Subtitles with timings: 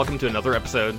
[0.00, 0.98] welcome to another episode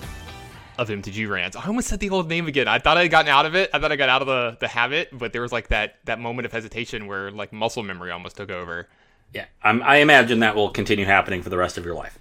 [0.78, 1.58] of MTG Rants.
[1.58, 2.68] I almost said the old name again.
[2.68, 3.72] I thought I had gotten out of it.
[3.74, 6.20] I thought I got out of the, the habit, but there was like that that
[6.20, 8.88] moment of hesitation where like muscle memory almost took over.
[9.34, 12.20] Yeah, I'm, I imagine that will continue happening for the rest of your life.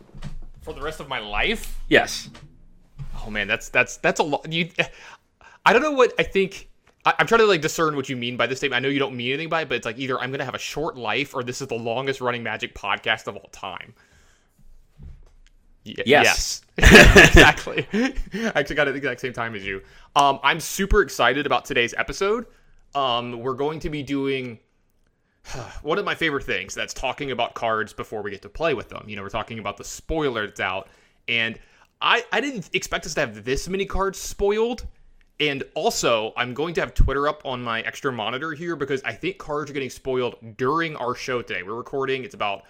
[0.62, 1.78] For the rest of my life?
[1.90, 2.30] Yes.
[3.26, 4.50] Oh man, that's that's that's a lot.
[4.50, 4.70] You,
[5.66, 6.70] I don't know what I think.
[7.04, 8.78] I, I'm trying to like discern what you mean by this statement.
[8.78, 10.54] I know you don't mean anything by it, but it's like either I'm gonna have
[10.54, 13.92] a short life or this is the longest running Magic podcast of all time.
[15.86, 16.04] Y- Yes.
[16.06, 16.62] yes.
[17.28, 17.86] exactly.
[17.92, 18.14] I
[18.54, 19.82] actually got it at the exact same time as you.
[20.16, 22.46] Um, I'm super excited about today's episode.
[22.94, 24.58] Um, we're going to be doing
[25.82, 28.88] one of my favorite things that's talking about cards before we get to play with
[28.88, 29.04] them.
[29.08, 30.88] You know, we're talking about the spoiler that's out,
[31.28, 31.58] and
[32.00, 34.86] I I didn't expect us to have this many cards spoiled.
[35.38, 39.12] And also, I'm going to have Twitter up on my extra monitor here because I
[39.12, 41.62] think cards are getting spoiled during our show today.
[41.62, 42.24] We're recording.
[42.24, 42.64] It's about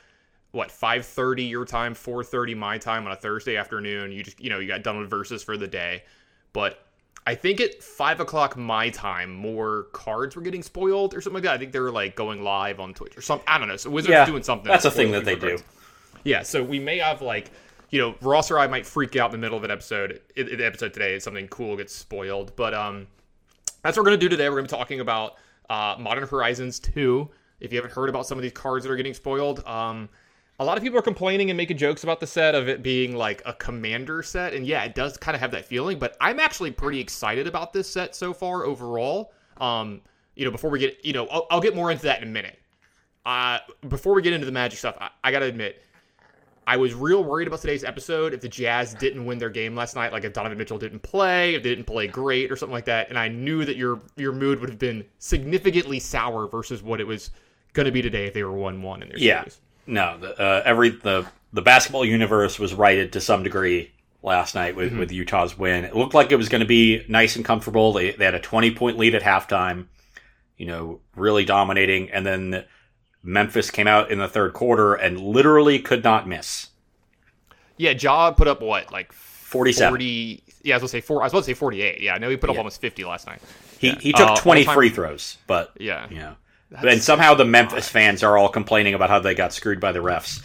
[0.53, 4.13] what 5:30 your time, 4:30 my time on a Thursday afternoon.
[4.13, 6.05] You just you know you got done with Versus for the day,
[6.53, 6.85] but
[7.27, 11.43] I think at five o'clock my time, more cards were getting spoiled or something like
[11.45, 11.55] that.
[11.55, 13.47] I think they were like going live on Twitch or something.
[13.49, 13.77] I don't know.
[13.77, 14.69] So Wizards Yeah, doing something.
[14.71, 15.57] that's a thing that they people do.
[15.59, 15.77] cards.
[16.25, 17.51] Yeah, so we may have like,
[17.91, 20.21] you know, Ross or I might freak out in the middle of an episode.
[20.35, 22.57] The episode today, is something cool gets spoiled.
[22.57, 23.07] But um,
[23.83, 24.49] that's what we're gonna do today.
[24.49, 25.35] We're gonna be talking about
[25.69, 27.29] uh, Modern Horizons 2.
[27.61, 30.09] If you haven't heard about some of these cards that are getting spoiled, um,
[30.61, 33.17] a lot of people are complaining and making jokes about the set of it being
[33.17, 35.99] like a commander set, and yeah, it does kind of have that feeling.
[35.99, 39.33] But I'm actually pretty excited about this set so far overall.
[39.59, 40.03] Um,
[40.37, 42.31] you know, before we get, you know, I'll, I'll get more into that in a
[42.31, 42.59] minute.
[43.25, 45.83] Uh, before we get into the magic stuff, I, I gotta admit,
[46.67, 49.97] I was real worried about today's episode if the Jazz didn't win their game last
[49.97, 52.85] night, like if Donovan Mitchell didn't play, if they didn't play great or something like
[52.85, 53.09] that.
[53.09, 57.07] And I knew that your your mood would have been significantly sour versus what it
[57.07, 57.31] was
[57.73, 59.41] going to be today if they were one one in their Yeah.
[59.41, 59.61] series.
[59.91, 63.91] No, the, uh, every the the basketball universe was righted to some degree
[64.23, 65.85] last night with, with Utah's win.
[65.85, 67.93] It looked like it was going to be nice and comfortable.
[67.93, 69.87] They they had a 20 point lead at halftime,
[70.57, 72.65] you know, really dominating and then
[73.23, 76.69] Memphis came out in the third quarter and literally could not miss.
[77.77, 79.91] Yeah, Ja put up what like 47.
[79.91, 81.23] 40 Yeah, I was going to say four.
[81.23, 82.01] I was about to say 48.
[82.01, 82.61] Yeah, I know he put up Yeah.
[82.61, 83.41] almost 50 last night.
[83.79, 83.99] He Yeah.
[84.01, 86.07] he took Uh, 20 free throws, but Yeah.
[86.11, 86.37] you know.
[86.71, 89.93] That's- and somehow the Memphis fans are all complaining about how they got screwed by
[89.93, 90.43] the refs.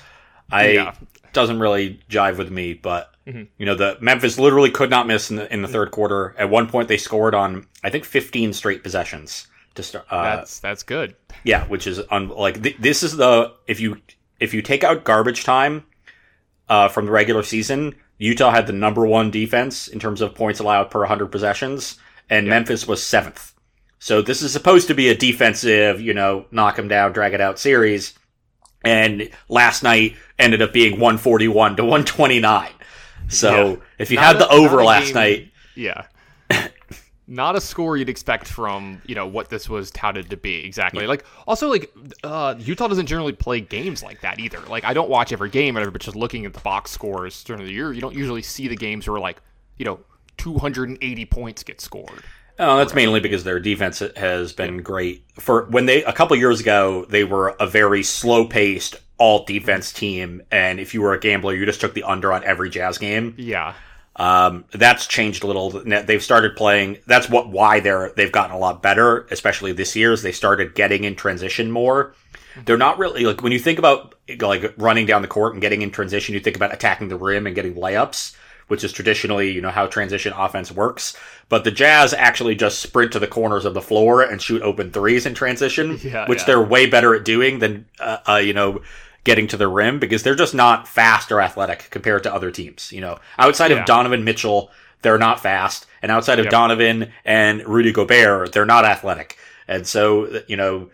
[0.52, 0.91] I Yeah.
[0.91, 1.06] Mm-hmm.
[1.34, 5.38] doesn't really jive with me, but you know the Memphis literally could not miss in
[5.38, 6.36] the in the third quarter.
[6.38, 10.06] At one point, they scored on I think 15 straight possessions to start.
[10.12, 11.16] Uh, That's that's good.
[11.44, 13.97] yeah, which is un- like th- this is the if you
[14.40, 15.86] if you take out garbage time
[16.69, 20.59] uh, from the regular season, Utah had the number one defense in terms of points
[20.59, 21.97] allowed per 100 possessions,
[22.30, 23.53] and Memphis was seventh.
[24.00, 27.41] So this is supposed to be a defensive, you know, knock them down, drag it
[27.41, 28.13] out series.
[28.83, 32.69] And last night ended up being 141 to 129.
[33.29, 33.75] So Yeah.
[33.97, 36.03] if you Not had a- the over last game- night, Yeah.
[37.28, 40.63] Not a score you'd expect from, you know, what this was touted to be.
[40.63, 41.07] Exactly.
[41.07, 41.91] Like also like
[42.23, 44.59] uh Utah doesn't generally play games like that either.
[44.69, 47.66] Like I don't watch every game whatever, but just looking at the box scores during
[47.66, 49.38] the year, you don't usually see the games where like,
[49.77, 50.00] you know,
[50.38, 52.22] 280 points get scored.
[52.58, 55.26] Oh, that's mainly because their defense has been great.
[55.40, 59.92] For when they a couple years ago, they were a very slow paced all defense
[59.92, 62.98] team, and if you were a gambler, you just took the under on every Jazz
[62.98, 63.34] game.
[63.38, 63.74] Yeah.
[64.18, 65.70] Um, that's changed a little.
[65.72, 67.00] They've started playing.
[67.06, 70.14] That's what why they're they've gotten a lot better, especially this year.
[70.14, 72.14] Is they started getting in transition more.
[72.64, 75.82] They're not really like when you think about like running down the court and getting
[75.82, 76.34] in transition.
[76.34, 78.34] You think about attacking the rim and getting layups,
[78.68, 81.16] which is traditionally you know how transition offense works.
[81.50, 84.92] But the Jazz actually just sprint to the corners of the floor and shoot open
[84.92, 86.46] threes in transition, Yeah, which yeah.
[86.46, 88.81] they're way better at doing than uh, uh, you know
[89.24, 92.92] getting to the rim because they're just not fast or athletic compared to other teams.
[92.92, 93.80] You know, outside Yeah.
[93.80, 94.69] of Donovan Mitchell,
[95.01, 96.51] they're not fast, and outside of Yep.
[96.51, 99.38] Donovan and Rudy Gobert, they're not athletic.
[99.68, 100.89] And so, you know,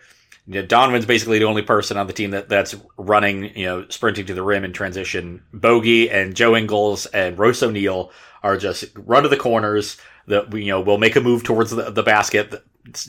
[0.51, 3.87] you know, Donovan's basically the only person on the team that, that's running, you know,
[3.87, 5.43] sprinting to the rim in transition.
[5.53, 8.11] Bogey and Joe Ingles and Royce O'Neale
[8.43, 9.95] are just run to the corners.
[10.27, 12.53] That you know will make a move towards the, the basket.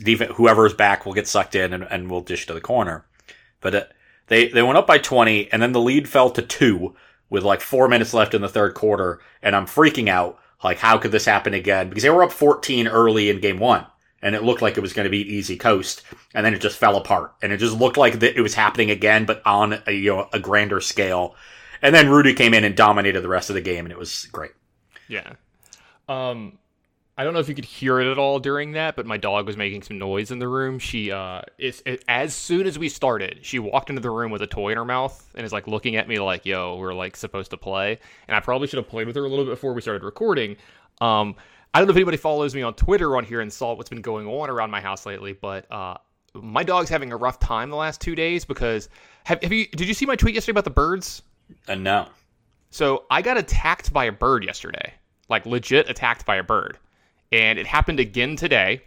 [0.03, 3.07] Defense, whoever's back will get sucked in and, and will dish to the corner.
[3.61, 3.85] But uh,
[4.29, 6.95] they they went up by twenty, and then the lead fell to two
[7.29, 10.39] with like four minutes left in the third quarter, and I'm freaking out.
[10.65, 11.89] Like, how could this happen again?
[11.89, 13.85] Because they were up 14 early in game one,
[14.23, 16.03] and it looked like it was going to be easy coast,
[16.35, 19.25] and then it just fell apart, and it just looked like it was happening again,
[19.25, 21.35] but on a, you know, a grander scale.
[21.83, 24.27] And then Rudy came in and dominated the rest of the game, and it was
[24.27, 24.53] great.
[25.09, 25.35] Yeah.
[26.09, 26.59] Um
[27.17, 29.47] I don't know if you could hear it at all during that, but my dog
[29.47, 30.79] was making some noise in the room.
[30.79, 34.47] She, uh, is, as soon as we started, she walked into the room with a
[34.47, 37.51] toy in her mouth and is like looking at me like, "Yo, we're like supposed
[37.51, 37.99] to play."
[38.29, 40.57] And I probably should have played with her a little bit before we started recording.
[41.03, 41.37] Um,
[41.75, 44.03] I don't know if anybody follows me on Twitter on here and saw what's been
[44.03, 45.97] going on around my house lately, but uh,
[46.35, 48.89] my dog's having a rough time the last two days because
[49.25, 51.23] have, have you did you see my tweet yesterday about the birds?
[51.69, 52.09] Uh, no.
[52.71, 54.93] So I got attacked by a bird yesterday,
[55.29, 56.79] like legit attacked by a bird,
[57.31, 58.83] and it happened again today.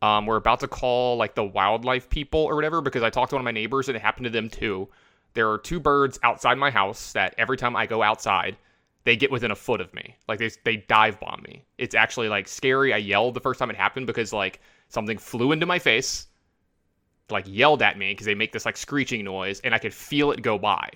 [0.00, 3.36] Um, we're about to call like the wildlife people or whatever because I talked to
[3.36, 4.88] one of my neighbors and it happened to them too.
[5.34, 8.56] There are two birds outside my house that every time I go outside,
[9.04, 10.16] they get within a foot of me.
[10.28, 11.64] Like they they dive bomb me.
[11.78, 12.92] It's actually like scary.
[12.92, 16.26] I yelled the first time it happened because like something flew into my face,
[17.30, 20.32] like yelled at me because they make this like screeching noise and I could feel
[20.32, 20.90] it go by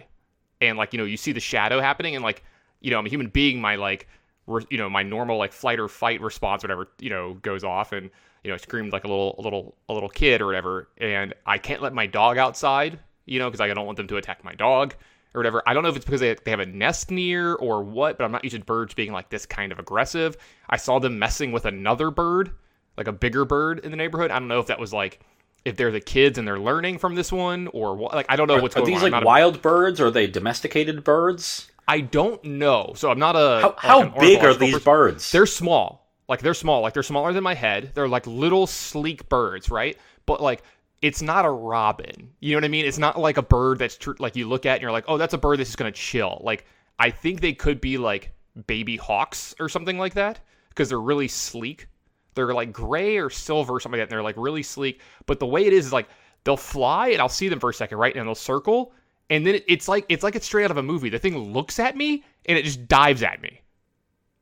[0.61, 2.43] and like you know you see the shadow happening and like
[2.81, 4.09] you know i'm a human being my like
[4.47, 7.93] re- you know my normal like flight or fight response whatever you know goes off
[7.93, 8.11] and
[8.45, 11.35] you know I screamed like a little a little a little kid or whatever and
[11.45, 14.45] i can't let my dog outside you know because i don't want them to attack
[14.45, 14.95] my dog
[15.35, 17.83] or whatever i don't know if it's because they, they have a nest near or
[17.83, 20.37] what but i'm not used to birds being like this kind of aggressive
[20.71, 22.51] i saw them messing with another bird
[22.97, 25.21] like a bigger bird in the neighborhood i don't know if that was like
[25.65, 28.47] if they're the kids and they're learning from this one or what like i don't
[28.47, 30.01] know what's Are going these on like not a- wild birds?
[30.01, 31.69] Or are they domesticated birds?
[31.89, 32.93] I don't know.
[32.97, 33.61] So I'm not a.
[33.63, 34.85] How, how big are these person.
[34.85, 35.31] birds?
[35.33, 36.07] They're small.
[36.29, 36.81] Like they're small.
[36.83, 37.93] Like they're smaller than my head.
[37.95, 39.97] They're like little sleek birds, right?
[40.25, 40.63] But like
[41.03, 42.31] it's not a robin.
[42.41, 42.87] You know what I mean?
[42.87, 45.19] It's not like a bird that's tr- like you look at and you're like, oh,
[45.19, 46.41] that's a bird that's just gonna chill.
[46.43, 46.67] Like
[46.99, 48.33] I think they could be like
[48.67, 50.41] baby hawks or something like that
[50.71, 51.89] because they're really sleek.
[52.35, 54.15] They're like gray or silver or something like that.
[54.15, 55.01] And they're like really sleek.
[55.27, 56.09] But the way it is is like
[56.45, 58.15] they'll fly and I'll see them for a second, right?
[58.15, 58.93] And they'll circle.
[59.29, 61.09] And then it's like it's like it's straight out of a movie.
[61.09, 63.61] The thing looks at me and it just dives at me.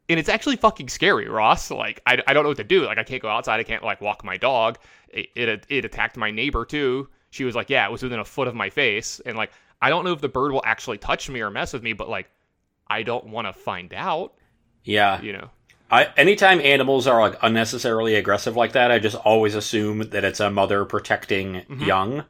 [0.08, 1.70] And it's actually fucking scary, Ross.
[1.70, 2.84] Like I, I don't know what to do.
[2.84, 3.58] Like I can't go outside.
[3.60, 4.78] I can't like walk my dog.
[5.08, 7.08] It, it it attacked my neighbor too.
[7.30, 9.20] She was like, yeah, it was within a foot of my face.
[9.24, 11.82] And like I don't know if the bird will actually touch me or mess with
[11.82, 12.30] me, but like
[12.88, 14.34] I don't want to find out.
[14.84, 15.20] yeah.
[15.22, 15.50] You know.
[15.90, 20.40] I, anytime animals are like unnecessarily aggressive like that, I just always assume that it's
[20.40, 21.82] a mother protecting Mm-hmm.
[21.82, 22.24] young.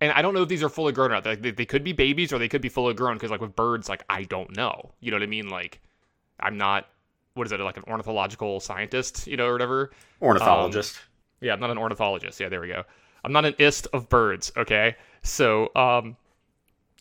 [0.00, 1.24] And I don't know if these are fully grown or not.
[1.24, 3.88] They, they could be babies or they could be fully grown because, like, with birds,
[3.88, 4.92] like, I don't know.
[5.00, 5.48] You know what I mean?
[5.48, 5.80] Like,
[6.40, 6.88] I'm not,
[7.34, 9.90] what is it, like an ornithological scientist, you know, or whatever?
[10.20, 10.98] Ornithologist.
[11.40, 12.40] Yeah, I'm not an ornithologist.
[12.40, 12.84] Yeah, there we go.
[13.24, 14.96] I'm not an ist of birds, okay?
[15.22, 16.16] So, um,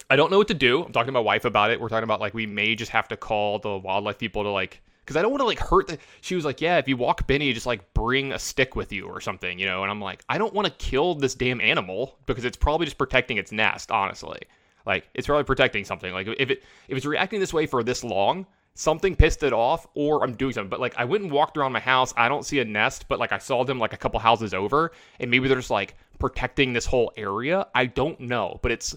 [0.10, 0.84] I don't know what to do.
[0.84, 1.80] I'm talking to my wife about it.
[1.80, 4.82] We're talking about, like, we may just have to call the wildlife people to, like,
[5.04, 5.98] because I don't want to, like, hurt the.
[6.22, 9.06] She was like, yeah, if you walk Benny, just, like, bring a stick with you
[9.06, 9.84] or something, you know?
[9.84, 12.98] And I'm like, I don't want to kill this damn animal because it's probably just
[12.98, 14.40] protecting its nest, honestly.
[14.86, 16.14] Like, it's probably protecting something.
[16.14, 18.46] Like, if it if it's reacting this way for this long,
[18.78, 20.70] something pissed it off or I'm doing something.
[20.70, 22.14] But like I went and walked around my house.
[22.16, 24.92] I don't see a nest, but like I saw them like a couple houses over
[25.20, 27.66] and maybe they're just like protecting this whole area.
[27.74, 28.96] I don't know, but it's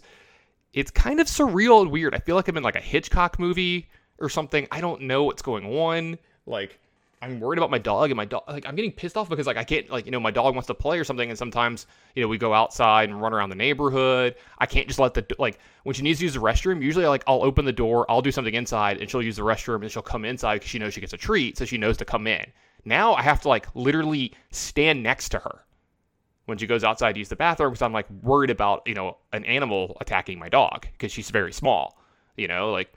[0.74, 2.14] it's kind of surreal and weird.
[2.14, 3.88] I feel like I'm in like a Hitchcock movie
[4.18, 4.68] or something.
[4.70, 6.18] I don't know what's going on.
[6.44, 6.78] Like
[7.22, 9.58] I'm worried about my dog and my dog like I'm getting pissed off because like
[9.58, 12.22] I can't like you know my dog wants to play or something and sometimes you
[12.22, 14.36] know we go outside and run around the neighborhood.
[14.58, 17.22] I can't just let the like when she needs to use the restroom, usually like
[17.26, 20.02] I'll open the door, I'll do something inside and she'll use the restroom and she'll
[20.02, 22.46] come inside because she knows she gets a treat, so she knows to come in.
[22.86, 25.64] Now I have to like literally stand next to her
[26.46, 29.18] when she goes outside to use the bathroom because I'm like worried about you know
[29.34, 31.98] an animal attacking my dog because she's very small,
[32.38, 32.94] you know like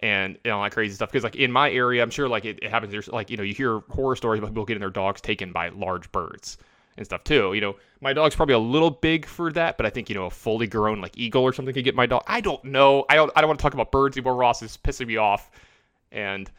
[0.00, 2.70] and know like crazy stuff because like in my area I'm sure like it, it
[2.70, 5.52] happens there's like you know you hear horror stories about people getting their dogs taken
[5.52, 6.58] by large birds
[6.96, 9.90] and stuff too you know my dog's probably a little big for that but I
[9.90, 12.40] think you know a fully grown like eagle or something could get my dog I
[12.40, 15.08] don't know I don't I don't want to talk about birds anymore Ross is pissing
[15.08, 15.50] me off
[16.12, 16.50] and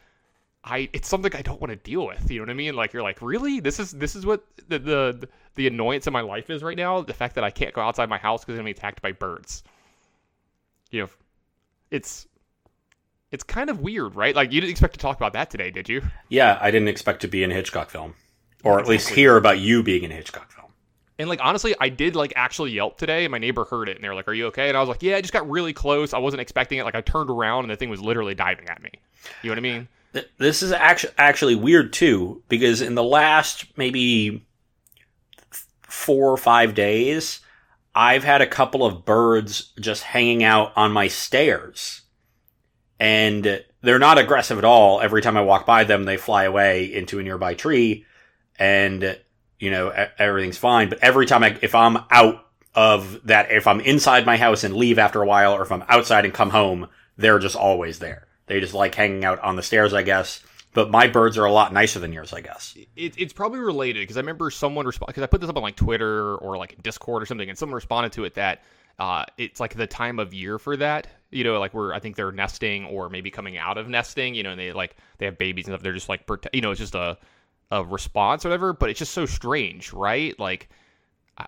[0.63, 2.29] I it's something I don't want to deal with.
[2.29, 2.75] You know what I mean?
[2.75, 3.59] Like you're like, really?
[3.59, 7.01] This is this is what the the the annoyance in my life is right now.
[7.01, 9.13] The fact that I can't go outside my house because I'm gonna be attacked by
[9.13, 9.63] birds.
[10.91, 11.09] You know,
[11.91, 12.27] it's
[13.31, 14.35] it's kind of weird, right?
[14.35, 16.01] Like you didn't expect to talk about that today, did you?
[16.29, 18.15] Yeah, I didn't expect to be in a Hitchcock film,
[18.63, 20.67] or at least hear about you being in a Hitchcock film.
[21.17, 23.25] And like honestly, I did like actually yelp today.
[23.25, 24.89] And my neighbor heard it, and they were like, "Are you okay?" And I was
[24.89, 26.13] like, "Yeah, I just got really close.
[26.13, 26.83] I wasn't expecting it.
[26.85, 28.91] Like I turned around, and the thing was literally diving at me.
[29.43, 29.87] You know what I mean?
[30.37, 34.47] This is actually actually weird too, because in the last maybe
[35.81, 37.41] four or five days,
[37.93, 42.01] I've had a couple of birds just hanging out on my stairs,
[42.99, 44.99] and they're not aggressive at all.
[45.01, 48.05] Every time I walk by them, they fly away into a nearby tree,
[48.57, 49.17] and
[49.59, 50.89] you know everything's fine.
[50.89, 54.75] But every time I, if I'm out of that, if I'm inside my house and
[54.75, 56.87] leave after a while, or if I'm outside and come home,
[57.17, 58.27] they're just always there.
[58.47, 60.41] They just like hanging out on the stairs, I guess.
[60.73, 62.75] but my birds are a lot nicer than yours, I guess.
[62.95, 65.63] It, it's probably related because I remember someone responded because I put this up on
[65.63, 68.63] like Twitter or like Discord or something, and someone responded to it that
[68.99, 71.07] uh, it's like the time of year for that.
[71.31, 74.35] You know, like where I think they're nesting or maybe coming out of nesting.
[74.35, 75.83] You know, and they like they have babies and stuff.
[75.83, 77.17] They're just like you know, it's just a
[77.71, 78.73] a response or whatever.
[78.73, 80.37] But it's just so strange, right?
[80.39, 80.69] Like,
[81.37, 81.45] I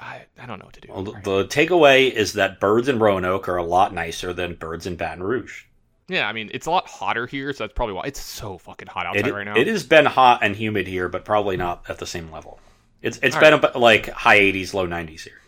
[0.00, 0.88] I, I, don't know what to do.
[0.92, 1.24] Well, the, right?
[1.24, 5.22] the takeaway is that birds in Roanoke are a lot nicer than birds in Baton
[5.24, 5.64] Rouge.
[6.08, 8.86] yeah, I mean, it's a lot hotter here, so that's probably why it's so fucking
[8.88, 9.56] hot outside It, right now.
[9.56, 12.60] it has been hot and humid here, but probably not at the same level.
[13.02, 15.40] It's it's All been about like high 80s, low 90s here.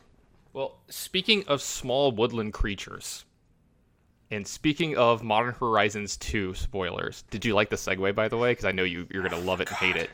[0.52, 3.24] Well, speaking of small woodland creatures,
[4.30, 8.52] and speaking of Modern Horizons 2 spoilers, did you like the segue, by the way?
[8.52, 10.10] Because I know you, you're going to love it and hate it.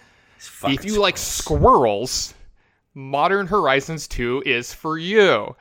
[0.65, 2.11] If you like squirrels.
[2.11, 2.35] squirrels,
[2.95, 5.55] Modern Horizons 2 is for you.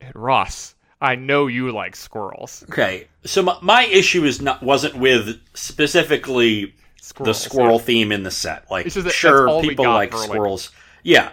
[0.00, 2.64] And Ross, I know you like squirrels.
[2.70, 8.22] Okay, so my, my issue is not wasn't with specifically the Squirrels, squirrel theme in
[8.22, 8.70] the set.
[8.70, 10.70] Like, that sure, people like for, like- squirrels.
[11.02, 11.30] Yeah,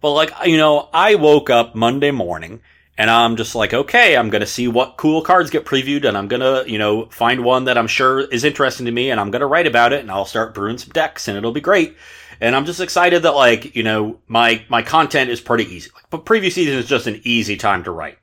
[0.00, 2.60] but like you know, I woke up Monday morning
[3.02, 6.28] and I'm just like, okay, I'm gonna see what cool cards get previewed, and I'm
[6.28, 9.48] gonna you know find one that I'm sure is interesting to me, and I'm gonna
[9.48, 11.96] write about it, and I'll start brewing some decks, and it'll be great.
[12.40, 15.90] And I'm just excited that like you know my my content is pretty easy.
[16.10, 18.18] But preview season is just an easy time to write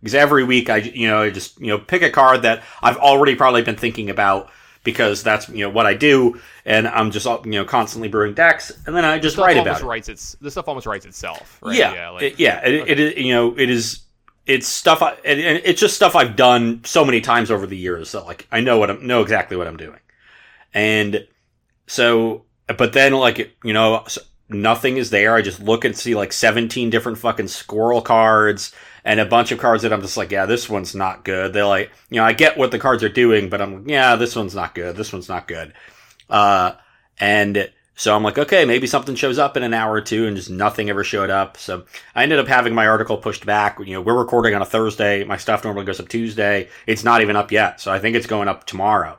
[0.00, 2.96] because every week I you know I just you know pick a card that I've
[2.96, 4.50] already probably been thinking about
[4.82, 8.72] because that's you know what I do and I'm just you know constantly brewing decks
[8.84, 9.84] and then I just write about it.
[9.84, 11.78] writes its, this stuff almost writes itself, right?
[11.78, 12.66] Yeah, yeah, it, yeah.
[12.66, 14.03] It, it is you know it is
[14.46, 18.12] it's stuff I it- it's just stuff I've done so many times over the years
[18.12, 20.00] that like I know what I'm know exactly what I'm doing,
[20.72, 21.26] and
[21.86, 22.44] so
[22.78, 24.04] but then like you know
[24.48, 25.34] nothing is there.
[25.34, 28.72] I just look and see like 17 different fucking squirrel cards
[29.04, 31.52] and a bunch of cards that I'm just like yeah this one's not good.
[31.52, 34.16] They're like you know I get what the cards are doing, but I'm like, yeah
[34.16, 34.96] this one's not good.
[34.96, 35.72] This one's not good.
[36.28, 36.72] Uh,
[37.18, 40.36] and so I'm like, okay, maybe something shows up in an hour or two, and
[40.36, 41.56] just nothing ever showed up.
[41.56, 41.84] So
[42.14, 43.78] I ended up having my article pushed back.
[43.78, 45.24] You know, we're recording on a Thursday.
[45.24, 46.68] My stuff normally goes up Tuesday.
[46.86, 49.18] It's not even up yet, so I think it's going up tomorrow.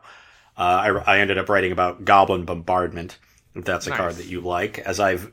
[0.57, 0.61] Uh,
[1.05, 3.17] I, I ended up writing about Goblin Bombardment,
[3.55, 3.97] if that's a Nice.
[3.99, 5.31] card that you like, as I've,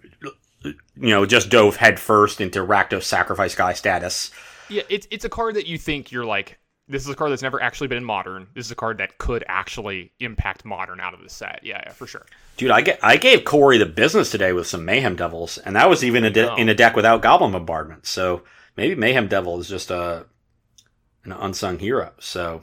[0.64, 4.30] you know, just dove headfirst into Rakdos Sacrifice Guy status.
[4.68, 6.58] Yeah, it's it's a card that you think you're like,
[6.88, 8.48] this is a card that's never actually been in modern.
[8.54, 11.60] This is a card that could actually impact modern out of the set.
[11.62, 12.26] Yeah, yeah, for sure.
[12.56, 15.88] Dude, I, get, I gave Corey the business today with some Mayhem Devils, and that
[15.88, 16.56] was even a de- Oh.
[16.56, 18.06] in a deck without Goblin Bombardment.
[18.06, 18.42] So
[18.76, 20.26] maybe Mayhem Devil is just a
[21.24, 22.10] an unsung hero.
[22.18, 22.62] So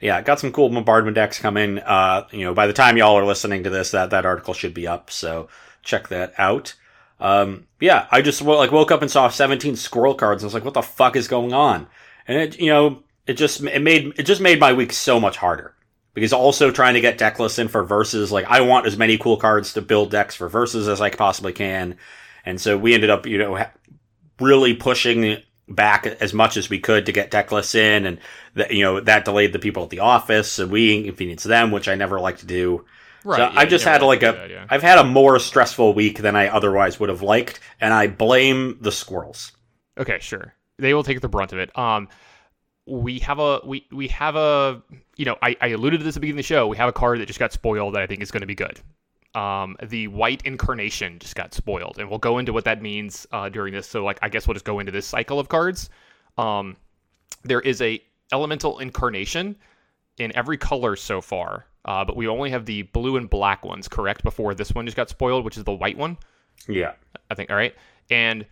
[0.00, 1.78] yeah, got some cool bombardment decks coming.
[1.78, 4.74] Uh, you know, by the time y'all are listening to this, that that article should
[4.74, 5.10] be up.
[5.10, 5.48] So
[5.82, 6.74] check that out.
[7.20, 10.42] Um, yeah, I just like woke up and saw 17 squirrel cards.
[10.42, 11.86] And I was like, what the fuck is going on?
[12.26, 15.36] And it, you know, it just it made it just made my week so much
[15.36, 15.74] harder
[16.14, 18.32] because also trying to get deck lists in for Versus.
[18.32, 21.52] Like I want as many cool cards to build decks for Versus as I possibly
[21.52, 21.96] can,
[22.44, 23.72] and so we ended up you know ha-
[24.40, 25.38] really pushing
[25.68, 28.18] back as much as we could to get deck lists in, and
[28.54, 31.88] that you know that delayed the people at the office, and we inconvenienced them, which
[31.88, 32.84] I never like to do.
[33.24, 33.36] Right.
[33.36, 34.66] so yeah, I've just had like a that, yeah.
[34.68, 38.78] have had a more stressful week than I otherwise would have liked, and I blame
[38.80, 39.52] the squirrels.
[39.96, 40.54] Okay, sure.
[40.78, 41.76] They will take the brunt of it.
[41.78, 42.08] Um,
[42.86, 44.82] we have a we we have a
[45.16, 46.66] you know I, I alluded to this at the beginning of the show.
[46.66, 48.54] We have a card that just got spoiled that I think is going to be
[48.54, 48.80] good.
[49.34, 53.48] Um, the white incarnation just got spoiled, and we'll go into what that means uh,
[53.48, 53.86] during this.
[53.86, 55.90] So like I guess we'll just go into this cycle of cards.
[56.36, 56.76] Um,
[57.44, 59.56] there is a elemental incarnation
[60.18, 63.88] in every color so far, uh, but we only have the blue and black ones
[63.88, 66.18] correct before this one just got spoiled, which is the white one.
[66.68, 66.92] Yeah,
[67.30, 67.50] I think.
[67.50, 67.74] All right,
[68.10, 68.44] and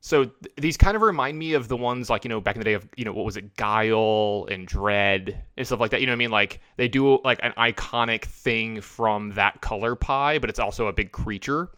[0.00, 2.60] so th- these kind of remind me of the ones like you know back in
[2.60, 6.00] the day of you know what was it Guile and Dread and stuff like that.
[6.00, 6.30] You know what I mean?
[6.30, 10.92] Like they do like an iconic thing from that color pie, but it's also a
[10.92, 11.70] big creature.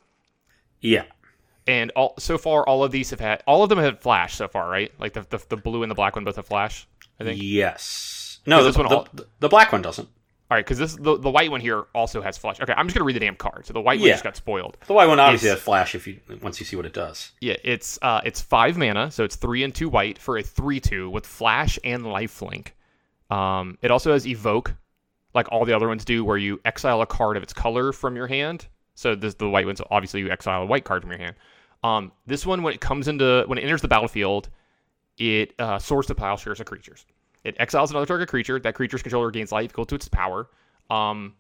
[0.80, 1.04] yeah.
[1.66, 4.48] And all so far, all of these have had all of them have flash so
[4.48, 4.90] far, right?
[4.98, 6.88] Like the the, the blue and the black one both have flash.
[7.20, 7.40] I think.
[7.40, 8.40] Yes.
[8.46, 10.08] No, the, this one the, all- the- the black one doesn't.
[10.52, 12.60] All right, because this the, the white one here also has flash.
[12.60, 13.64] Okay, I'm just gonna read the damn card.
[13.64, 14.76] So the white one just got spoiled.
[14.86, 15.56] The white one obviously Yes.
[15.56, 17.32] has flash if you once you see what it does.
[17.40, 20.78] Yeah, it's uh it's five mana, so it's three and two white for a three
[20.78, 22.72] two with flash and lifelink.
[23.30, 24.74] Um, it also has evoke,
[25.32, 28.14] like all the other ones do, where you exile a card of its color from
[28.14, 28.66] your hand.
[28.94, 31.36] So this the white ones so obviously you exile a white card from your hand.
[31.82, 34.50] Um, this one when it comes into when it enters the battlefield,
[35.16, 37.06] it uh, Swords to Plowshares of creatures.
[37.44, 38.58] It exiles another target creature.
[38.58, 40.48] That creature's controller gains life equal to its power.
[40.90, 41.34] Um,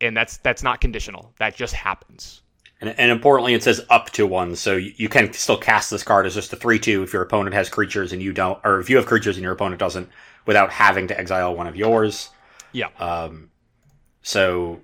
[0.00, 1.32] and that's that's not conditional.
[1.38, 2.42] That just happens.
[2.80, 6.02] And, and importantly, it says up to one, so you, you can still cast this
[6.02, 8.90] card as just a three-two if your opponent has creatures and you don't, or if
[8.90, 10.08] you have creatures and your opponent doesn't,
[10.44, 12.30] without having to exile one of yours.
[12.72, 12.88] Yeah.
[12.98, 13.50] Um,
[14.22, 14.80] so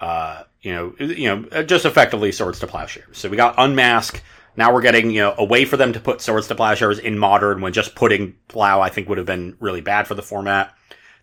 [0.00, 3.18] uh, you know, you know, just effectively swords to plowshares.
[3.18, 4.22] So we got unmask.
[4.56, 7.18] Now we're getting, you know, a way for them to put swords to plowshares in
[7.18, 10.74] modern when just putting plow, I think would have been really bad for the format.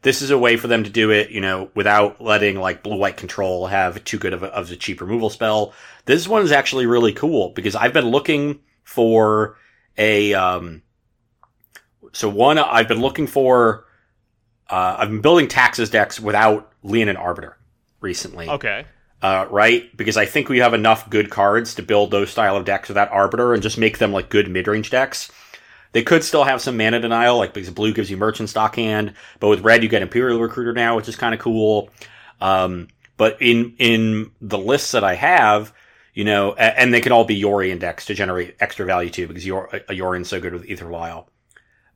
[0.04, 2.98] This is a way for them to do it, you know, without letting like blue
[2.98, 5.74] white control have too good of a, of a cheap removal spell.
[6.06, 9.56] This one is actually really cool because I've been looking for
[9.98, 10.84] a, um,
[12.12, 13.86] so one, I've been looking for,
[14.70, 17.58] uh, I've been building taxes decks without Leonin Arbiter
[18.02, 18.50] recently.
[18.50, 18.86] Okay.
[19.24, 19.96] Uh, right?
[19.96, 23.10] Because I think we have enough good cards to build those style of decks without
[23.10, 25.32] Arbiter and just make them like good mid range decks.
[25.94, 29.48] They could still have some mana denial, like because blue gives you Rishadan Dockhand, but
[29.48, 31.90] with red you get Imperial Recruiter now, which is kind of cool.
[32.42, 35.74] Um, but in in the lists that I have,
[36.14, 39.46] you know, and they can all be Yorion decks to generate extra value too, because
[39.46, 41.30] Yor- a Yorion's so good with Aether Vial.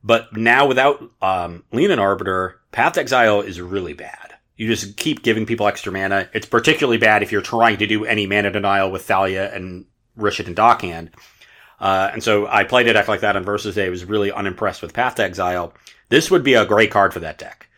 [0.02, 4.27] But now without um, and Arbiter, Path Exile is really bad.
[4.58, 6.28] You just keep giving people extra mana.
[6.34, 9.86] It's particularly bad if you're trying to do any mana denial with Thalia and
[10.18, 11.10] Rishadan Dockhand.
[11.80, 13.86] Uh, and so I played a deck like that on Versus Day.
[13.86, 15.72] I was really unimpressed with Path to Exile.
[16.08, 17.68] This would be a great card for that deck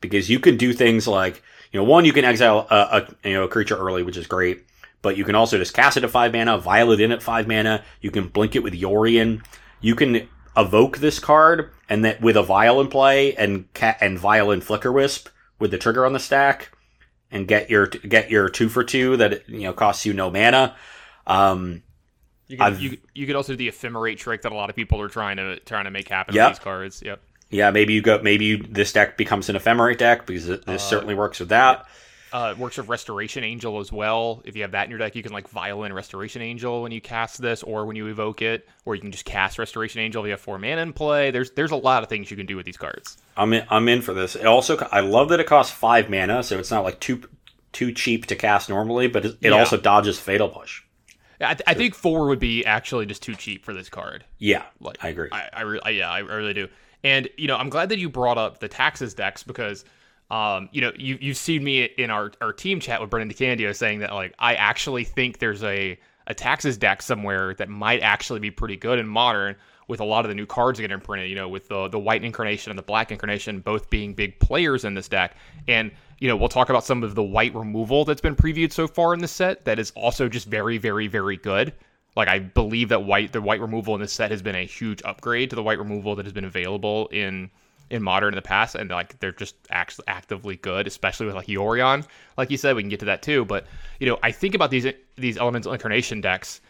[0.00, 1.42] because you can do things like,
[1.72, 4.28] you know, one, you can exile a, a you know a creature early, which is
[4.28, 4.64] great,
[5.02, 7.82] but you can also just cast it at five mana, Violet in at five mana.
[8.00, 9.44] You can blink it with Yorion.
[9.80, 14.18] You can evoke this card and that with a Vial in play and ca- and
[14.18, 15.26] Vial and Flickerwisp
[15.58, 16.70] with the trigger on the stack
[17.30, 20.76] and get your get your two for two that you know costs you no mana.
[21.26, 21.82] Um,
[22.46, 25.00] you could, you, you could also do the ephemerate trick that a lot of people
[25.02, 26.48] are trying to trying to make happen Yep.
[26.48, 27.02] with these cards.
[27.04, 27.20] Yep.
[27.50, 28.20] yeah, maybe you go.
[28.22, 31.86] Maybe you, this deck becomes an ephemerate deck because it, this certainly works with that.
[32.32, 34.42] Uh, it works with Restoration Angel as well.
[34.44, 36.92] If you have that in your deck, you can like Vial in Restoration Angel when
[36.92, 40.22] you cast this, or when you evoke it, or you can just cast Restoration Angel
[40.22, 41.30] if you have four mana in play.
[41.30, 43.16] There's there's a lot of things you can do with these cards.
[43.36, 44.36] I'm in, I'm in for this.
[44.36, 47.22] It also, I love that it costs five mana, so it's not like too
[47.72, 49.58] too cheap to cast normally, but it, it Yeah.
[49.58, 50.82] also dodges Fatal Push.
[51.40, 54.24] I, th- I think four would be actually just too cheap for this card.
[54.38, 55.28] Yeah, Like I agree.
[55.30, 56.68] I, I, re- I yeah, I really do.
[57.04, 59.84] And you know, I'm glad that you brought up the taxes decks because,
[60.30, 63.74] um, you know, you you've seen me in our our team chat with Brendan DeCandio
[63.74, 68.40] saying that like I actually think there's a a taxes deck somewhere that might actually
[68.40, 69.56] be pretty good in modern
[69.88, 71.30] with a lot of the new cards getting printed.
[71.30, 74.84] You know, with the the white incarnation and the black incarnation both being big players
[74.84, 75.34] in this deck,
[75.66, 78.86] and you know, we'll talk about some of the white removal that's been previewed so
[78.86, 81.72] far in the set that is also just very, very, very good.
[82.16, 85.00] Like I believe that white the white removal in this set has been a huge
[85.04, 87.50] upgrade to the white removal that has been available in
[87.90, 91.46] in modern in the past, and like they're just act- actively good, especially with like
[91.46, 92.06] Yorion.
[92.36, 93.44] Like you said, we can get to that too.
[93.44, 93.66] But
[94.00, 96.60] you know, I think about these these elemental incarnation decks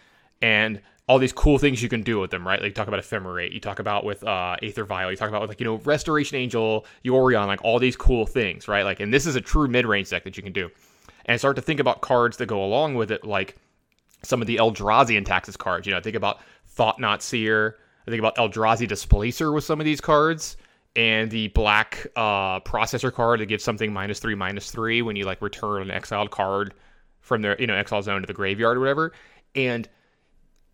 [0.40, 2.60] and all these cool things you can do with them, right?
[2.60, 5.40] Like you talk about ephemerate, you talk about with uh, Aether Vial, you talk about
[5.40, 8.82] with like you know Restoration Angel, Yorion, like all these cool things, right?
[8.82, 10.70] Like, and this is a true mid range deck that you can do,
[11.24, 13.56] and start to think about cards that go along with it, like
[14.22, 15.86] some of the Eldrazi and Taxes cards.
[15.86, 17.76] You know, I think about Thought-Knot Seer.
[18.06, 20.56] I think about Eldrazi Displacer with some of these cards,
[20.98, 25.24] and the black uh, processor card that gives something minus three, minus three when you
[25.24, 26.74] like return an exiled card
[27.20, 29.12] from their you know exile zone to the graveyard or whatever.
[29.54, 29.88] And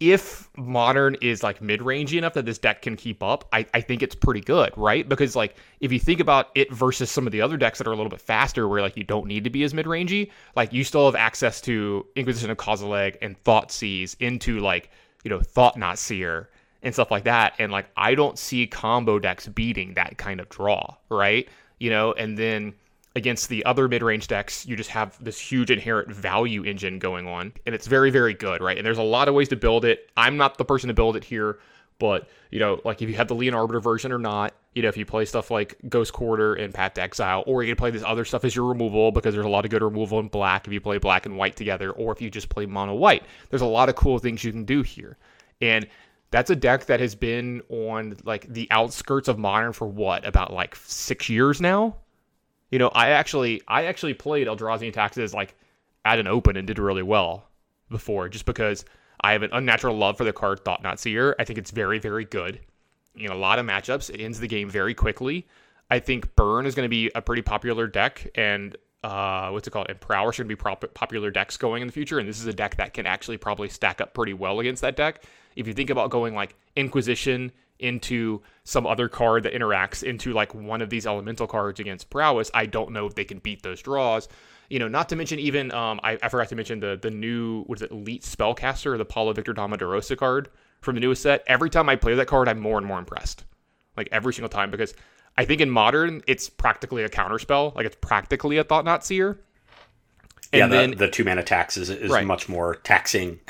[0.00, 4.02] if modern is like mid-rangey enough that this deck can keep up, I, I think
[4.02, 5.06] it's pretty good, right?
[5.06, 7.92] Because like if you think about it versus some of the other decks that are
[7.92, 10.84] a little bit faster, where like you don't need to be as mid-rangey, like you
[10.84, 14.90] still have access to Inquisition of Kozilek and Thoughtseize into like
[15.22, 16.48] you know Thought-Knot Seer
[16.84, 20.48] and stuff like that, and like I don't see combo decks beating that kind of
[20.48, 21.48] draw, right?
[21.78, 22.74] You know, and then
[23.16, 27.52] against the other mid-range decks, you just have this huge inherent value engine going on,
[27.66, 28.76] and it's very, very good, right?
[28.76, 30.10] And there's a lot of ways to build it.
[30.16, 31.58] I'm not the person to build it here,
[31.98, 34.88] but you know, like if you have the Leonin Arbiter version or not, you know,
[34.88, 37.90] if you play stuff like Ghost Quarter and Path to Exile, or you can play
[37.90, 40.66] this other stuff as your removal because there's a lot of good removal in black
[40.66, 43.22] if you play black and white together, or if you just play mono white.
[43.48, 45.16] There's a lot of cool things you can do here,
[45.60, 45.86] and
[46.34, 50.52] that's a deck that has been on like the outskirts of modern for what about
[50.52, 51.96] like six years now
[52.74, 55.54] you know, I actually I actually played Eldrazi and Taxes like
[56.04, 57.46] at an open and did really well
[57.88, 58.84] before, just because
[59.20, 61.36] I have an unnatural love for the card Thought-Knot Seer.
[61.38, 62.58] I think it's very, very good.
[63.14, 65.46] In a lot of matchups, it ends the game very quickly.
[65.88, 69.70] I think Burn is going to be a pretty popular deck, and uh, what's it
[69.70, 69.86] called?
[69.88, 72.18] And Prower should be prop- popular decks going in the future.
[72.18, 74.96] And this is a deck that can actually probably stack up pretty well against that
[74.96, 75.22] deck.
[75.56, 80.54] If you think about going like Inquisition into some other card that interacts into like
[80.54, 83.82] one of these elemental cards against prowess, I don't know if they can beat those
[83.82, 84.28] draws.
[84.70, 87.62] You know, not to mention even um, I, I forgot to mention the the new
[87.64, 90.48] what is it, elite spellcaster, the Paulo Vitor Damo da Rosa card
[90.80, 91.42] from the newest set.
[91.46, 93.44] Every time I play that card, I'm more and more impressed.
[93.96, 94.94] Like every single time, because
[95.36, 97.72] I think in modern it's practically a counter spell.
[97.76, 99.40] Like it's practically a Thought-Knot Seer.
[100.52, 102.26] And yeah, the, then the two mana tax is, is Right.
[102.26, 103.40] much more taxing.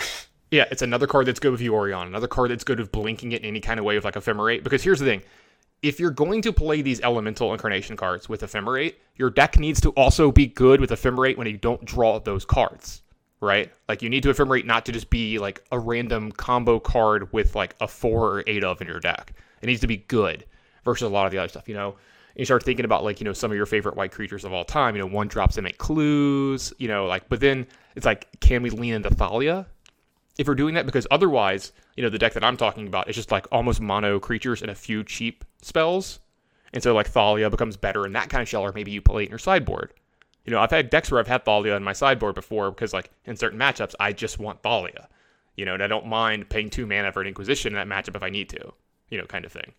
[0.54, 3.42] Yeah, it's another card that's good with Yorion, another card that's good with blinking it
[3.42, 4.62] in any kind of way with like Ephemerate.
[4.62, 5.20] Because here's the thing.
[5.82, 9.90] If you're going to play these elemental incarnation cards with Ephemerate, your deck needs to
[9.90, 13.02] also be good with Ephemerate when you don't draw those cards.
[13.40, 13.72] Right?
[13.88, 17.56] Like you need to Ephemerate not to just be like a random combo card with
[17.56, 19.32] like a four or eight of in your deck.
[19.60, 20.44] It needs to be good
[20.84, 21.88] versus a lot of the other stuff, you know.
[21.88, 24.52] And you start thinking about like, you know, some of your favorite white creatures of
[24.52, 28.06] all time, you know, one drops that make clues, you know, like but then it's
[28.06, 29.66] like, can we lean into Thalia?
[30.38, 33.16] If we're doing that because otherwise, you know, the deck that I'm talking about is
[33.16, 36.20] just like almost mono creatures and a few cheap spells.
[36.72, 39.22] And so like Thalia becomes better in that kind of shell, or maybe you play
[39.22, 39.92] it in your sideboard.
[40.44, 43.10] You know, I've had decks where I've had Thalia in my sideboard before because like
[43.24, 45.08] in certain matchups, I just want Thalia.
[45.56, 48.16] You know, and I don't mind paying two mana for an Inquisition in that matchup
[48.16, 48.72] if I need to.
[49.08, 49.72] You know, kind of thing.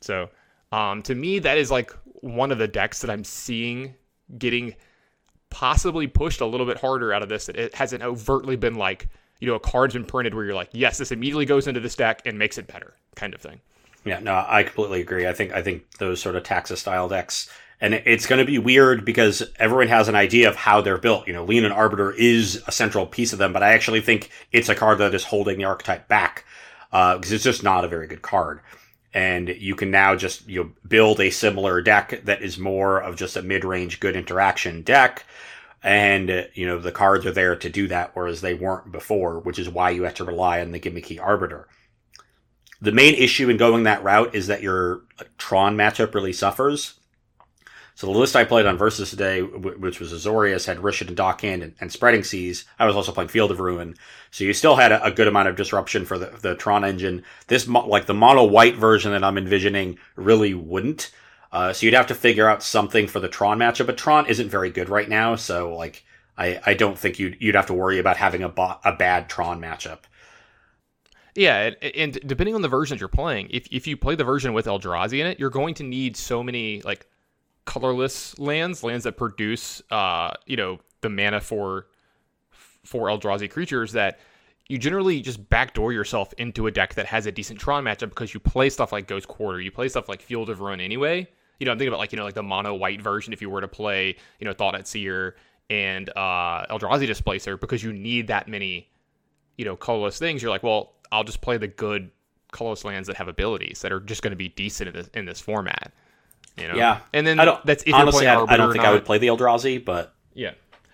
[0.00, 0.30] So
[0.72, 3.94] um, to me, that is like one of the decks that I'm seeing
[4.38, 4.74] getting
[5.50, 7.46] possibly pushed a little bit harder out of this.
[7.46, 9.08] That it hasn't overtly been like,
[9.40, 11.96] you know, a card's been printed where you're like, yes, this immediately goes into this
[11.96, 13.60] deck and makes it better, kind of thing.
[14.04, 15.26] Yeah, no, I completely agree.
[15.26, 17.50] I think I think those sort of taxes style decks,
[17.80, 21.26] and it's going to be weird because everyone has an idea of how they're built.
[21.26, 24.68] You know, Leonin Arbiter is a central piece of them, but I actually think it's
[24.68, 26.44] a card that is holding the archetype back
[26.92, 28.60] uh, because it's just not a very good card.
[29.12, 33.16] And you can now just you know, build a similar deck that is more of
[33.16, 35.24] just a mid range good interaction deck.
[35.82, 39.38] And, uh, you know, the cards are there to do that, whereas they weren't before,
[39.40, 41.68] which is why you have to rely on the gimmicky Arbiter.
[42.82, 45.02] The main issue in going that route is that your
[45.38, 46.94] Tron matchup really suffers.
[47.94, 51.74] So the list I played on Versus today, which was Azorius, had Rishadan Dockhand and,
[51.80, 52.64] and Spreading Seas.
[52.78, 53.94] I was also playing Field of Ruin.
[54.30, 57.24] So you still had a, a good amount of disruption for the, the Tron engine.
[57.48, 61.10] This, mo- like the mono white version that I'm envisioning, really wouldn't.
[61.52, 64.48] Uh, so you'd have to figure out something for the Tron matchup, but Tron isn't
[64.48, 65.34] very good right now.
[65.34, 66.04] So like,
[66.38, 69.28] I, I don't think you'd, you'd have to worry about having a, bo- a bad
[69.28, 70.00] Tron matchup.
[71.34, 74.52] Yeah, and, and depending on the versions you're playing, if, if you play the version
[74.52, 77.06] with Eldrazi in it, you're going to need so many like
[77.64, 81.86] colorless lands, lands that produce uh, you know, the mana for
[82.84, 84.18] for Eldrazi creatures that
[84.68, 88.32] you generally just backdoor yourself into a deck that has a decent Tron matchup because
[88.32, 91.28] you play stuff like Ghost Quarter, you play stuff like Field of Ruin anyway.
[91.60, 93.48] You know, I'm thinking about like, you know, like the mono white version if you
[93.48, 95.36] were to play, you know, Thought-Knot Seer
[95.68, 98.90] and uh Eldrazi Displacer because you need that many
[99.60, 102.10] you know, colorless things, you're like, well, I'll just play the good
[102.50, 105.26] colorless lands that have abilities that are just going to be decent in this in
[105.26, 105.92] this format.
[106.56, 106.76] You know?
[106.76, 107.00] Yeah.
[107.12, 109.26] and then I don't, that's if honestly, I, I don't think I would play the
[109.26, 110.52] Eldrazi, but Yeah.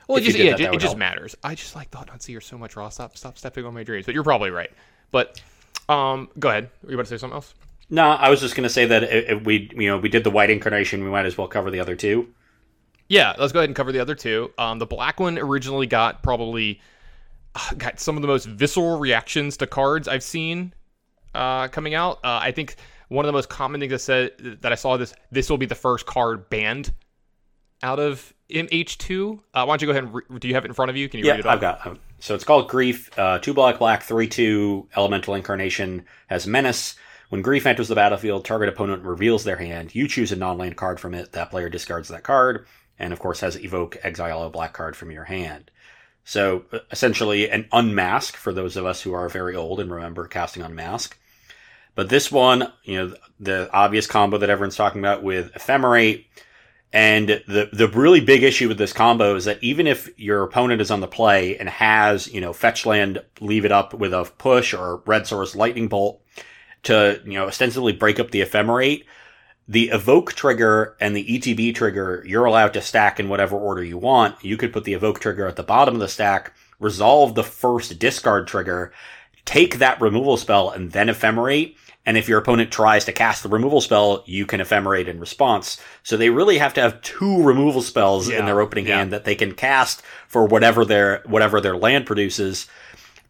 [0.08, 0.98] Well, it just yeah, that, it, that it just help.
[0.98, 1.36] matters.
[1.44, 2.94] I just like Thought-Knot Seer so much, Ross.
[2.94, 4.04] Stop stop stepping on my dreams.
[4.04, 4.70] But you're probably right.
[5.12, 5.40] But
[5.88, 6.68] um, go ahead.
[6.82, 7.54] Were you about to say something else?
[7.88, 10.30] No, I was just going to say that if we, you know, we did the
[10.30, 12.28] white incarnation, we might as well cover the other two.
[13.08, 14.52] Yeah, let's go ahead and cover the other two.
[14.58, 16.80] Um, the black one originally got probably
[17.54, 20.74] uh, got some of the most visceral reactions to cards I've seen
[21.34, 22.18] uh, coming out.
[22.24, 22.76] Uh, I think
[23.08, 25.66] one of the most common things I said that I saw this this will be
[25.66, 26.92] the first card banned
[27.82, 29.42] out of MH2.
[29.54, 30.96] Uh, why don't you go ahead and re- do you have it in front of
[30.96, 31.08] you?
[31.08, 31.54] Can you Yeah, read it off?
[31.54, 31.86] I've got.
[31.86, 33.10] um, So it's called Grief.
[33.18, 34.88] Uh, two black, black, three, two.
[34.96, 36.94] Elemental incarnation has menace.
[37.28, 39.94] When Grief enters the battlefield, target opponent reveals their hand.
[39.94, 41.32] You choose a non-land card from it.
[41.32, 42.66] That player discards that card,
[42.98, 45.70] and of course has evoke, exile a black card from your hand.
[46.24, 50.62] So essentially, an unmask for those of us who are very old and remember casting
[50.62, 51.18] unmask.
[51.94, 56.26] But this one, you know, the obvious combo that everyone's talking about with ephemerate.
[56.92, 60.80] And the the really big issue with this combo is that even if your opponent
[60.80, 64.24] is on the play and has, you know, fetch land, leave it up with a
[64.38, 66.22] push or red source lightning bolt
[66.86, 69.04] to, you know, ostensibly break up the ephemerate,
[69.68, 73.98] the evoke trigger and the ETB trigger, you're allowed to stack in whatever order you
[73.98, 74.42] want.
[74.44, 77.98] You could put the evoke trigger at the bottom of the stack, resolve the first
[77.98, 78.92] discard trigger,
[79.44, 81.76] take that removal spell and then ephemerate.
[82.04, 85.80] And if your opponent tries to cast the removal spell, you can ephemerate in response.
[86.04, 88.98] So they really have to have two removal spells Yeah, in their opening yeah.
[88.98, 92.68] hand that they can cast for whatever their whatever their land produces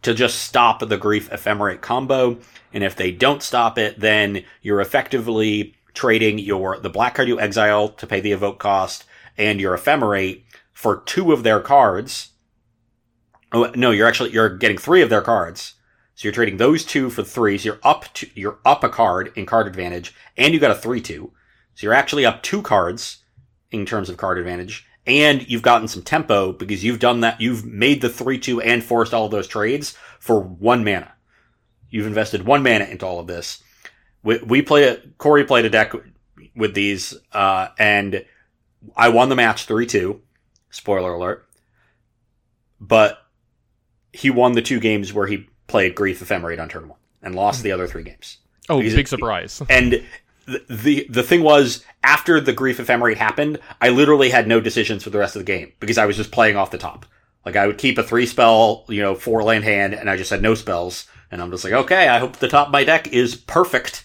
[0.03, 2.37] to just stop the grief ephemerate combo.
[2.77, 7.39] And if they don't stop it, then you're effectively trading your the black card you
[7.39, 9.03] exile to pay the evoke cost
[9.35, 12.33] and your ephemerate for two of their cards.
[13.51, 15.73] Oh no, you're actually you're getting three of their cards.
[16.13, 17.57] So you're trading those two for three.
[17.57, 20.75] So you're up to you're up a card in card advantage, and you got a
[20.75, 21.31] three two.
[21.73, 23.23] So you're actually up two cards
[23.71, 27.41] in terms of card advantage, and you've gotten some tempo because you've done that.
[27.41, 31.13] You've made the three two and forced all those trades for one mana.
[31.89, 33.63] You've invested one mana into all of this.
[34.23, 35.93] We, we played a Corey played a deck
[36.55, 38.25] with these, uh, and
[38.95, 40.21] I won the match three two.
[40.69, 41.47] Spoiler alert.
[42.79, 43.19] but
[44.13, 47.63] he won the two games where he played Grief Ephemerate on turn one and lost
[47.63, 48.37] the other three games.
[48.69, 49.61] Oh, Because big it- surprise.
[49.69, 50.03] And
[50.45, 55.03] the, the the thing was, after the Grief Ephemerate happened, I literally had no decisions
[55.03, 57.05] for the rest of the game because I was just playing off the top.
[57.45, 60.29] Like I would keep a three spell, you know, four land hand, and I just
[60.29, 61.05] had no spells.
[61.31, 64.03] And I'm just like, okay, I hope the top of my deck is perfect.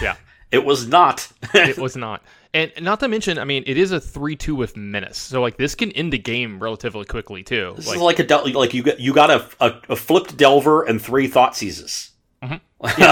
[0.00, 0.16] Yeah.
[0.52, 1.26] It was not.
[1.54, 2.22] it was not.
[2.52, 5.74] And not to mention, I mean, it is a three-two with menace, so like this
[5.74, 7.72] can end the game relatively quickly too.
[7.74, 10.36] This Like, is like a del- like you got you got a, a, a flipped
[10.36, 12.10] Delver and three Thoughtseizes.
[12.42, 12.60] yeah,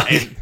[0.08, 0.36] and,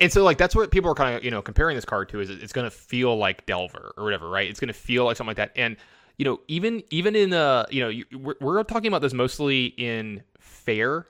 [0.00, 2.18] and so like that's what people are kind of you know comparing this card to
[2.18, 4.50] is it's going to feel like Delver or whatever, right?
[4.50, 5.52] It's going to feel like something like that.
[5.54, 5.76] And
[6.16, 9.66] you know, even even in uh, you know, you, we're, we're talking about this mostly
[9.66, 11.06] in fair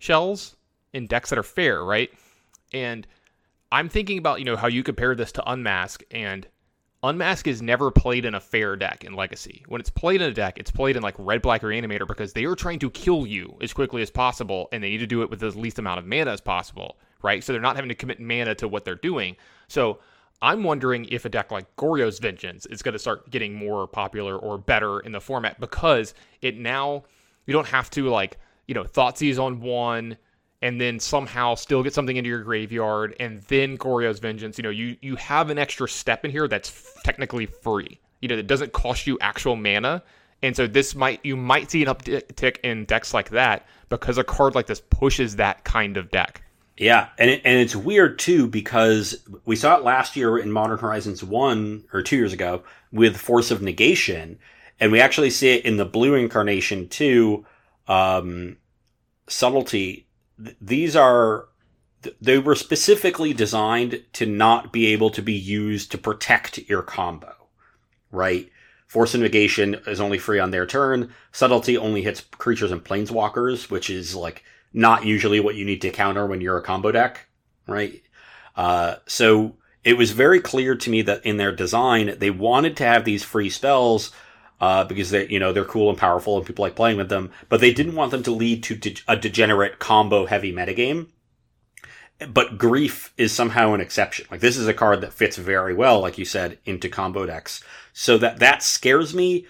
[0.00, 0.55] shells
[0.96, 2.10] in decks that are fair, right?
[2.72, 3.06] And
[3.70, 6.46] I'm thinking about you know how you compare this to Unmask and.
[7.02, 9.62] Unmask is never played in a fair deck in Legacy.
[9.68, 12.32] When it's played in a deck, it's played in like Red, Black, or Animator because
[12.32, 15.22] they are trying to kill you as quickly as possible, and they need to do
[15.22, 17.44] it with the least amount of mana as possible, right?
[17.44, 19.36] So they're not having to commit mana to what they're doing.
[19.68, 20.00] So
[20.42, 24.36] I'm wondering if a deck like Goryo's Vengeance is going to start getting more popular
[24.36, 27.04] or better in the format because it now
[27.46, 30.16] you don't have to like you know Thoughtseize on one
[30.62, 34.58] and then somehow still get something into your graveyard and then Goryo's Vengeance.
[34.58, 38.00] You know, you you have an extra step in here that's f- technically free.
[38.20, 40.02] You know, that doesn't cost you actual mana.
[40.42, 44.24] And so this might you might see an uptick in decks like that because a
[44.24, 46.42] card like this pushes that kind of deck.
[46.76, 49.16] Yeah, and it, and it's weird too because
[49.46, 53.50] we saw it last year in Modern Horizons one or two years ago with Force
[53.50, 54.38] of Negation,
[54.78, 57.46] and we actually see it in the blue incarnation too.
[57.88, 58.58] Um,
[59.28, 60.05] subtlety.
[60.42, 61.48] Th- these are
[62.02, 66.82] th- they were specifically designed to not be able to be used to protect your
[66.82, 67.34] combo,
[68.10, 68.50] right?
[68.86, 71.12] Force of Negation is only free on their turn.
[71.32, 75.90] Subtlety only hits creatures and planeswalkers, which is like not usually what you need to
[75.90, 77.26] counter when you're a combo deck,
[77.66, 78.02] right?
[78.54, 82.84] Uh, so it was very clear to me that in their design, they wanted to
[82.84, 84.12] have these free spells,
[84.60, 87.30] uh, because they, you know, they're cool and powerful and people like playing with them,
[87.48, 91.08] but they didn't want them to lead to de- a degenerate combo heavy metagame.
[92.28, 94.26] But grief is somehow an exception.
[94.30, 97.62] Like this is a card that fits very well, like you said, into combo decks.
[97.92, 99.46] So that, that scares me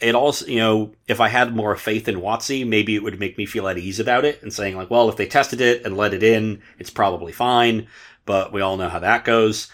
[0.00, 3.36] it also, you know, if I had more faith in WotC, maybe it would make
[3.36, 5.96] me feel at ease about it and saying like, well, if they tested it and
[5.96, 7.88] let it in, it's probably fine.
[8.24, 9.68] But we all know how that goes.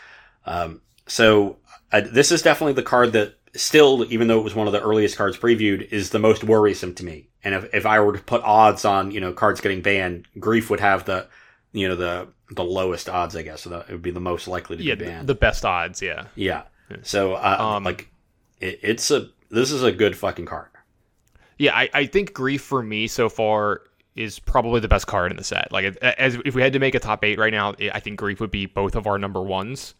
[0.46, 1.58] Um, so
[1.92, 4.82] uh, this is definitely the card that still, even though it was one of the
[4.82, 7.28] earliest cards previewed, is the most worrisome to me.
[7.42, 10.70] And if, if I were to put odds on, you know, cards getting banned, Grief
[10.70, 11.26] would have the,
[11.72, 13.62] you know, the, the lowest odds, I guess.
[13.62, 15.26] So that it would be the most likely to Yeah, be banned.
[15.28, 16.00] the best odds.
[16.02, 16.26] Yeah.
[16.34, 16.62] yeah.
[17.02, 18.08] So, uh, Um, like,
[18.60, 20.68] it, it's a, this is a good fucking card.
[21.58, 23.82] Yeah, I, I think grief for me so far
[24.16, 25.70] is probably the best card in the set.
[25.70, 28.40] Like, as if we had to make a top eight right now, I think grief
[28.40, 29.94] would be both of our number ones.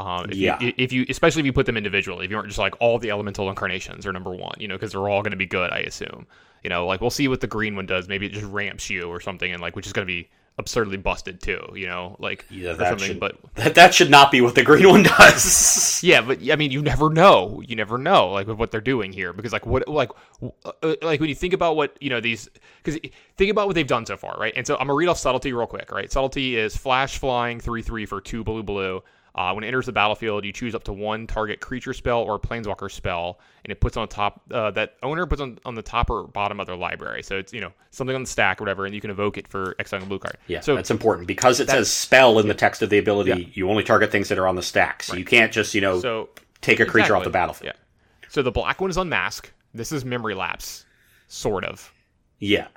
[0.00, 0.58] Um, if Yeah.
[0.60, 2.98] You, if you, especially if you put them individually, if you aren't just like all
[2.98, 5.70] the elemental incarnations are number one, you know, because they're all going to be good,
[5.72, 6.26] I assume.
[6.64, 8.08] You know, like we'll see what the green one does.
[8.08, 10.98] Maybe it just ramps you or something, and like which is going to be absurdly
[10.98, 11.72] busted too.
[11.74, 13.08] You know, like Yeah, that something.
[13.08, 16.00] should, But that, that should not be what the green one does.
[16.04, 17.62] yeah, but I mean, you never know.
[17.66, 20.10] You never know, like with what they're doing here, because like what, like,
[20.42, 22.48] uh, like when you think about what you know these,
[22.82, 23.00] because
[23.36, 24.52] think about what they've done so far, right?
[24.54, 26.10] And so I'm gonna read off subtlety real quick, right?
[26.12, 29.02] Subtlety is flash flying three three for two blue blue.
[29.34, 32.38] Uh, when it enters the battlefield, you choose up to one target creature spell or
[32.38, 36.10] planeswalker spell, and it puts on top uh, that owner puts on, on the top
[36.10, 37.22] or bottom of their library.
[37.22, 39.46] So it's you know something on the stack or whatever, and you can evoke it
[39.46, 40.36] for exiling a blue card.
[40.48, 43.50] yeah, So that's important because it says spell in the text of the ability.
[43.54, 46.00] You only target things that are on the stack, so you can't just you know
[46.00, 46.28] so
[46.60, 47.74] take a creature off the battlefield.
[47.74, 47.80] Yeah.
[48.28, 49.50] So the black one is Unmask.
[49.74, 50.84] This is Memory Lapse,
[51.28, 51.92] sort of.
[52.40, 52.68] Yeah,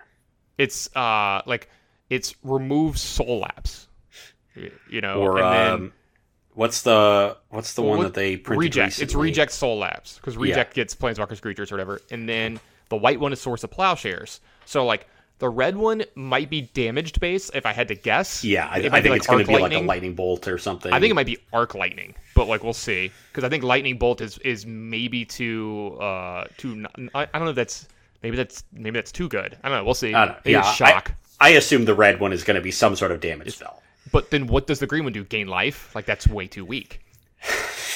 [0.57, 1.69] It's uh like
[2.09, 3.87] it's remove Soul Lapse.
[4.87, 5.93] You know, or and then um,
[6.53, 9.01] what's the what's the well, one what- that they printed reject.
[9.01, 12.01] It's reject Soul Lapse because reject gets Planeswalkers creatures or whatever.
[12.11, 14.39] And then the white one is Swords to Plowshares.
[14.65, 15.07] So like
[15.39, 18.43] the red one might be damaged base if I had to guess.
[18.43, 20.93] Yeah, I, I think it's going to be like a lightning bolt or something.
[20.93, 23.97] I think it might be arc lightning, but like we'll see because I think lightning
[23.97, 26.85] bolt is is maybe too uh too.
[27.13, 27.87] I, I don't know if that's
[28.21, 29.57] maybe that's maybe that's too good.
[29.63, 29.83] I don't know.
[29.83, 30.13] We'll see.
[30.13, 30.41] I don't know.
[30.45, 31.11] Yeah, it's shock.
[31.39, 33.82] I, I assume the red one is going to be some sort of damage spell.
[34.13, 35.25] But then what does the green one do?
[35.25, 35.93] Gain life?
[35.93, 37.01] Like that's way too weak.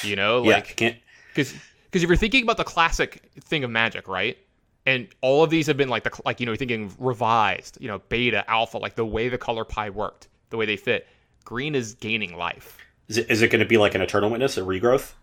[0.04, 0.98] You know, like can't.
[1.30, 1.54] because
[1.86, 4.38] because if you're thinking about the classic thing of magic, right?
[4.86, 7.88] And all of these have been like the like you know you're thinking revised, you
[7.88, 11.08] know, beta, alpha, like the way the color pie worked, the way they fit.
[11.46, 12.78] Green is gaining life.
[13.08, 15.14] Is it, is it going to be like an eternal witness, a regrowth?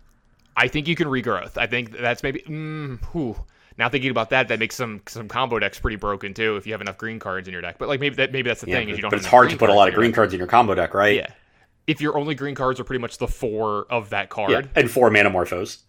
[0.57, 1.57] I think you can regrowth.
[1.57, 2.39] I think that's maybe.
[2.47, 3.35] Mm, whew.
[3.77, 6.73] Now thinking about that, that makes some some combo decks pretty broken too if you
[6.73, 7.77] have enough green cards in your deck.
[7.77, 9.11] But like maybe that maybe that's the Yeah, thing is you don't.
[9.11, 11.15] but it's hard to put a lot of green cards in your combo deck, right?
[11.17, 11.27] Yeah.
[11.87, 14.89] If your only green cards are pretty much the four of that card, Yeah, and
[14.89, 15.81] four Manamorphose.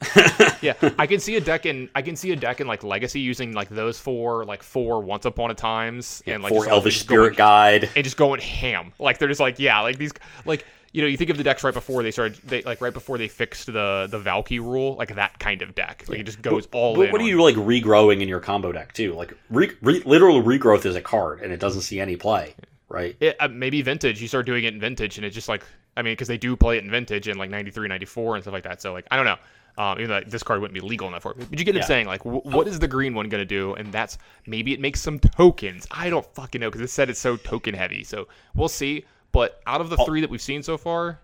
[0.63, 3.21] yeah, I can see a deck in I can see a deck in like Legacy
[3.21, 7.29] using like those four like four Once Upon a Times and like four Elvish Spirit
[7.29, 7.91] going, Guide.
[7.97, 8.93] and just going ham.
[8.99, 10.13] Like they're just like yeah, like these
[10.45, 10.67] like
[10.97, 13.19] you know you think of the decks right before they started they like right before
[13.19, 16.67] they fixed the the Valky rule like that kind of deck like it just goes
[16.73, 17.13] all But in.
[17.13, 19.13] what are you like regrowing in your combo deck too?
[19.13, 22.55] Like re- re- literal regrowth is a card, and it doesn't see any play,
[22.89, 23.15] right?
[23.21, 24.23] It, uh, maybe vintage.
[24.23, 25.63] You start doing it in vintage, and it's just like
[25.99, 28.55] I mean, because they do play it in vintage in like 93, 94 and stuff
[28.55, 28.81] like that.
[28.81, 29.37] So like I don't know.
[29.79, 31.81] Um, even though this card wouldn't be legal enough for it, but you get what
[31.81, 31.83] Yeah.
[31.83, 32.07] I'm saying.
[32.07, 33.75] Like, w- what is the green one gonna do?
[33.75, 35.87] And that's maybe it makes some tokens.
[35.91, 38.03] I don't fucking know because it said it's so token heavy.
[38.03, 39.05] So we'll see.
[39.37, 41.21] But out of the three that we've seen so far,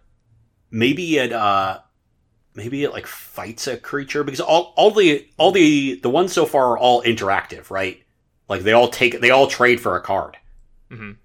[0.70, 1.80] Maybe it uh,
[2.54, 6.44] maybe it like fights a creature because all all the all the the ones so
[6.46, 8.02] far are all interactive, right?
[8.48, 10.36] Like they all take they all trade for a card.
[10.90, 11.16] Mhm.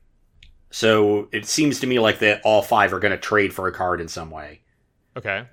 [0.69, 3.71] So it seems to me like that all five are going to trade for a
[3.73, 4.61] card in some way.
[5.17, 5.45] okay,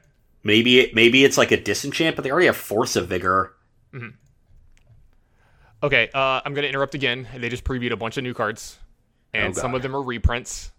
[0.45, 3.55] Maybe it, maybe it's like a disenchant, but they already have Force of Vigor.
[5.83, 6.11] okay.
[6.15, 7.27] Uh, I'm gonna interrupt again.
[7.37, 8.79] They just previewed a bunch of new cards,
[9.33, 10.71] and Oh, some of them are reprints,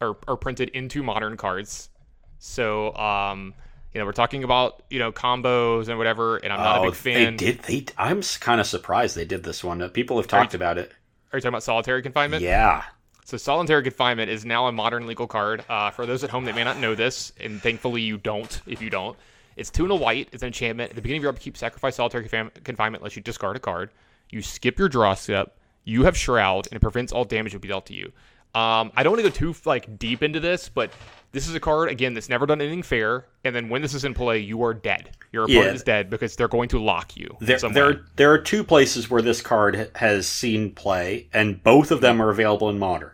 [0.00, 1.88] or are printed into modern cards.
[2.38, 3.54] So, um,
[3.92, 6.84] you know, we're talking about you know combos and whatever, and I'm not a Oh,
[6.84, 7.36] big fan.
[7.36, 7.62] They did.
[7.62, 7.86] They.
[7.96, 9.86] I'm kind of surprised they did this one.
[9.90, 10.92] People have talked about it.
[11.32, 12.42] Are you talking about solitary confinement?
[12.42, 12.84] Yeah.
[13.24, 15.62] So solitary confinement is now a modern legal card.
[15.68, 18.80] Uh, for those at home that may not know this, and thankfully you don't, if
[18.80, 19.18] you don't,
[19.56, 20.28] it's two and a white.
[20.32, 20.90] It's an enchantment.
[20.90, 23.90] At the beginning of your upkeep, sacrifice solitary confinement unless you discard a card.
[24.30, 25.58] You skip your draw step.
[25.84, 28.12] You have shroud, and it prevents all damage to be dealt to you.
[28.54, 30.90] Um, I don't want to go too like deep into this, but
[31.32, 33.26] this is a card again that's never done anything fair.
[33.44, 35.10] And then when this is in play, you are dead.
[35.32, 35.72] Your opponent Yeah.
[35.72, 37.36] is dead because they're going to lock you.
[37.40, 42.00] There, there, there are two places where this card has seen play, and both of
[42.00, 43.12] them are available in Modern.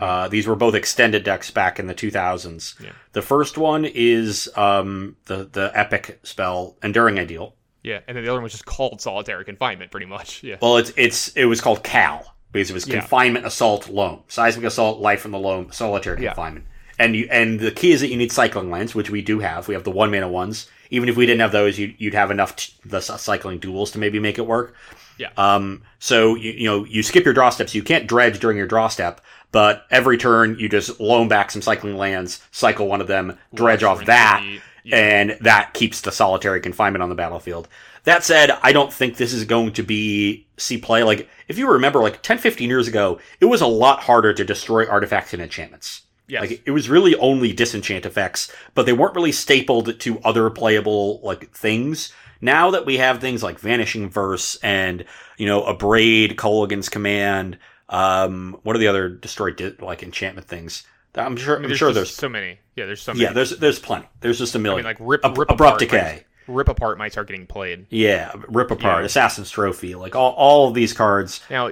[0.00, 2.12] Uh, these were both extended decks back in the 2000s.
[2.12, 2.84] Mm-hmm.
[2.84, 2.90] Yeah.
[3.12, 7.54] The first one is um, the the epic spell Enduring Ideal.
[7.82, 10.42] Yeah, and then the other one was just called solitary confinement, pretty much.
[10.44, 10.56] Yeah.
[10.62, 13.00] Well, it's it's it was called Cal because it was Yeah.
[13.00, 16.34] confinement, assault, loam, seismic assault, life from the loam, solitary Yeah.
[16.34, 16.66] confinement.
[16.98, 19.68] And you and the key is that you need cycling lands, which we do have.
[19.68, 20.66] We have the one mana ones.
[20.90, 23.98] Even if we didn't have those, you'd, you'd have enough t- the cycling duels to
[23.98, 24.74] maybe make it work.
[25.16, 25.28] Yeah.
[25.36, 25.82] Um.
[26.00, 27.74] So you, you know you skip your draw steps.
[27.74, 29.20] You can't dredge during your draw step,
[29.52, 33.82] but every turn you just loam back some cycling lands, cycle one of them, dredge
[33.84, 34.42] off that.
[34.88, 34.96] Yeah.
[34.96, 37.68] and that keeps the solitary confinement on the battlefield.
[38.04, 41.02] That said, I don't think this is going to be see play.
[41.02, 44.44] Like, if you remember, like 10, 15 years ago, it was a lot harder to
[44.44, 46.02] destroy artifacts and enchantments.
[46.26, 46.42] Yes.
[46.42, 51.20] Like, it was really only disenchant effects, but they weren't really stapled to other playable,
[51.22, 52.12] like, things.
[52.40, 55.04] Now that we have things like Vanishing Verse and,
[55.38, 60.46] you know, a Braid, Kolaghan's Command, um, what are the other destroyed, di- like, enchantment
[60.46, 60.84] things?
[61.14, 62.58] I'm sure, I I'm there's sure there's, so many.
[62.76, 63.24] Yeah, there's so many.
[63.24, 64.06] yeah, there's, there's plenty.
[64.20, 64.84] There's just a million.
[64.84, 66.24] mean, like rip, Ab- rip abrupt apart decay.
[66.46, 67.86] Might, rip apart might start getting played.
[67.90, 69.06] Yeah, Rip Apart, Yeah.
[69.06, 71.40] Assassin's Trophy, like all, all of these cards.
[71.50, 71.70] Now,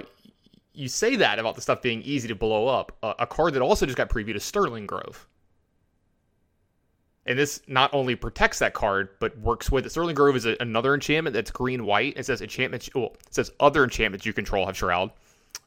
[0.73, 2.95] you say that about the stuff being easy to blow up.
[3.01, 5.27] Uh, a card that also just got previewed is Sterling Grove.
[7.25, 9.89] And this not only protects that card, but works with it.
[9.89, 12.13] Sterling Grove is a, another enchantment that's green white.
[12.15, 12.89] It says enchantments.
[12.95, 15.11] Well, it says other enchantments you control have Shroud,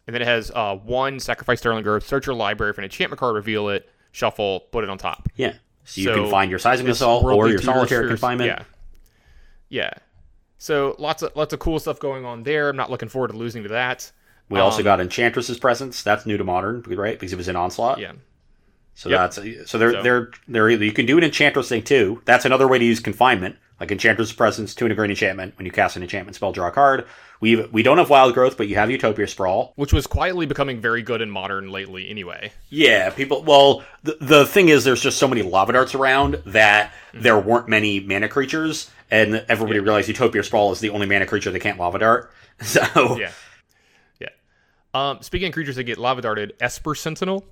[0.07, 3.19] and then it has uh, one sacrifice Sterling Grove, search your library for an enchantment
[3.21, 5.29] card, reveal it, shuffle, put it on top.
[5.37, 5.55] Yeah.
[5.85, 8.49] So you So, can find your Seismic Assault or your Solitary Confinement.
[8.49, 8.65] Yeah.
[9.69, 9.91] Yeah.
[10.59, 12.69] So lots of lots of cool stuff going on there.
[12.69, 14.11] I'm not looking forward to losing to that.
[14.49, 16.03] We also Um, got Enchantress's Presence.
[16.03, 17.19] That's new to Modern, right?
[17.19, 17.99] Because it was in Onslaught.
[17.99, 18.13] Yeah.
[18.95, 19.19] So Yep.
[19.35, 22.21] that's so they're So- they're they're either you can do an Enchantress thing too.
[22.25, 25.57] That's another way to use Confinement, like Enchantress's Presence, two and a green enchantment.
[25.57, 27.07] When you cast an enchantment spell, draw a card.
[27.41, 29.73] We we don't have Wild Growth, but you have Utopia Sprawl.
[29.77, 32.53] Which was quietly becoming very good in modern lately anyway.
[32.69, 33.43] Yeah, people.
[33.43, 37.23] Well, the, the thing is, there's just so many lava darts around that Mm-hmm.
[37.23, 41.51] there weren't many mana creatures, and everybody realized Utopia Sprawl is the only mana creature
[41.51, 42.31] that can't lava dart.
[42.63, 43.33] So Yeah.
[44.21, 44.29] Yeah.
[44.95, 47.45] Um, speaking of creatures that get lava darted, Esper Sentinel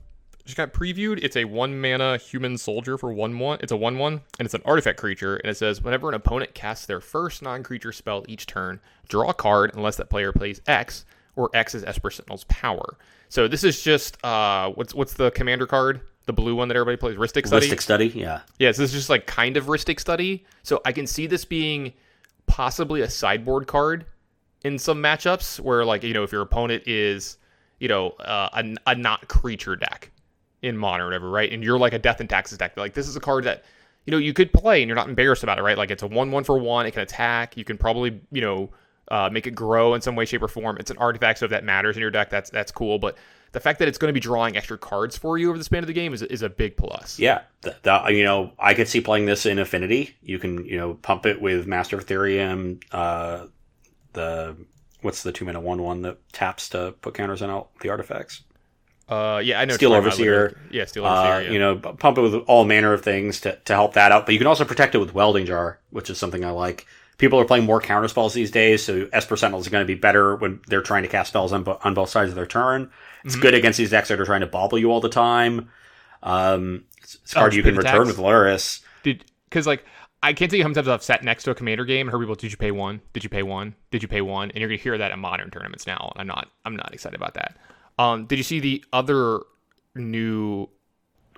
[0.48, 1.22] just got previewed.
[1.22, 3.58] It's a one mana human soldier for one one.
[3.62, 5.36] It's a one one, and it's an artifact creature.
[5.36, 9.28] And it says whenever an opponent casts their first non creature spell each turn, draw
[9.28, 11.04] a card unless that player plays X,
[11.36, 12.96] or X is Esper Sentinel's power.
[13.28, 16.00] So this is just uh, what's what's the commander card?
[16.24, 17.68] The blue one that everybody plays, Rhystic Study.
[17.68, 18.40] Holistic Study, yeah.
[18.58, 20.46] Yeah, so this is just like kind of Rhystic Study.
[20.62, 21.92] So I can see this being
[22.46, 24.06] possibly a sideboard card
[24.64, 27.36] in some matchups where, like, you know, if your opponent is,
[27.80, 30.10] you know, uh, a, a not creature deck
[30.62, 31.52] in modern or whatever, right?
[31.52, 32.76] And you're like a death and taxes deck.
[32.76, 33.64] Like, this is a card that,
[34.06, 35.78] you know, you could play and you're not embarrassed about it, right?
[35.78, 36.86] Like, it's a 1 1 for 1.
[36.86, 37.56] It can attack.
[37.56, 38.70] You can probably, you know,
[39.10, 40.76] uh, make it grow in some way, shape, or form.
[40.78, 42.98] It's an artifact, so if that matters in your deck, that's that's cool.
[42.98, 43.16] But
[43.52, 45.82] the fact that it's going to be drawing extra cards for you over the span
[45.82, 47.18] of the game is, is a big plus.
[47.18, 50.14] Yeah, the, the, you know, I could see playing this in Affinity.
[50.20, 53.46] You can, you know, pump it with Master of Etherium, uh,
[54.12, 54.56] the
[55.00, 58.42] what's the two mana one one that taps to put counters on all the artifacts.
[59.08, 59.74] Uh, yeah, I know.
[59.74, 60.58] Steel Overseer.
[60.70, 61.32] Yeah, Steel Overseer.
[61.32, 61.50] Uh, yeah.
[61.50, 64.26] You know, pump it with all manner of things to, to help that out.
[64.26, 66.86] But you can also protect it with Welding Jar, which is something I like.
[67.16, 69.98] People are playing more counter spells these days, so Esper Sentinels are going to be
[69.98, 72.90] better when they're trying to cast spells on, on both sides of their turn.
[73.24, 73.42] It's Mm-hmm.
[73.42, 75.68] good against these decks that are trying to bobble you all the time.
[76.22, 78.16] Um, it's, a card Oh, you can return attacks?
[78.16, 78.80] with Lurrus.
[79.02, 79.84] Did because like
[80.22, 82.12] I can't tell you how many times I've sat next to a commander game and
[82.12, 83.00] heard people, "Did you pay one?
[83.12, 83.74] Did you pay one?
[83.90, 86.12] Did you pay one?" And you're gonna hear that in modern tournaments now.
[86.14, 86.48] And I'm not.
[86.64, 87.56] I'm not excited about that.
[87.98, 89.40] Um, did you see the other
[89.94, 90.68] new?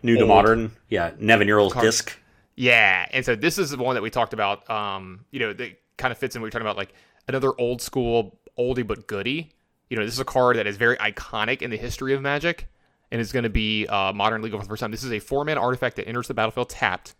[0.02, 0.72] New to modern.
[0.88, 1.84] Yeah, Nevinyrral's Card.
[1.84, 2.16] disc.
[2.56, 4.68] Yeah, and so this is the one that we talked about.
[4.70, 6.40] Um, you know, that kind of fits in.
[6.42, 6.92] what we're talking about like
[7.28, 9.52] another old school oldie but goodie.
[9.88, 12.68] You know, this is a card that is very iconic in the history of Magic,
[13.10, 14.90] and is going to be uh, modern legal for the first time.
[14.90, 17.14] This is a four mana artifact that enters the battlefield tapped,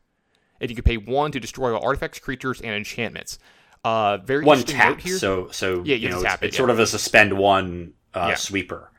[0.61, 3.39] and you can pay one to destroy all artifacts, creatures, and enchantments.
[3.85, 5.01] Uh, very One tap.
[5.01, 5.17] here.
[5.19, 6.59] So, so Yeah, you you know, to it's, tap it, it's yeah.
[6.59, 8.35] sort of a suspend one uh, Yeah.
[8.35, 8.91] sweeper.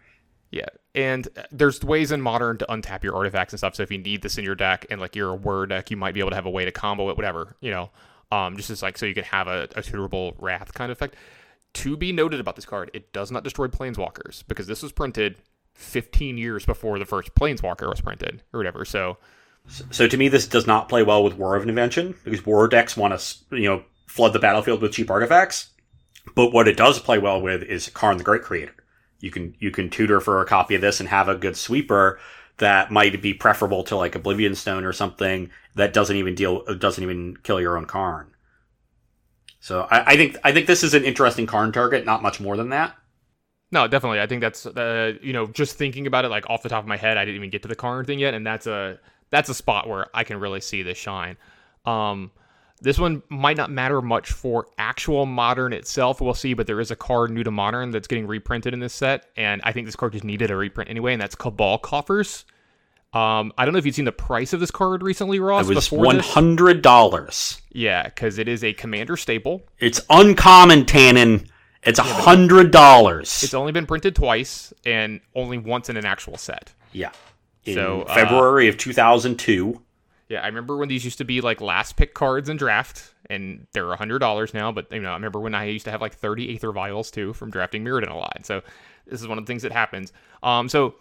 [0.51, 3.75] Yeah, and uh, there's ways in modern to untap your artifacts and stuff.
[3.75, 5.97] So if you need this in your deck and like you're a word deck, you
[5.97, 7.89] might be able to have a way to combo it, whatever you know.
[8.31, 11.15] Um, just as like so you can have a, a tutorable wrath kind of effect.
[11.75, 15.37] To be noted about this card, it does not destroy planeswalkers because this was printed
[15.75, 18.83] 15 years before the first planeswalker was printed or whatever.
[18.85, 19.17] So
[19.91, 22.97] So to me, this does not play well with Whir of Invention because war decks
[22.97, 25.69] want to, you know, flood the battlefield with cheap artifacts.
[26.35, 28.75] But what it does play well with is Karn the Great Creator.
[29.22, 32.19] You can you can tutor for a copy of this and have a good sweeper
[32.57, 37.03] that might be preferable to like Oblivion Stone or something that doesn't even deal doesn't
[37.03, 38.32] even kill your own Karn.
[39.59, 42.57] So I, I think I think this is an interesting Karn target, not much more
[42.57, 42.95] than that.
[43.72, 44.19] No, definitely.
[44.19, 46.88] I think that's uh, you know just thinking about it like off the top of
[46.88, 48.99] my head, I didn't even get to the Karn thing yet, and that's a
[49.30, 51.38] that's a spot where I can really see this shine.
[51.86, 52.32] Um,
[52.82, 56.19] this one might not matter much for actual modern itself.
[56.19, 58.93] We'll see, but there is a card new to modern that's getting reprinted in this
[58.93, 62.45] set, and I think this card just needed a reprint anyway, and that's Cabal Coffers.
[63.13, 65.69] Um, I don't know if you've seen the price of this card recently, Ross.
[65.69, 67.61] It was one hundred dollars.
[67.71, 69.63] Yeah, because it is a commander staple.
[69.79, 71.47] It's uncommon, Tannen.
[71.84, 73.43] It's a hundred dollars.
[73.43, 76.73] It's only been printed twice and only once in an actual set.
[76.93, 77.11] Yeah.
[77.65, 79.82] In So, uh, February of 2002.
[80.32, 83.67] Yeah, I remember when these used to be like last pick cards in draft, and
[83.73, 84.71] they're hundred dollars now.
[84.71, 87.34] But you know, I remember when I used to have like thirty Aether Vials too
[87.34, 88.45] from drafting Mirrodin a lot.
[88.45, 88.61] So
[89.05, 90.13] this is one of the things that happens.
[90.41, 90.95] Um, so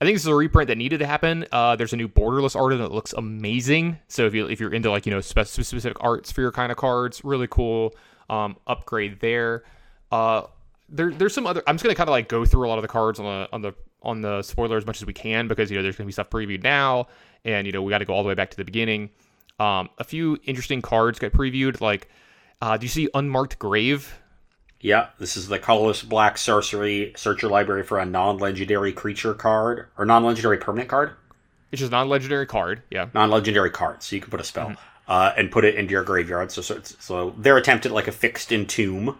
[0.00, 1.46] I think this is a reprint that needed to happen.
[1.52, 3.98] Uh, there's a new borderless art that looks amazing.
[4.08, 6.72] So if you if you're into like you know spe- specific arts for your kind
[6.72, 7.94] of cards, really cool.
[8.28, 9.62] Um, upgrade there.
[10.10, 10.42] Uh,
[10.88, 11.62] there there's some other.
[11.68, 13.48] I'm just gonna kind of like go through a lot of the cards on the
[13.52, 16.06] on the on the spoiler as much as we can because you know there's gonna
[16.06, 17.06] be stuff previewed now,
[17.44, 19.10] and you know we got to go all the way back to the beginning.
[19.58, 21.80] Um, a few interesting cards got previewed.
[21.80, 22.08] Like,
[22.60, 24.18] uh, do you see Unmarked Grave?
[24.80, 27.12] Yeah, this is the colorless black sorcery.
[27.16, 31.12] Search your library for a non-legendary creature card or non-legendary permanent card.
[31.70, 32.82] It's just non-legendary card.
[32.90, 33.08] Yeah.
[33.14, 34.80] Non-legendary card, so you can put a spell Mm-hmm.
[35.06, 36.50] uh, and put it into your graveyard.
[36.50, 39.16] So, so, so their attempt at like a fixed entomb.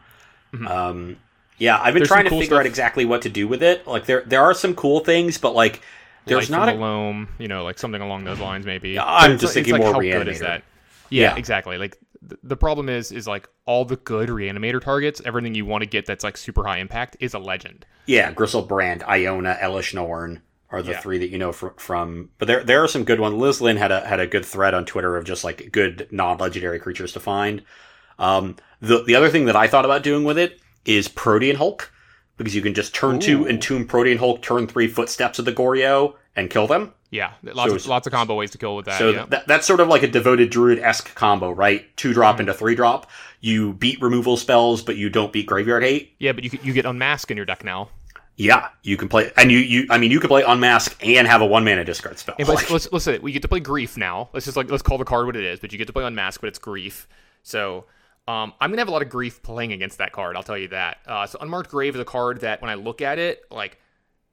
[0.66, 1.16] Um,
[1.58, 1.98] yeah, I've been Mm-hmm.
[1.98, 3.86] There's trying to cool figure out exactly what to do with it.
[3.86, 5.80] Like there, there are some cool things, but like
[6.26, 8.98] there's Life not a loam, you know, like something along those lines, maybe.
[8.98, 10.62] I'm just it's thinking like, more how good is that?
[11.10, 11.36] Yeah, Yeah.
[11.36, 11.78] exactly.
[11.78, 11.98] Like
[12.28, 15.86] th- the problem is, is like all the good reanimator targets, everything you want to
[15.88, 17.84] get that's like super high impact is a legend.
[18.06, 21.00] Yeah, Griselbrand, Iona, Elesh Norn are the Yeah.
[21.00, 22.30] three that you know from, from.
[22.38, 23.34] But there there are some good ones.
[23.34, 26.38] Liz Lynn had a had a good thread on Twitter of just like good non
[26.38, 27.62] legendary creatures to find.
[28.18, 31.92] Um, the the other thing that I thought about doing with it is Protean Hulk
[32.36, 33.46] because you can just turn two Ooh.
[33.46, 36.92] entomb Protean Hulk, turn three footsteps of the Goryo and kill them.
[37.10, 38.98] Yeah, lots So of, lots of combo ways to kill with that.
[38.98, 39.26] So yeah.
[39.26, 41.94] that, that's sort of like a devoted druid esque combo, right?
[41.96, 42.40] Two drop mm-hmm.
[42.40, 43.10] into three drop.
[43.40, 46.14] You beat removal spells, but you don't beat graveyard hate.
[46.18, 47.90] yeah, but you you get unmask in your deck now.
[48.36, 51.42] Yeah, you can play, and you, you, I mean, you can play unmask and have
[51.42, 52.34] a one mana discard spell.
[52.38, 54.30] And let's, let's let's say we get to play grief now.
[54.32, 56.04] Let's just like let's call the card what it is, but you get to play
[56.04, 57.06] unmask, but it's grief.
[57.42, 57.84] So
[58.28, 60.36] um, I'm gonna have a lot of grief playing against that card.
[60.36, 60.98] I'll tell you that.
[61.06, 63.78] Uh, so unmarked grave is a card that when I look at it, like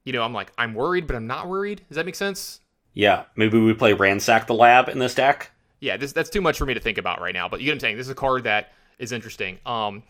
[0.05, 1.81] you know, I'm like I'm worried, but I'm not worried.
[1.87, 2.61] Does that make sense?
[2.93, 5.51] yeah, maybe we play ransack the lab in this deck.
[5.79, 7.47] Yeah, this that's too much for me to think about right now.
[7.47, 7.97] But you get what I'm saying.
[7.97, 9.59] This is a card that is interesting.
[9.65, 10.03] Um,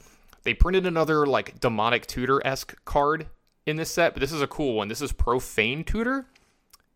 [0.43, 3.27] they printed another like demonic tutor esque card
[3.65, 4.87] in this set, but this is a cool one.
[4.87, 6.25] This is profane tutor,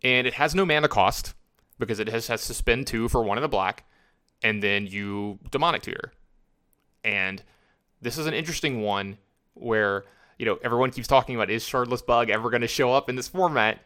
[0.02, 1.36] and it has no mana cost
[1.78, 3.86] because it has has to spend two for one in the black,
[4.42, 6.14] and then you demonic tutor.
[7.04, 7.42] And
[8.02, 9.18] this is an interesting one
[9.54, 10.06] where
[10.38, 13.16] you know everyone keeps talking about is Shardless Bug ever going to show up in
[13.16, 13.80] this format?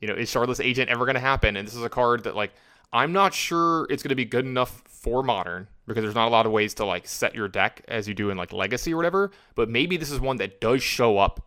[0.00, 1.56] You know, is Shardless Agent ever going to happen?
[1.56, 2.52] And this is a card that like
[2.92, 6.30] I'm not sure it's going to be good enough for modern because there's not a
[6.30, 8.96] lot of ways to like set your deck as you do in like legacy or
[8.96, 9.30] whatever.
[9.54, 11.46] But maybe this is one that does show up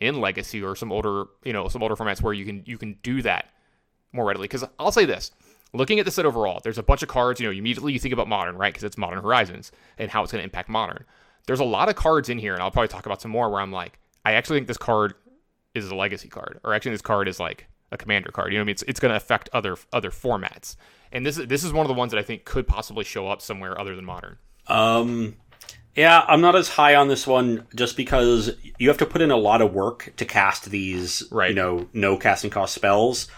[0.00, 2.98] in legacy or some older, you know, some older formats where you can you can
[3.02, 3.50] do that
[4.12, 4.44] more readily.
[4.44, 5.32] Because I'll say this:
[5.76, 7.40] looking at the set overall, there's a bunch of cards.
[7.40, 8.72] You know, immediately you think about modern, right?
[8.72, 11.04] Because it's Modern Horizons and how it's going to impact modern.
[11.46, 13.60] There's a lot of cards in here, and I'll probably talk about some more where
[13.60, 15.14] I'm like, I actually think this card
[15.74, 18.52] is a legacy card, or actually this card is like a commander card.
[18.52, 20.74] You know, I mean, it's it's going to affect other other formats,
[21.12, 23.28] and this is this is one of the ones that I think could possibly show
[23.28, 24.38] up somewhere other than modern.
[24.66, 25.36] Um,
[25.94, 29.30] yeah, I'm not as high on this one just because you have to put in
[29.30, 31.50] a lot of work to cast these, Right.
[31.50, 33.28] you know, no casting cost spells.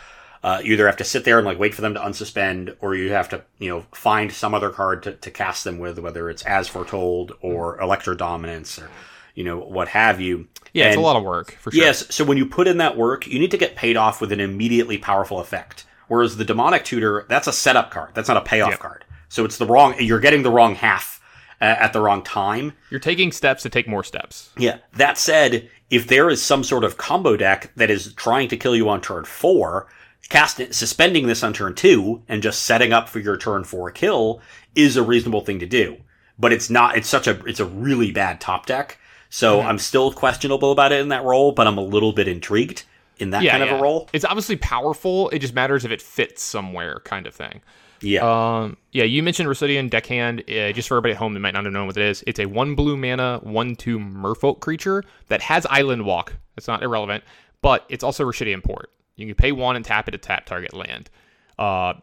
[0.42, 2.94] Uh, you either have to sit there and like wait for them to unsuspend, or
[2.94, 6.30] you have to, you know, find some other card to, to cast them with, whether
[6.30, 8.88] it's as foretold or electro dominance or,
[9.34, 10.46] you know, what have you.
[10.72, 11.82] Yeah, it's a lot of work for sure.
[11.82, 14.30] Yes, so when you put in that work, you need to get paid off with
[14.32, 15.84] an immediately powerful effect.
[16.06, 18.10] Whereas the demonic tutor, that's a setup card.
[18.14, 18.76] That's not a payoff Yeah.
[18.76, 19.04] card.
[19.28, 19.94] So it's the wrong.
[19.98, 21.20] You're getting the wrong half
[21.60, 22.72] uh, at the wrong time.
[22.90, 24.50] You're taking steps to take more steps.
[24.56, 24.78] Yeah.
[24.94, 28.74] That said, if there is some sort of combo deck that is trying to kill
[28.76, 29.86] you on turn four,
[30.28, 33.90] cast it, suspending this on turn two and just setting up for your turn four
[33.90, 34.40] kill
[34.74, 35.96] is a reasonable thing to do.
[36.38, 36.96] But it's not.
[36.96, 37.42] It's such a.
[37.46, 38.98] It's a really bad top deck.
[39.30, 39.68] So Mm-hmm.
[39.68, 42.84] I'm still questionable about it in that role, but I'm a little bit intrigued
[43.18, 43.78] in that Yeah, kind of yeah.
[43.78, 44.08] a role.
[44.12, 45.28] It's obviously powerful.
[45.30, 47.60] It just matters if it fits somewhere, kind of thing.
[48.00, 48.20] Yeah.
[48.22, 50.42] Um, yeah, you mentioned Rishadan Dockhand.
[50.48, 52.38] Uh, just for everybody at home that might not have known what it is, it's
[52.38, 56.34] a one blue mana, one two merfolk creature that has Island Walk.
[56.56, 57.24] It's not irrelevant,
[57.60, 58.90] but it's also Rishadan Port.
[59.18, 61.10] You can pay one and tap it to tap target land.
[61.58, 61.94] Uh,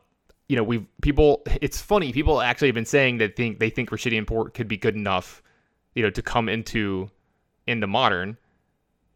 [0.47, 1.41] you know, we've people.
[1.61, 2.11] It's funny.
[2.11, 5.41] People actually have been saying that think they think Rishadan Port could be good enough,
[5.95, 7.09] you know, to come into
[7.65, 8.37] into modern.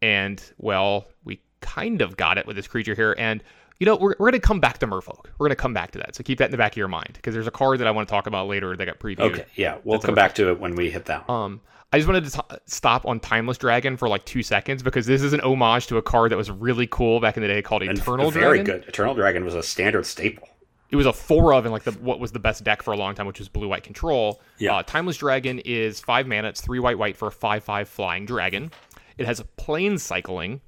[0.02, 3.14] And well, we kind of got it with this creature here.
[3.18, 3.44] And
[3.80, 5.24] you know, we're, we're going to come back to Merfolk.
[5.38, 6.14] We're going to come back to that.
[6.14, 7.90] So keep that in the back of your mind because there's a card that I
[7.90, 9.20] want to talk about later that got previewed.
[9.32, 9.46] okay.
[9.56, 9.78] Yeah.
[9.82, 11.26] We'll come back to it when we hit that.
[11.26, 11.36] one.
[11.44, 11.60] Um,
[11.92, 15.22] I just wanted to t- stop on Timeless Dragon for like two seconds because this
[15.22, 17.82] is an homage to a card that was really cool back in the day called
[17.82, 18.66] And Eternal very Dragon.
[18.66, 18.88] Very good.
[18.88, 20.46] Eternal Dragon was a standard staple.
[20.90, 22.96] It was a four of in like the what was the best deck for a
[22.96, 24.40] long time, which was blue white control.
[24.58, 24.74] Yeah.
[24.76, 26.48] Uh, Timeless Dragon is five mana.
[26.48, 28.70] It's three white white for a five five flying dragon.
[29.16, 30.60] It has a plane cycling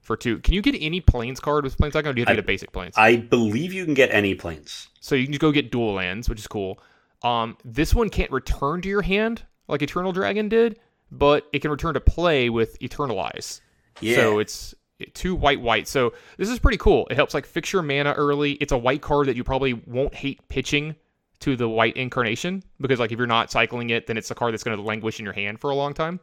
[0.00, 0.38] for two.
[0.40, 2.36] Can you get any Plains card with plane cycling, or do you have to I-
[2.36, 2.94] get a basic Plains?
[2.96, 4.88] I believe you can get any Plains.
[5.00, 6.80] So you can just go get dual lands, which is cool.
[7.22, 10.78] Um, this one can't return to your hand like Eternal Dragon did,
[11.10, 13.60] but it can return to play with Eternalize.
[14.00, 14.16] Yeah.
[14.16, 14.74] So it's
[15.14, 15.88] two white white.
[15.88, 17.06] So this is pretty cool.
[17.10, 18.52] It helps like fix your mana early.
[18.52, 20.94] It's a white card that you probably won't hate pitching
[21.40, 24.52] to the white incarnation because like if you're not cycling it, then it's a card
[24.52, 26.20] that's going to languish in your hand for a long time.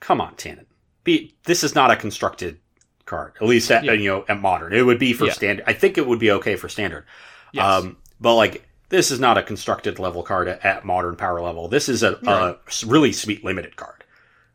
[0.00, 0.66] Come on, Tannen.
[1.02, 2.58] Be this is not a constructed
[3.06, 3.32] card.
[3.40, 3.92] At least at Yeah.
[3.92, 5.32] you know at modern, it would be for Yeah.
[5.32, 5.64] standard.
[5.66, 7.04] I think it would be okay for standard.
[7.52, 7.64] Yes.
[7.64, 11.68] Um, but like this is not a constructed level card at, at modern power level.
[11.68, 12.56] This is a, Right.
[12.56, 14.04] a really sweet limited card.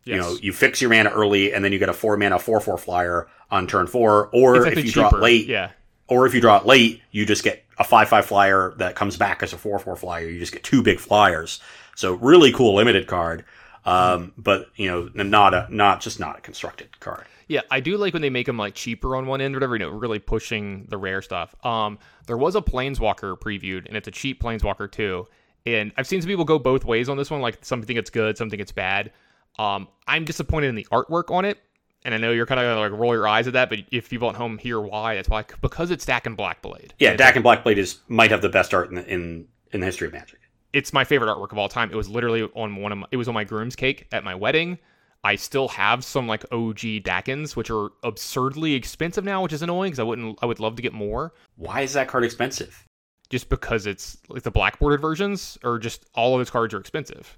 [0.06, 2.60] You know, you fix your mana early, and then you get a four mana four
[2.60, 4.30] four flyer on turn four.
[4.34, 5.70] Or if you draw it late, Yeah.
[6.08, 9.18] or if you draw it late, you just get a five five flyer that comes
[9.18, 10.28] back as a four four flyer.
[10.28, 11.60] You just get two big flyers.
[11.96, 13.46] So really cool limited card.
[13.86, 17.26] Um, but you know, not a not just not a constructed card.
[17.48, 19.76] Yeah, I do like when they make them like cheaper on one end or whatever,
[19.76, 21.56] you know, really pushing the rare stuff.
[21.66, 25.28] Um, there was a Planeswalker previewed, and it's a cheap Planeswalker too.
[25.66, 28.12] And I've seen some people go both ways on this one, like some think it's
[28.12, 29.12] good, some think it's bad.
[29.58, 31.58] Um, I'm disappointed in the artwork on it,
[32.06, 34.10] and I know you're kind of gonna like roll your eyes at that, but if
[34.10, 36.92] people at home hear why, that's why because it's Dakkon Blackblade.
[37.00, 39.88] Yeah, And Dakkon Blackblade is might have the best art in the, in in the
[39.88, 40.40] history of Magic.
[40.74, 41.90] It's my favorite artwork of all time.
[41.92, 44.36] It was literally on one of my, it was on my groom's cake at my
[44.36, 44.78] wedding.
[45.24, 49.90] I still have some like OG Dakkons, which are absurdly expensive now, which is annoying
[49.92, 51.34] because I wouldn't I would love to get more.
[51.58, 52.86] Why is that card expensive?
[53.30, 56.80] Just because it's like the black bordered versions, or just all of its cards are
[56.80, 57.38] expensive.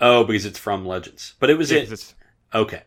[0.00, 1.34] Oh, because it's from Legends.
[1.40, 1.82] But it was Yeah, it.
[1.84, 2.14] it's-
[2.54, 2.82] Okay.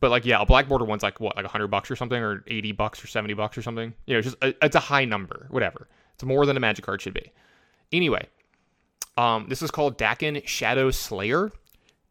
[0.00, 2.42] but like yeah, a black border one's like what, like hundred bucks or something, or
[2.46, 3.92] eighty bucks or seventy bucks or something.
[4.06, 5.88] You know, it's just a, it's a high number, whatever.
[6.14, 7.32] It's more than a magic card should be.
[7.92, 8.26] Anyway,
[9.16, 11.52] um, this is called Dakkon Shadow Slayer,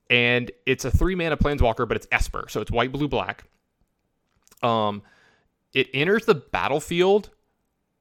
[0.09, 3.43] and it's a three mana planeswalker, but it's Esper, so it's white, blue, black.
[4.61, 5.01] Um,
[5.73, 7.29] it enters the battlefield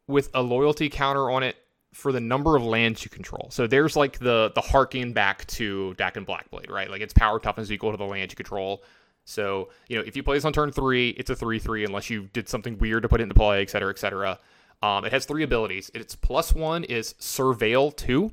[0.06, 1.56] with a loyalty counter on it
[1.92, 3.48] for the number of lands you control.
[3.50, 6.90] So there's like the the harking back to Dakkon Blackblade, right?
[6.90, 8.82] Like its power toughness is equal to the land you control.
[9.24, 12.10] So, you know, if you play this on turn three, it's a 3 3 unless
[12.10, 14.38] you did something weird to put it into play, et cetera, et cetera.
[14.82, 15.90] Um, it has three abilities.
[15.94, 18.32] Its plus one is Surveil 2.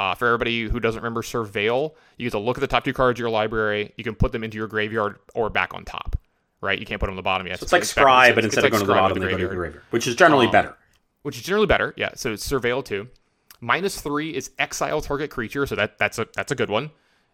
[0.00, 2.94] Uh, for everybody who doesn't remember Surveil, you get to look at the top two
[2.94, 3.92] cards of your library.
[3.98, 6.18] You can put them into your graveyard or back on top.
[6.62, 6.78] Right?
[6.78, 7.60] You can't put them on the bottom yet.
[7.60, 9.54] So it's like Scry, but instead of going to the bottom, they go to the
[9.54, 10.74] graveyard, which is generally um, better.
[11.20, 11.92] Which is generally better.
[11.98, 12.12] Yeah.
[12.14, 13.08] So it's Surveil too.
[13.60, 16.92] Minus three is exile target creature, so that that's a that's a good one.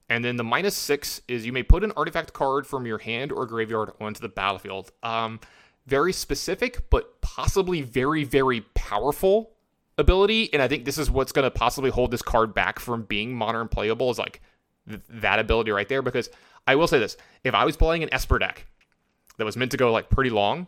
[0.09, 3.31] And then the minus six is you may put an artifact card from your hand
[3.31, 4.91] or graveyard onto the battlefield.
[5.05, 5.39] Um,
[5.87, 9.53] very specific, but possibly very very powerful
[9.99, 10.53] ability.
[10.53, 13.35] And I think this is what's going to possibly hold this card back from being
[13.35, 14.41] modern playable is like
[14.89, 16.03] th- that ability right there.
[16.03, 16.31] Because
[16.67, 18.67] I will say this: if I was playing an Esper deck
[19.39, 20.67] that was meant to go like pretty long,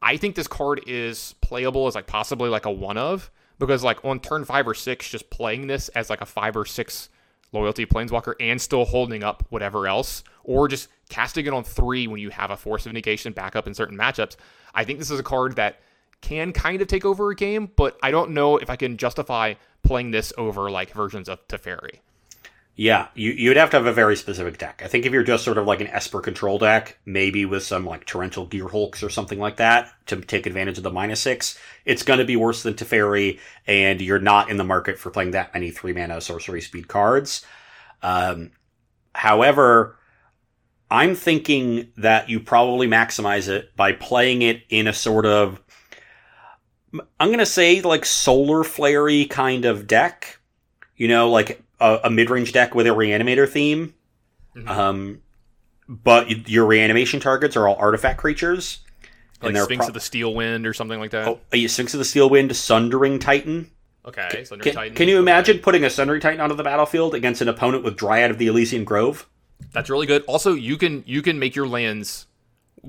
[0.00, 4.04] I think this card is playable as like possibly like a one of because like
[4.04, 7.08] on turn five or six, just playing this as like a five or six
[7.52, 12.18] loyalty planeswalker and still holding up whatever else, or just casting it on three when
[12.20, 14.36] you have a force of negation backup in certain matchups.
[14.74, 15.80] I think this is a card that
[16.22, 19.54] can kind of take over a game, but I don't know if I can justify
[19.82, 21.98] playing this over like versions of Teferi.
[22.74, 24.80] Yeah, you, you'd have to have a very specific deck.
[24.82, 27.84] I think if you're just sort of like an Esper control deck, maybe with some
[27.84, 32.02] like Torrential Gearhulks or something like that to take advantage of the minus six, it's
[32.02, 35.52] going to be worse than Teferi, and you're not in the market for playing that
[35.52, 37.44] many three mana sorcery speed cards.
[38.00, 38.52] Um,
[39.14, 39.98] however,
[40.90, 45.61] I'm thinking that you probably maximize it by playing it in a sort of,
[47.18, 50.38] I'm going to say like solar flary kind of deck.
[50.96, 53.94] You know, like a, a mid range deck with a reanimator theme.
[54.54, 54.68] Mm-hmm.
[54.68, 55.22] Um,
[55.88, 58.80] but your reanimation targets are all artifact creatures.
[59.42, 61.26] Like Sphinx pro- of the Steel Wind or something like that.
[61.26, 63.70] Oh, a Sphinx of the Steel Wind, Sundering Titan.
[64.06, 64.96] Okay, Sundering can, Titan.
[64.96, 65.62] Can you imagine okay.
[65.62, 68.84] putting a Sundering Titan onto the battlefield against an opponent with Dryad of the Elysian
[68.84, 69.28] Grove?
[69.72, 70.22] That's really good.
[70.26, 72.26] Also, you can you can make your lands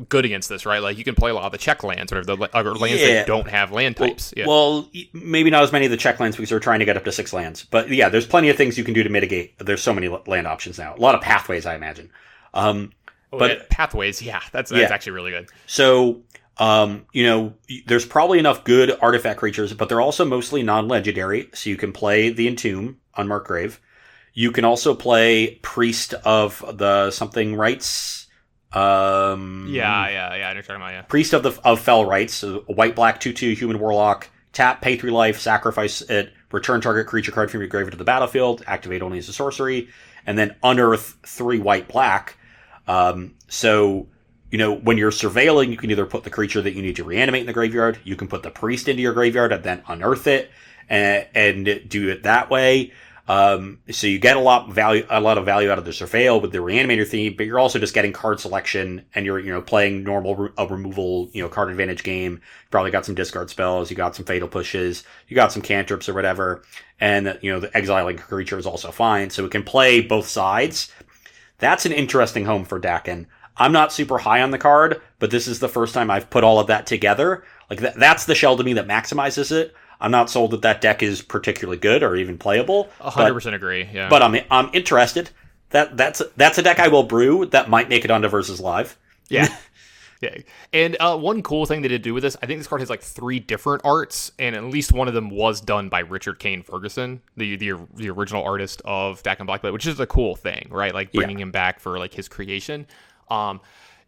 [0.09, 0.81] good against this, right?
[0.81, 3.13] Like you can play a lot of the check lands or the other lands yeah.
[3.13, 4.33] that don't have land types.
[4.35, 5.03] Well, yeah.
[5.13, 7.03] well, maybe not as many of the check lands because we're trying to get up
[7.05, 7.63] to six lands.
[7.63, 9.57] But yeah, there's plenty of things you can do to mitigate.
[9.59, 10.95] There's so many land options now.
[10.95, 12.09] A lot of pathways, I imagine.
[12.53, 12.91] Um,
[13.31, 15.49] oh, but yeah, pathways, yeah, that's that's actually really good.
[15.67, 16.21] So.
[16.59, 17.55] Um, you know,
[17.87, 22.29] there's probably enough good artifact creatures, but they're also mostly non-legendary, so you can play
[22.29, 23.81] the Entomb Unmarked Grave.
[24.35, 28.22] You can also play Priest of the something rights
[28.73, 30.49] um, yeah, yeah, yeah.
[30.49, 30.93] I know talking about.
[30.93, 31.01] Yeah.
[31.03, 34.29] Priest of the of Fell Rites, so white black two two human warlock.
[34.51, 38.03] Tap, pay three life, sacrifice it, return target creature card from your graveyard to the
[38.03, 39.89] battlefield, activate only as a sorcery,
[40.27, 42.37] and then unearth three white black.
[42.87, 44.07] Um, so
[44.53, 47.03] you know, when you're surveilling, you can either put the creature that you need to
[47.03, 50.27] reanimate in the graveyard, you can put the priest into your graveyard and then unearth
[50.27, 50.51] it
[50.87, 52.93] and, and do it that way.
[53.25, 56.41] Um, so you get a lot value, a lot of value out of the surveil
[56.41, 59.61] with the reanimator theme, but you're also just getting card selection and you're, you know,
[59.61, 62.33] playing normal re- a removal, you know, card advantage game.
[62.33, 63.89] You probably got some discard spells.
[63.89, 65.05] You got some fatal pushes.
[65.29, 66.63] You got some cantrips or whatever.
[66.99, 69.29] And, you know, the exiling creature is also fine.
[69.29, 70.91] So it can play both sides.
[71.59, 73.27] That's an interesting home for Dakkon.
[73.55, 76.43] I'm not super high on the card, but this is the first time I've put
[76.43, 77.45] all of that together.
[77.69, 79.73] Like th- that's the shell to me that maximizes it.
[79.99, 82.89] I'm not sold that that deck is particularly good or even playable.
[82.99, 83.89] hundred percent agree.
[83.91, 85.29] Yeah, but I'm I'm interested.
[85.69, 88.97] That that's that's a deck I will brew that might make it onto versus live.
[89.29, 89.47] Yeah.
[90.23, 90.37] Yeah.
[90.71, 92.89] And uh, one cool thing they did do with this, I think this card has
[92.89, 96.63] like three different arts, and at least one of them was done by Richard Kane
[96.63, 100.93] Ferguson, the the, the original artist of Dakkon Blackblade, which is a cool thing, right?
[100.93, 101.43] Like bringing yeah.
[101.43, 102.87] him back for like his creation.
[103.29, 103.59] Um,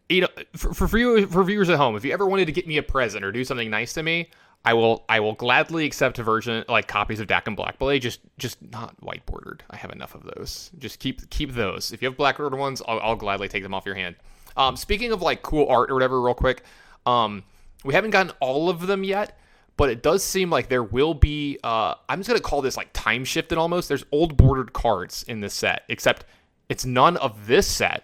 [0.07, 2.77] you know, for, for, for viewers at home, if you ever wanted to get me
[2.77, 4.29] a present or do something nice to me,
[4.65, 8.57] I will I will gladly accept version like copies of Dakkon Black Blackblade, just just
[8.71, 9.63] not white bordered.
[9.69, 10.71] I have enough of those.
[10.79, 11.91] Just keep keep those.
[11.91, 14.15] If you have black bordered ones, I'll, I'll, gladly take them off your hand.
[14.57, 16.63] Um, speaking of like cool art or whatever, real quick,
[17.05, 17.43] um,
[17.83, 19.37] we haven't gotten all of them yet,
[19.77, 21.59] but it does seem like there will be.
[21.63, 23.87] Uh, I'm just gonna call this like time shifted almost.
[23.87, 26.25] There's old bordered cards in this set, except
[26.69, 28.03] it's none of this set.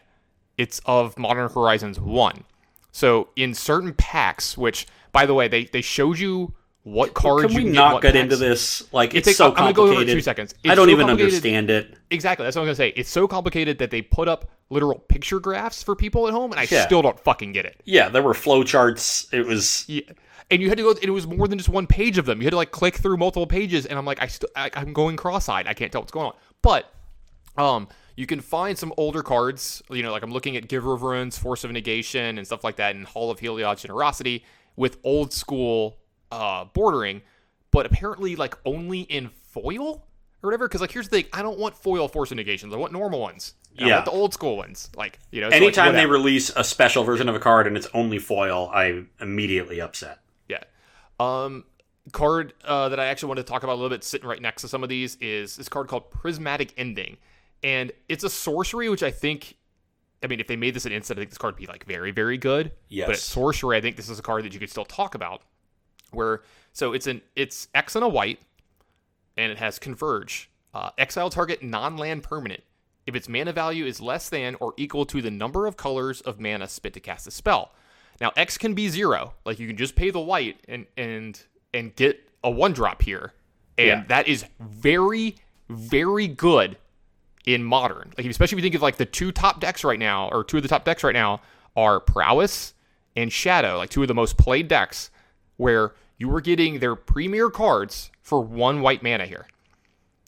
[0.57, 2.43] It's of Modern Horizons one.
[2.91, 7.55] So in certain packs, which by the way, they they showed you what cards can
[7.55, 9.69] we you not get, get into this like it's, it's so complicated.
[9.69, 10.53] I'm gonna go over two seconds.
[10.63, 11.95] It's I don't so even understand it.
[12.09, 12.89] Exactly, that's what I'm gonna say.
[12.95, 16.59] It's so complicated that they put up literal picture graphs for people at home, and
[16.59, 16.85] I yeah.
[16.85, 17.81] still don't fucking get it.
[17.85, 19.27] Yeah, there were flow charts.
[19.31, 20.01] It was yeah.
[20.49, 20.91] And you had to go.
[21.01, 22.41] It was more than just one page of them.
[22.41, 25.15] You had to like click through multiple pages, and I'm like, I still, I'm going
[25.15, 25.65] cross-eyed.
[25.65, 26.33] I can't tell what's going on.
[26.61, 26.91] But,
[27.57, 29.81] um, you can find some older cards.
[29.89, 32.75] You know, like I'm looking at Giver of Runes, Force of Negation, and stuff like
[32.77, 34.43] that, and Hall of Heliod's Generosity
[34.75, 35.97] with old school
[36.31, 37.21] uh, bordering,
[37.71, 40.07] but apparently like only in foil
[40.43, 40.67] or whatever.
[40.67, 42.73] Because like here's the thing, I don't want foil force of negations.
[42.73, 43.55] I want normal ones.
[43.79, 44.89] I yeah, want the old school ones.
[44.95, 47.87] Like you know, anytime like, they release a special version of a card and it's
[47.93, 50.19] only foil, I'm immediately upset.
[50.47, 50.63] Yeah.
[51.19, 51.65] Um.
[52.11, 54.63] card uh, that I actually wanted to talk about a little bit, sitting right next
[54.63, 57.17] to some of these, is this card called Prismatic Ending,
[57.63, 59.57] and it's a sorcery which I think.
[60.23, 61.83] I mean, if they made this an instant, I think this card would be like
[61.85, 62.71] very, very good.
[62.89, 63.07] Yes.
[63.07, 65.41] But at sorcery, I think this is a card that you could still talk about.
[66.11, 66.41] Where
[66.73, 68.39] so it's an it's X and a white,
[69.37, 70.49] and it has converge.
[70.73, 72.61] Uh, exile target non-land permanent
[73.05, 76.39] if its mana value is less than or equal to the number of colors of
[76.39, 77.73] mana spent to cast a spell.
[78.21, 81.41] Now X can be zero, like you can just pay the white and and
[81.73, 83.33] and get a one drop here,
[83.77, 84.03] and Yeah.
[84.07, 85.35] that is very
[85.69, 86.77] very good
[87.45, 88.13] in modern.
[88.17, 90.57] Like especially if you think of like the two top decks right now, or two
[90.57, 91.41] of the top decks right now
[91.75, 92.73] are prowess
[93.15, 95.09] and shadow, like two of the most played decks,
[95.57, 99.47] where you were getting their premier cards for one white mana here.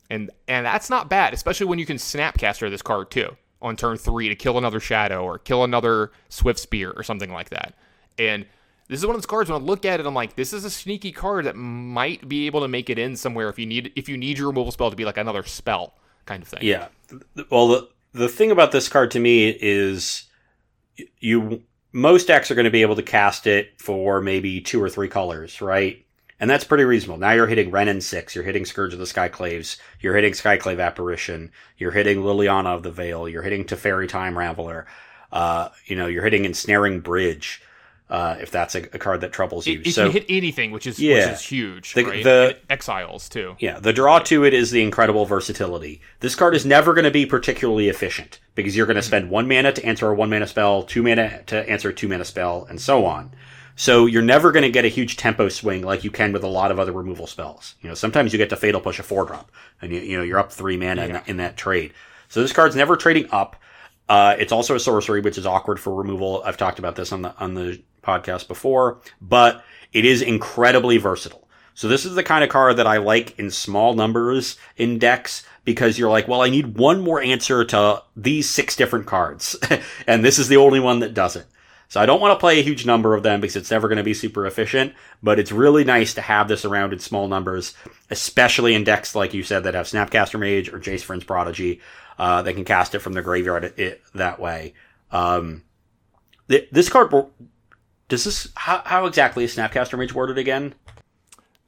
[0.09, 3.97] And and that's not bad, especially when you can snapcaster this card too on turn
[3.97, 7.73] three to kill another shadow or kill another swift spear or something like that.
[8.19, 8.45] And
[8.89, 10.65] this is one of those cards when I look at it, I'm like, this is
[10.65, 13.93] a sneaky card that might be able to make it in somewhere if you need
[13.95, 15.93] if you need your removal spell to be like another spell
[16.25, 16.59] kind of thing.
[16.61, 16.87] Yeah.
[17.49, 20.25] Well, the the thing about this card to me is
[21.19, 24.89] you most decks are going to be able to cast it for maybe two or
[24.89, 26.05] three colors, right?
[26.39, 27.19] And that's pretty reasonable.
[27.19, 31.51] Now you're hitting Renin six, you're hitting Scourge of the Skyclaves, you're hitting Skyclave Apparition,
[31.77, 34.85] you're hitting Liliana of the Veil, you're hitting Teferi Time Raveler,
[35.31, 37.61] uh, you know, you're hitting Ensnaring Bridge,
[38.09, 39.79] uh, if that's a, a card that troubles you.
[39.79, 41.15] It, it so can hit anything, which is Yeah.
[41.31, 41.93] which is huge.
[41.93, 42.23] The- right?
[42.23, 43.55] the- exiles too.
[43.59, 46.01] Yeah, the draw to it is the incredible versatility.
[46.19, 49.47] This card is never going to be particularly efficient because you're going to spend one
[49.47, 52.65] mana to answer a one mana spell, two mana to answer a two mana spell,
[52.69, 53.31] and so on.
[53.75, 56.47] So you're never going to get a huge tempo swing like you can with a
[56.47, 57.73] lot of other removal spells.
[57.81, 59.51] You know, sometimes you get to fatal push a four drop,
[59.81, 61.93] and you, you know you're up three mana in, that, in that trade.
[62.29, 63.55] So this card's never trading up.
[64.07, 66.43] Uh, it's also a sorcery, which is awkward for removal.
[66.45, 71.47] I've talked about this on the on the podcast before, but it is incredibly versatile.
[71.75, 75.43] So this is the kind of card that I like in small numbers in decks
[75.65, 79.55] because you're like, well, I need one more answer to these six different cards,
[80.07, 81.47] and this is the only one that does it.
[81.93, 83.97] So I don't want to play a huge number of them because it's never going
[83.97, 87.75] to be super efficient, but it's really nice to have this around in small numbers,
[88.09, 91.81] especially in decks like you said that have Snapcaster Mage or Jace Vryn's Prodigy.
[92.17, 94.73] Uh, they can cast it from their graveyard it, that way.
[95.11, 95.63] Um,
[96.49, 97.13] th- this card,
[98.09, 100.73] does this, how, how exactly is Snapcaster Mage worded again?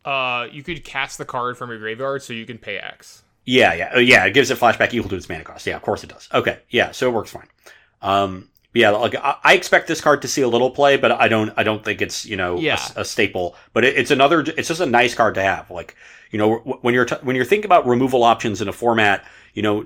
[0.03, 3.23] Uh, you could cast the card from your graveyard, so you can pay X.
[3.45, 4.25] Yeah, yeah, oh, yeah.
[4.25, 5.65] It gives it flashback equal to its mana cost.
[5.65, 6.27] Yeah, of course it does.
[6.33, 7.47] Okay, yeah, so it works fine.
[8.01, 11.27] Um, yeah, like I, I expect this card to see a little play, but I
[11.27, 11.51] don't.
[11.55, 12.79] I don't think it's you know Yeah.
[12.95, 13.55] a, a staple.
[13.73, 14.41] But it, it's another.
[14.41, 15.69] It's just a nice card to have.
[15.71, 15.95] Like
[16.31, 19.23] you know when you're t- when you're thinking about removal options in a format,
[19.53, 19.85] you know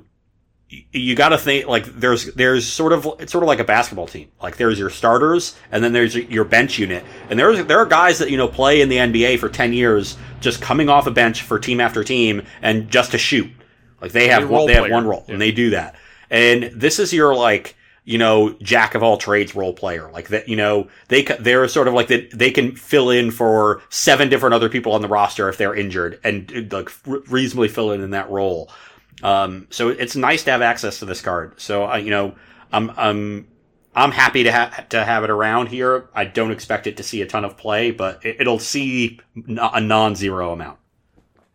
[0.70, 4.06] you got to think like there's there's sort of it's sort of like a basketball
[4.08, 4.30] team.
[4.42, 7.04] Like there's your starters and then there's your bench unit.
[7.30, 10.18] And there's there are guys that you know play in the NBA for 10 years
[10.42, 13.50] just coming off a bench for team after team and just to shoot.
[14.00, 15.34] Like they have They one, they have one role Yeah.
[15.34, 15.96] and they do that.
[16.30, 20.48] And this is your like you know jack of all trades role player like that
[20.48, 24.54] you know they they're sort of like that they can fill in for seven different
[24.54, 28.30] other people on the roster if they're injured and like reasonably fill in in that
[28.32, 28.72] role
[29.24, 31.60] um, so it's nice to have access to this card.
[31.60, 32.36] So I, you know,
[32.72, 33.48] I'm I'm
[33.96, 36.10] I'm happy to have to have it around here.
[36.14, 39.82] I don't expect it to see a ton of play, but it, it'll see a
[39.82, 40.80] non-zero amount.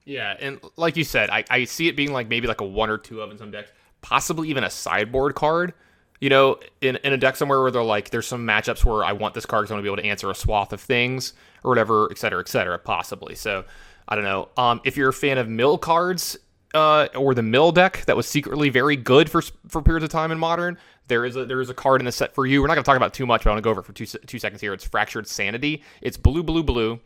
[0.04, 2.90] Yeah, and like you said, I, I see it being like maybe like a one
[2.90, 3.70] or two of in some decks,
[4.02, 5.72] possibly even a sideboard card.
[6.20, 9.12] You know, in, in a deck somewhere where they're like, there's some matchups where I
[9.12, 11.34] want this card because I want to be able to answer a swath of things
[11.62, 13.34] or whatever, et cetera, et cetera, possibly.
[13.34, 13.64] So
[14.08, 14.48] I don't know.
[14.56, 16.38] Um, if you're a fan of mill cards,
[16.74, 20.32] uh, or the mill deck that was secretly very good for for periods of time
[20.32, 20.76] in modern,
[21.08, 22.60] there is a there is a card in the set for you.
[22.60, 23.92] We're not going to talk about too much, but I want to go over for
[23.92, 24.72] two two seconds here.
[24.72, 25.82] It's Fractured Sanity.
[26.02, 27.00] It's blue, blue, blue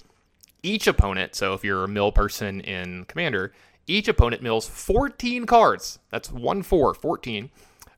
[0.63, 3.53] each opponent, so if you're a mill person in Commander,
[3.87, 5.99] each opponent mills 14 cards.
[6.11, 7.51] That's 1 4, 14.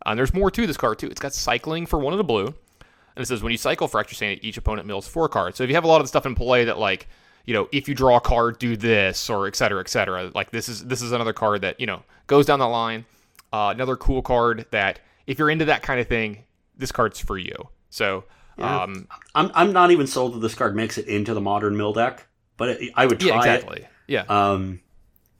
[0.06, 1.08] And there's more to this card, too.
[1.08, 2.46] It's got cycling for one of the blue.
[2.46, 5.58] And it says when you cycle Fracture Sanity, each opponent mills four cards.
[5.58, 7.08] So if you have a lot of the stuff in play that, like,
[7.46, 10.30] you know, if you draw a card, do this, or et cetera, et cetera.
[10.34, 13.04] Like this is this is another card that you know goes down the line.
[13.52, 16.44] Uh, another cool card that if you're into that kind of thing,
[16.76, 17.54] this card's for you.
[17.88, 18.24] So
[18.58, 21.92] um, I'm I'm not even sold that this card makes it into the modern mill
[21.92, 22.26] deck,
[22.56, 23.38] but it, I would try yeah, it.
[23.38, 23.86] exactly.
[24.06, 24.80] Yeah, Um,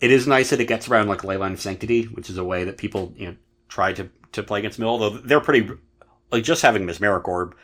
[0.01, 2.65] it is nice that it gets around like Leyline of Sanctity, which is a way
[2.65, 3.37] that people you know
[3.69, 4.99] try to to play against Mill.
[4.99, 5.71] Though they're pretty
[6.31, 7.57] like just having Mesmeric Orb,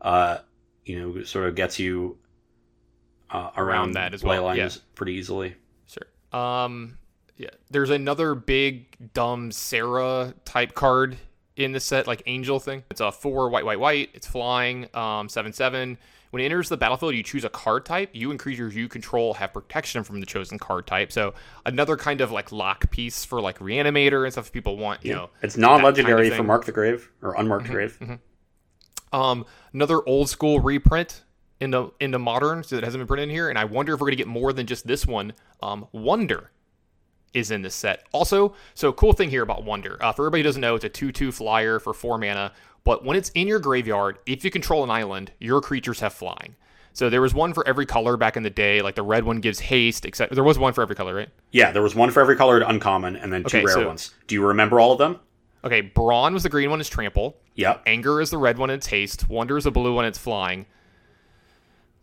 [0.00, 0.38] uh,
[0.84, 2.18] you know, sort of gets you
[3.30, 4.82] uh, around, that as well, Leylines yeah.
[4.94, 5.54] pretty easily.
[5.86, 6.38] Sure.
[6.40, 6.98] Um,
[7.36, 7.50] yeah.
[7.70, 11.16] There's another big dumb Serra type card
[11.56, 12.84] in the set, like Angel thing.
[12.90, 14.10] It's a four white, white, white.
[14.14, 14.88] It's flying.
[14.94, 15.98] Um, seven seven.
[16.30, 18.10] When it enters the battlefield, you choose a card type.
[18.12, 21.12] You and creatures you control have protection from the chosen card type.
[21.12, 24.52] So another kind of like lock piece for like Reanimator and stuff.
[24.52, 26.42] People want, you know, It's non-legendary kind of for.
[26.42, 28.18] Mark the Grave or Unmarked Grave.
[29.12, 31.22] Um, another old school reprint
[31.60, 34.06] into into modern so that hasn't been printed in here, and I wonder if we're
[34.08, 35.32] gonna get more than just this one.
[35.62, 36.50] Um, Wonder
[37.32, 38.06] is in this set.
[38.12, 39.96] Also, so cool thing here about Wonder.
[40.02, 42.52] Uh, for everybody who doesn't know, it's a two-two flyer for four mana.
[42.84, 46.54] But when it's in your graveyard, if you control an island, your creatures have flying.
[46.92, 48.80] So there was one for every color back in the day.
[48.80, 51.28] Like the red one gives haste, except there was one for every color, right?
[51.50, 54.14] Yeah, there was one for every colored uncommon and then two Okay, rare so- ones.
[54.28, 55.18] Do you remember all of them?
[55.64, 57.36] Okay, Brawn was the green one, Is trample.
[57.56, 57.82] Yep.
[57.86, 59.28] Anger is the red one, it's haste.
[59.28, 60.64] Wonder is the blue one, it's flying.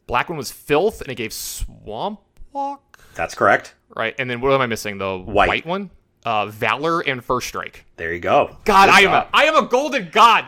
[0.07, 2.19] Black one was filth, and it gave swamp
[2.51, 2.99] walk.
[3.15, 3.75] That's correct.
[3.95, 4.97] Right, and then what am I missing?
[4.97, 5.47] The White.
[5.47, 5.89] white, one,
[6.25, 7.85] uh, valor and first strike.
[7.95, 8.57] There you go.
[8.65, 9.27] God, Good I am a job.
[9.33, 10.47] I am a golden god.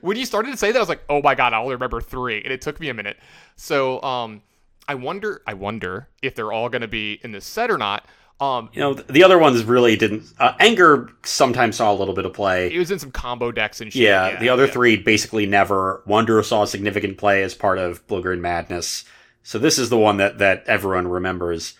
[0.00, 2.00] When you started to say that, I was like, oh my god, I only remember
[2.00, 3.18] three, and it took me a minute.
[3.56, 4.42] So, um,
[4.88, 8.06] I wonder, I wonder if they're all going to be in this set or not.
[8.40, 10.24] Um, You know, the other ones really didn't.
[10.38, 12.72] Uh, Anger sometimes saw a little bit of play.
[12.72, 14.02] it was in some combo decks and shit.
[14.02, 14.72] Yeah, the other yeah.
[14.72, 16.02] three basically never.
[16.06, 19.04] Wonder saw a significant play as part of Blue-Green Madness.
[19.42, 21.74] So this is the one that, that everyone remembers.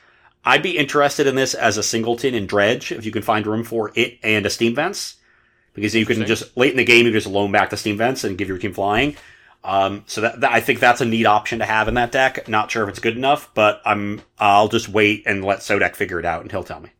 [0.45, 3.65] I'd be interested in this as a singleton in Dredge, if you can find room
[3.65, 5.17] for it and a Steam Vents.
[5.73, 7.97] Because you can just, late in the game, you can just loam back the Steam
[7.97, 9.17] Vents and give your team flying.
[9.63, 12.49] Um, so that, that- I think that's a neat option to have in that deck.
[12.49, 16.19] Not sure if it's good enough, but I'm, I'll just wait and let Sodek figure
[16.19, 16.91] it out and he'll tell me.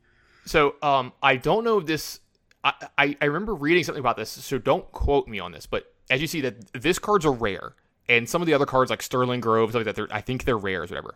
[0.45, 2.21] So um, I don't know if this.
[2.65, 5.67] I, I I remember reading something about this, so don't quote me on this.
[5.67, 7.75] But as you see, that this card's a rare,
[8.09, 10.59] and some of the other cards like Sterling Grove, stuff like that, I think they're
[10.59, 11.15] rares, whatever.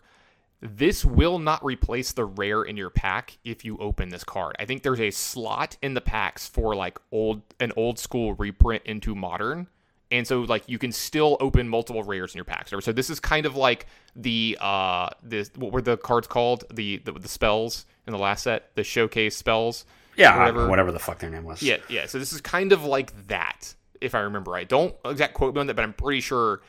[0.61, 4.57] This will not replace the rare in your pack if you open this card.
[4.59, 8.83] I think there's a slot in the packs for like old an old school reprint
[8.85, 9.67] into modern.
[10.11, 12.71] And so like you can still open multiple rares in your packs.
[12.83, 16.65] So this is kind of like the uh this what were the cards called?
[16.73, 19.85] The the, the spells in the last set, the showcase spells.
[20.17, 20.69] Yeah, Whatever.
[20.69, 21.61] whatever the fuck their name was.
[21.63, 22.07] Yeah, yeah.
[22.07, 24.69] So this is kind of like that, if I remember right.
[24.69, 26.61] Don't exact quote me on that, but I'm pretty sure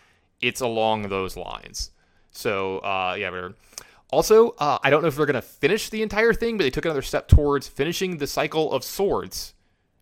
[0.41, 1.91] it's along those lines.
[2.31, 3.53] So uh, yeah, whatever.
[4.11, 6.85] Also, uh, I don't know if they're gonna finish the entire thing, but they took
[6.85, 9.53] another step towards finishing the cycle of swords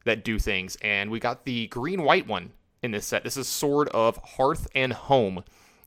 [0.06, 2.52] that do things, and we got the green white one
[2.84, 3.24] in this set.
[3.24, 5.44] This is Sword of Hearth and Home.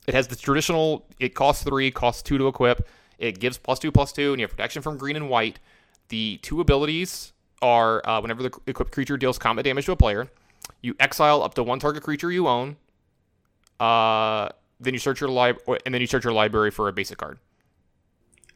[0.07, 1.05] It has the traditional.
[1.19, 2.87] It costs three, costs two to equip.
[3.19, 5.59] It gives plus two, plus two, and you have protection from green and white.
[6.09, 10.27] The two abilities are uh, whenever the equipped creature deals combat damage to a player,
[10.81, 12.77] you exile up to one target creature you own.
[13.79, 17.17] Uh, then you search your lib- and then you search your library for a basic
[17.17, 17.37] card.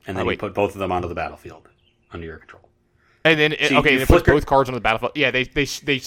[0.07, 0.39] And Oh, then you wait.
[0.39, 1.67] put both of them onto the battlefield
[2.11, 2.63] under your control.
[3.23, 5.11] And then So you- okay, you and it puts both cards on the battlefield.
[5.15, 6.01] Yeah, they they they yeah,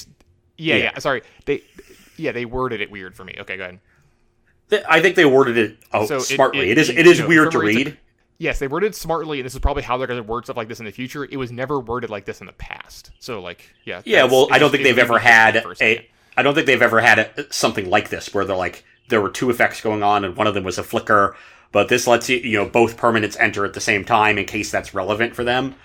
[0.57, 0.76] Yeah.
[0.76, 1.62] yeah Sorry, they
[2.16, 3.34] yeah they worded it weird for me.
[3.40, 3.80] Okay, go ahead.
[4.88, 6.70] I think they worded it oh, So smartly.
[6.70, 7.98] it- it is it- it is know, weird to for memory, it's read.
[8.38, 10.56] Yes, they worded it smartly, and this is probably how they're going to word stuff
[10.56, 11.24] like this in the future.
[11.24, 13.12] It was never worded like this in the past.
[13.20, 15.76] So, like, yeah, Yeah, well, I don't think they've ever had a a.
[15.76, 16.06] second.
[16.36, 19.30] I don't think they've ever had a, something like this where they're like there were
[19.30, 21.36] two effects going on and one of them was a flicker,
[21.70, 24.68] but this lets you you know both permanents enter at the same time in case
[24.70, 25.76] that's relevant for them.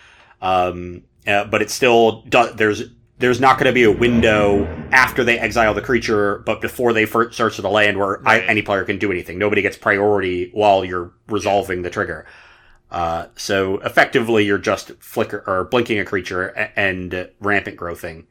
[0.42, 2.56] Um, uh, but it still does.
[2.56, 2.84] There's
[3.20, 7.06] there's not going to be a window after they exile the creature, but before they
[7.06, 9.38] first search the land where I, any player can do anything.
[9.38, 12.26] Nobody gets priority while you're resolving the trigger.
[12.90, 18.26] Uh, so effectively, you're just flicker or blinking a creature and uh, rampant growthing.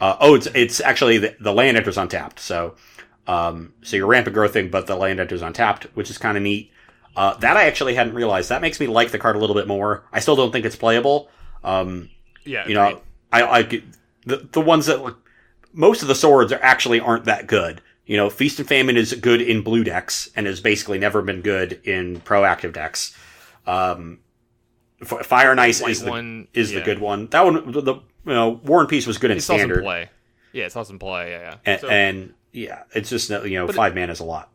[0.00, 2.40] Uh, oh, it's it's actually the, the land enters untapped.
[2.40, 2.74] So,
[3.26, 6.72] um, so you're rampant growthing, but the land enters untapped, which is kind of neat.
[7.14, 8.48] Uh, that I actually hadn't realized.
[8.48, 10.04] That makes me like the card a little bit more.
[10.12, 11.28] I still don't think it's playable.
[11.62, 12.08] Um,
[12.44, 13.02] yeah, you know.
[13.32, 13.82] I, I
[14.26, 15.14] the the ones that like,
[15.72, 17.80] most of the swords are actually aren't that good.
[18.06, 21.42] You know, Feast and Famine is good in blue decks and has basically never been
[21.42, 23.16] good in proactive decks.
[23.66, 24.18] Um,
[25.00, 27.28] F- Fire and Ice White is the one, is the good one.
[27.28, 29.60] That one, the, the you know, War and Peace was good in It saw some
[29.60, 30.10] standard, play.
[30.52, 31.30] Yeah, it's saw some play.
[31.30, 31.56] Yeah, yeah.
[31.64, 34.50] and, So- and yeah, it's just you know But it- five mana is a lot.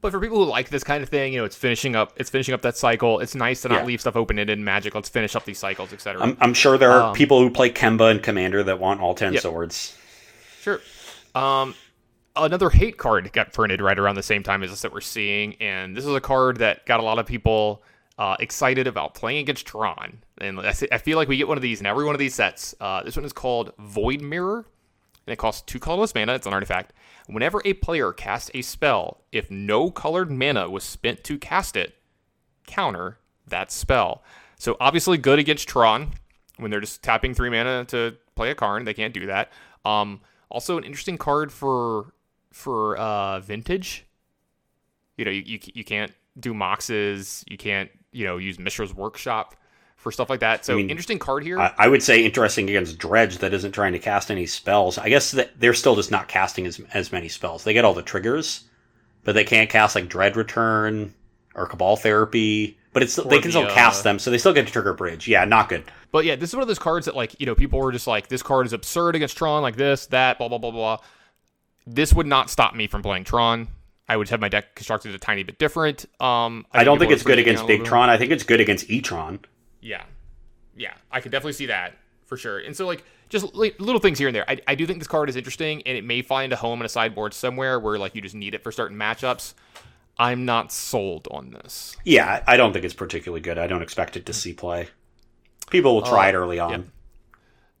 [0.00, 2.12] But for people who like this kind of thing, you know, it's finishing up.
[2.16, 3.18] It's finishing up that cycle.
[3.18, 3.84] It's nice to not Yeah.
[3.86, 4.94] leave stuff open ended in Magic.
[4.94, 6.22] Let's finish up these cycles, etc.
[6.22, 9.14] I'm, I'm sure there are Um, people who play Kemba and Commander that want all
[9.14, 9.42] ten Yep.
[9.42, 9.96] swords.
[10.62, 10.80] Sure.
[11.34, 11.74] Um,
[12.36, 15.54] another hate card got printed right around the same time as this that we're seeing,
[15.60, 17.82] and this is a card that got a lot of people
[18.18, 20.18] uh, excited about playing against Tron.
[20.40, 22.34] And I I feel like we get one of these in every one of these
[22.34, 22.74] sets.
[22.80, 24.66] Uh, this one is called Void Mirror,
[25.28, 26.32] and it costs two colorless mana.
[26.32, 26.94] It's an artifact.
[27.26, 31.96] Whenever a player casts a spell, if no colored mana was spent to cast it,
[32.66, 34.22] counter that spell.
[34.58, 36.12] So obviously good against Tron
[36.56, 38.86] when they're just tapping three mana to play a Karn.
[38.86, 39.52] They can't do that.
[39.84, 42.14] Um, also an interesting card for
[42.50, 44.06] for uh, vintage.
[45.18, 47.44] You know, you, you, you can't do Moxes.
[47.50, 49.56] You can't, you know, use Mishra's Workshop
[49.98, 50.64] for stuff like that.
[50.64, 51.58] So mean, interesting card here.
[51.58, 54.96] I, I would say interesting against Dredge that isn't trying to cast any spells.
[54.96, 57.64] I guess that they're still just not casting as as many spells.
[57.64, 58.64] They get all the triggers,
[59.24, 61.12] but they can't cast like Dread Return
[61.54, 62.78] or Cabal Therapy.
[62.92, 64.94] But it's they can the, still cast uh, them, so they still get to trigger
[64.94, 65.28] Bridge.
[65.28, 65.84] Yeah, not good.
[66.10, 68.06] But yeah, this is one of those cards that like you know people were just
[68.06, 70.98] like this card is absurd against Tron, like this, that, blah blah blah blah.
[71.86, 73.68] This would not stop me from playing Tron.
[74.08, 76.06] I would have my deck constructed a tiny bit different.
[76.18, 77.84] Um, I, don't think it's good against Big.
[77.84, 78.08] Tron.
[78.08, 79.40] I think it's good against E-Tron.
[79.80, 80.04] Yeah,
[80.76, 81.94] yeah, I could definitely see that
[82.26, 82.58] for sure.
[82.58, 84.48] And so like just li- little things here and there.
[84.48, 86.86] I, I do think this card is interesting, and it may find a home in
[86.86, 89.54] a sideboard somewhere where like you just need it for certain matchups.
[90.18, 91.96] I'm not sold on this.
[92.04, 93.56] Yeah, I don't think it's particularly good.
[93.56, 94.88] I don't expect it to see play.
[95.70, 96.70] People will try it early on.
[96.70, 96.78] yeah.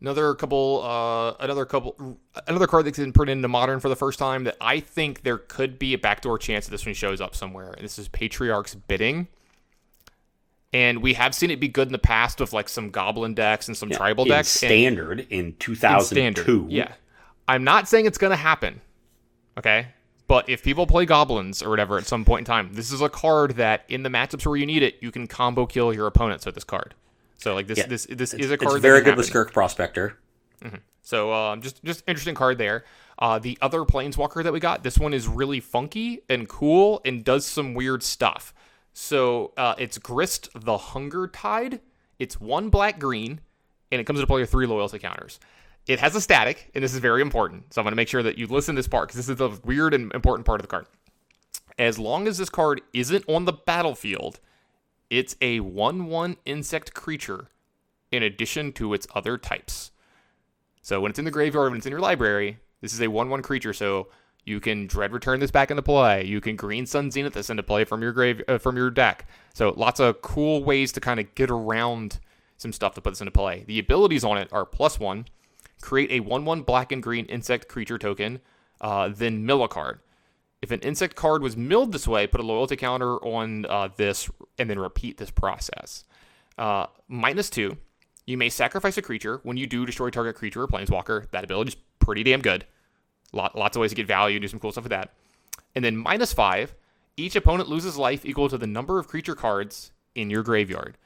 [0.00, 4.16] Another couple, uh, another couple, another card that's been put into modern for the first
[4.20, 7.34] time that I think there could be a backdoor chance that this one shows up
[7.34, 7.72] somewhere.
[7.72, 9.26] And this is Patriarch's Bidding.
[10.72, 13.68] And we have seen it be good in the past with like some goblin decks
[13.68, 14.62] and some tribal in decks.
[14.62, 16.14] and- standard in in 2002.
[16.14, 16.70] standard.
[16.70, 16.92] Yeah.
[17.46, 18.80] I'm not saying it's going to happen.
[19.58, 19.88] Okay.
[20.26, 23.08] But if people play goblins or whatever at some point in time, this is a
[23.08, 26.44] card that in the matchups where you need it, you can combo kill your opponents
[26.44, 26.94] with this card.
[27.38, 27.86] So like this, Yeah.
[27.86, 29.26] this, this is a card that very good with.
[29.26, 30.18] Skirk Prospector.
[31.02, 32.84] So um, just just interesting card there.
[33.18, 37.24] Uh, the other planeswalker that we got, this one is really funky and cool and
[37.24, 38.52] does some weird stuff.
[39.00, 41.78] So uh, it's Grist the Hunger Tide.
[42.18, 43.40] It's one black green,
[43.92, 45.38] and it comes into play with three loyalty counters.
[45.86, 47.72] It has a static, and this is very important.
[47.72, 49.36] So I'm going to make sure that you listen to this part because this is
[49.36, 50.86] the weird and important part of the card.
[51.78, 54.40] As long as this card isn't on the battlefield,
[55.10, 57.50] it's a 1 1 insect creature
[58.10, 59.92] in addition to its other types.
[60.82, 63.30] So when it's in the graveyard, when it's in your library, this is a 1
[63.30, 63.72] 1 creature.
[63.72, 64.08] So
[64.48, 66.24] you can Dread Return this back into play.
[66.24, 69.28] You can Green Sun Zenith this into play from your grave uh, from your deck.
[69.54, 72.18] So lots of cool ways to kind of get around
[72.56, 73.64] some stuff to put this into play.
[73.66, 75.26] The abilities on it are plus one,
[75.80, 78.40] create a 1 1 black and green insect creature token,
[78.80, 80.00] uh, then mill a card.
[80.60, 84.28] If an insect card was milled this way, put a loyalty counter on uh, this
[84.58, 86.04] and then repeat this process.
[86.56, 87.76] Uh, minus two,
[88.26, 89.40] you may sacrifice a creature.
[89.44, 92.66] When you do destroy target creature or planeswalker, that ability is pretty damn good.
[93.32, 95.10] Lot, lots of ways to get value and do some cool stuff with that.
[95.74, 96.74] And then minus five,
[97.16, 100.96] each opponent loses life equal to the number of creature cards in your graveyard.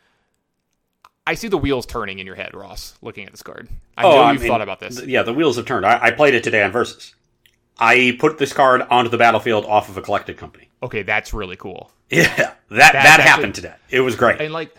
[1.26, 3.68] I see the wheels turning in your head, Ross, looking at this card.
[3.96, 4.96] I oh, know Oh, I you've mean, thought about this.
[4.96, 5.86] th- Yeah, the wheels have turned.
[5.86, 7.14] I, I played it today on Versus.
[7.78, 10.68] I put this card onto the battlefield off of a collected company.
[10.82, 11.90] Okay, that's really cool.
[12.10, 13.74] Yeah, that that, actually- happened today.
[13.88, 14.38] It was great.
[14.40, 14.74] And like,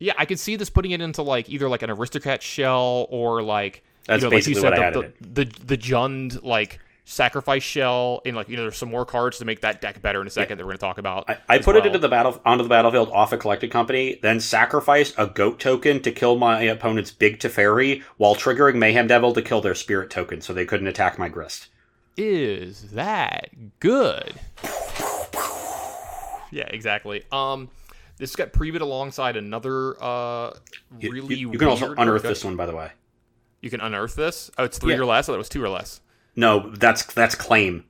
[0.00, 3.42] yeah, I could see this putting it into like either like an aristocrat shell or
[3.42, 5.78] like That's you know, like you basically said, what I the, had the, the the
[5.78, 9.80] Jund like sacrifice shell and like you know there's some more cards to make that
[9.82, 11.28] deck better in a second that we're going to talk about.
[11.28, 14.40] I, I put it into the battle onto the battlefield off a collected company, then
[14.40, 19.42] sacrificed a goat token to kill my opponent's big Teferi while triggering Mayhem Devil to
[19.42, 21.68] kill their spirit token, so they couldn't attack my grist.
[22.16, 23.50] Is that
[23.80, 24.34] good?
[26.50, 27.24] yeah, exactly.
[27.32, 27.68] Um,
[28.16, 30.52] this got previewed alongside another uh
[31.02, 31.36] really.
[31.36, 32.92] you- you can also unearth this one, by the way.
[33.64, 34.50] You can unearth this.
[34.58, 35.00] Oh, it's three Yeah.
[35.00, 35.24] or less.
[35.24, 36.00] I thought it was two or less.
[36.36, 37.84] No, that's that's claim.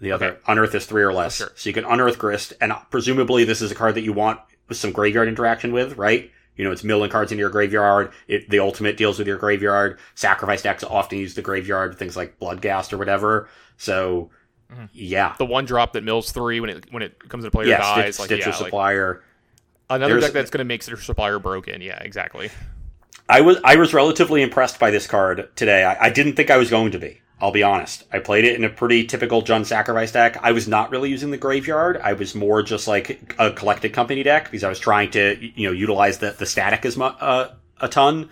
[0.00, 0.38] The other Okay.
[0.48, 1.52] unearth is three or less, Sure.
[1.54, 4.78] so you can unearth grist, and presumably this is a card that you want with
[4.78, 6.30] some graveyard interaction with, right?
[6.56, 8.10] You know, it's milling cards into your graveyard.
[8.26, 9.98] It, the ultimate deals with your graveyard.
[10.14, 13.48] Sacrifice decks often use the graveyard, things like Bloodgast or whatever.
[13.76, 14.30] So,
[14.72, 14.84] Mm-hmm.
[14.92, 17.68] yeah, The one drop that mills three when it when it comes into play or
[17.68, 18.14] yeah, dies.
[18.14, 19.22] Stitch, like, Stitcher yeah, like, Supplier.
[19.90, 21.82] another There's- deck that's going to make Stitcher Supplier broken.
[21.82, 22.50] Yeah, exactly.
[23.28, 25.84] I was I was relatively impressed by this card today.
[25.84, 27.20] I, I didn't think I was going to be.
[27.40, 28.04] I'll be honest.
[28.12, 30.38] I played it in a pretty typical Jund sacrifice deck.
[30.42, 31.96] I was not really using the graveyard.
[32.00, 35.66] I was more just like a collected company deck because I was trying to you
[35.66, 38.30] know utilize the the static as mu- uh, a ton.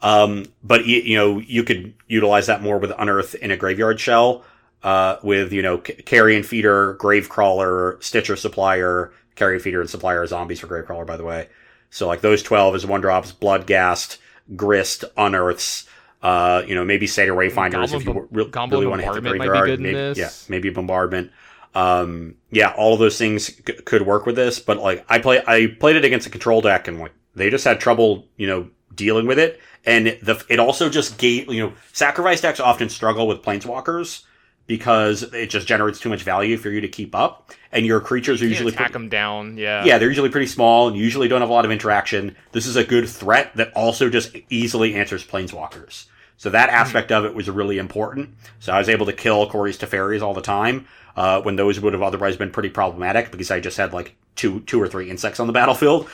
[0.00, 4.44] Um, but you, know you could utilize that more with unearth in a graveyard shell.
[4.82, 10.60] Uh, with you know C- carrion feeder, gravecrawler, Stitcher supplier, carrion feeder and supplier zombies
[10.60, 11.48] for gravecrawler by the way.
[11.90, 14.18] So like those twelve is one drops, blood bloodgast,
[14.56, 15.86] grist, unearths.
[16.22, 19.20] Uh, you know, maybe Satyr Wayfinders if you Bom- re- really want to hit the
[19.22, 19.80] Bombardment might be graveyard.
[19.80, 20.18] maybe, this.
[20.18, 21.32] Yeah, maybe bombardment.
[21.74, 25.42] Um, yeah, all of those things c- could work with this, but like I play,
[25.46, 28.68] I played it against a control deck, and like they just had trouble, you know,
[28.94, 29.60] dealing with it.
[29.84, 34.22] And the it also just gave, you know, sacrifice decks often struggle with planeswalkers
[34.66, 38.40] because it just generates too much value for you to keep up, and your creatures
[38.40, 39.56] are You usually attack pretty- them down.
[39.58, 39.84] Yeah.
[39.84, 42.36] yeah, they're usually pretty small and usually don't have a lot of interaction.
[42.52, 46.04] This is a good threat that also just easily answers planeswalkers.
[46.36, 48.30] So that aspect of it was really important.
[48.60, 50.86] So I was able to kill Corey's Teferis all the time
[51.16, 54.60] uh, when those would have otherwise been pretty problematic because I just had like two
[54.60, 56.08] two or three insects on the battlefield.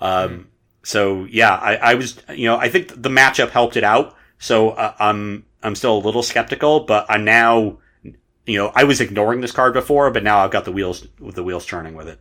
[0.00, 0.48] Um,
[0.82, 4.16] So yeah, I, I was you know I think the matchup helped it out.
[4.38, 7.78] So uh, I'm I'm still a little skeptical, but I'm now
[8.48, 11.34] you know I was ignoring this card before, but now I've got the wheels with
[11.34, 12.20] the wheels turning with it.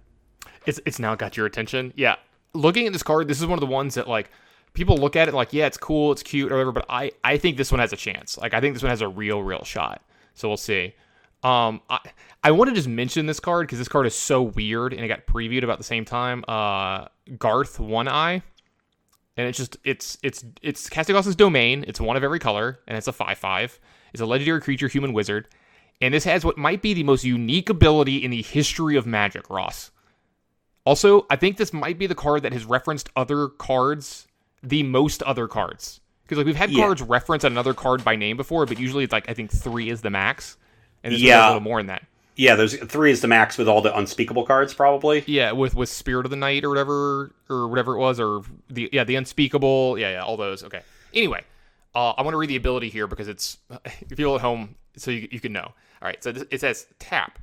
[0.66, 1.94] It's it's now got your attention.
[1.96, 2.16] Yeah.
[2.54, 4.30] Looking at this card, this is one of the ones that like
[4.74, 7.38] people look at it like, yeah, it's cool, it's cute, or whatever, but I I
[7.38, 8.38] think this one has a chance.
[8.38, 10.04] Like I think this one has a real, real shot.
[10.34, 10.94] So we'll see.
[11.44, 12.00] Um, I
[12.44, 15.08] I want to just mention this card because this card is so weird and it
[15.08, 16.44] got previewed about the same time.
[16.48, 17.06] Uh,
[17.38, 18.42] Garth One Eye,
[19.38, 21.86] and it's just it's it's it's Castigos's domain.
[21.88, 23.80] It's one of every color, and it's a five five.
[24.14, 25.48] It's a legendary creature, human wizard,
[26.02, 29.50] and this has what might be the most unique ability in the history of Magic.
[29.50, 29.92] Ross.
[30.86, 34.28] Also, I think this might be the card that has referenced other cards
[34.64, 36.00] the most other cards.
[36.24, 36.84] Because like we've had Yeah.
[36.86, 40.02] cards reference another card by name before, but usually it's like I think three is
[40.02, 40.58] the max,
[41.04, 41.46] and this Yeah.
[41.46, 42.06] a little more than that.
[42.36, 45.24] Yeah, there's three is the max with all the unspeakable cards probably.
[45.26, 48.90] Yeah, with with Spirit of the Night or whatever or whatever it was, or the
[48.94, 50.64] yeah the Unspeakable, yeah yeah all those.
[50.64, 50.82] Okay.
[51.14, 51.42] Anyway,
[51.96, 53.58] uh, I want to read the ability here because it's
[54.10, 55.74] if you're at home, so you you can know.
[56.02, 57.40] All right, so this, it says tap,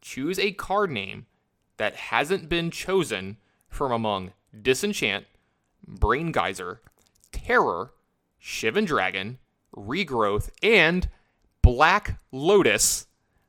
[0.00, 1.26] choose a card name
[1.76, 3.36] that hasn't been chosen
[3.68, 4.32] from among
[4.62, 5.26] Disenchant,
[5.86, 6.80] Brain Geyser,
[7.32, 7.92] Terror,
[8.42, 9.38] Shivan Dragon,
[9.74, 11.08] Regrowth, and
[11.62, 13.06] Black Lotus.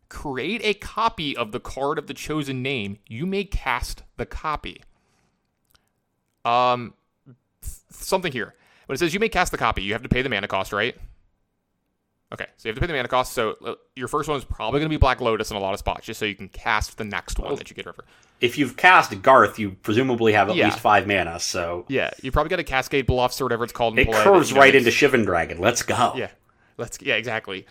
[0.10, 2.98] Create a copy of the card of the chosen name.
[3.08, 4.82] You may cast the copy.
[6.46, 6.94] Um,
[7.26, 7.36] th-
[7.90, 8.56] something here.
[8.86, 10.72] When it says you may cast the copy, you have to pay the mana cost,
[10.72, 10.96] right?
[12.34, 13.32] Okay, so you have to pay the mana cost.
[13.34, 15.74] So uh, your first one is probably going to be Black Lotus in a lot
[15.74, 18.04] of spots, just so you can cast the next one that you get over.
[18.42, 20.66] If you've cast Garth, you presumably have at Yeah.
[20.66, 23.98] least five mana, so Yeah, you probably got a Cascade Bluffs or whatever it's called.
[23.98, 25.60] In it curves that, you know, right into Shivan Dragon.
[25.60, 26.14] Let's go.
[26.18, 26.30] Yeah,
[26.78, 27.00] let's.
[27.02, 27.66] Yeah, exactly.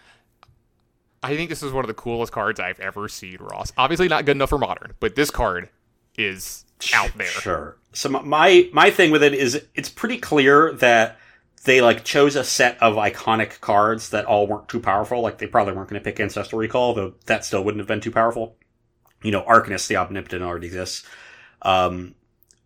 [1.22, 3.72] I think this is one of the coolest cards I've ever seen, Ross.
[3.76, 5.68] Obviously not good enough for modern, but this card
[6.16, 7.26] is out there.
[7.26, 7.76] Sure.
[7.92, 11.18] So my my thing with it is it's pretty clear that
[11.64, 15.20] they like chose a set of iconic cards that all weren't too powerful.
[15.20, 18.00] Like they probably weren't going to pick Ancestral Recall, though that still wouldn't have been
[18.00, 18.56] too powerful.
[19.22, 21.04] You know, Arcanis the Omnipotent already exists.
[21.62, 22.14] Um,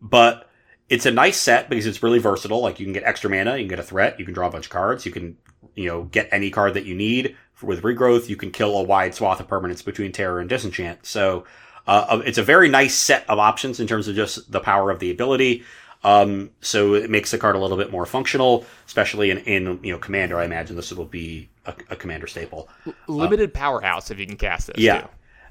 [0.01, 0.49] but
[0.89, 2.61] it's a nice set because it's really versatile.
[2.61, 4.51] Like you can get extra mana, you can get a threat, you can draw a
[4.51, 5.37] bunch of cards, you can
[5.75, 7.35] you know get any card that you need.
[7.61, 11.05] With regrowth, you can kill a wide swath of permanents between Terror and Disenchant.
[11.05, 11.45] So
[11.87, 14.99] uh, it's a very nice set of options in terms of just the power of
[14.99, 15.63] the ability.
[16.03, 19.93] Um, so it makes the card a little bit more functional, especially in, in you
[19.93, 20.39] know Commander.
[20.39, 22.69] I imagine this will be a, a Commander staple.
[23.07, 24.77] Limited powerhouse if you can cast this.
[24.79, 25.01] Yeah.
[25.01, 25.07] too.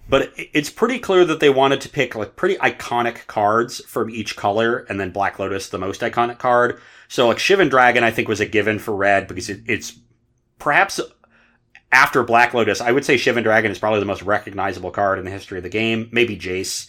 [0.09, 4.11] But it- it's pretty clear that they wanted to pick like pretty iconic cards from
[4.11, 6.81] each color, and then Black Lotus the most iconic card.
[7.07, 9.99] So like Shivan Dragon, I think was a given for red because it, it's
[10.59, 11.01] perhaps
[11.93, 15.25] after Black Lotus, I would say Shivan Dragon is probably the most recognizable card in
[15.25, 16.09] the history of the game.
[16.13, 16.89] Maybe Jace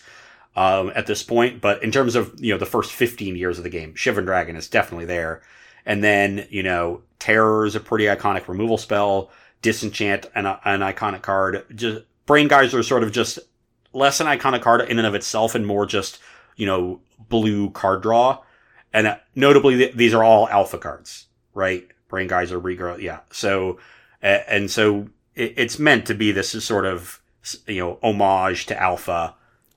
[0.56, 3.64] um, at this point, but in terms of you know the first 15 years of
[3.64, 5.42] the game, Shivan Dragon is definitely there.
[5.86, 9.32] And then you know Terror is a pretty iconic removal spell.
[9.62, 11.66] Disenchant an, an iconic card.
[11.74, 13.40] Just Brain Geyser is sort of just
[13.94, 16.20] less an iconic card in and of itself, and more just
[16.56, 17.00] you know
[17.30, 18.40] blue card draw.
[18.94, 21.88] And uh, notably, th- these are all alpha cards, right?
[22.10, 23.20] Brain Geyser, Regrowth, yeah.
[23.32, 23.80] So
[24.22, 27.22] and so it, it's meant to be this sort of
[27.68, 29.36] you know homage to alpha.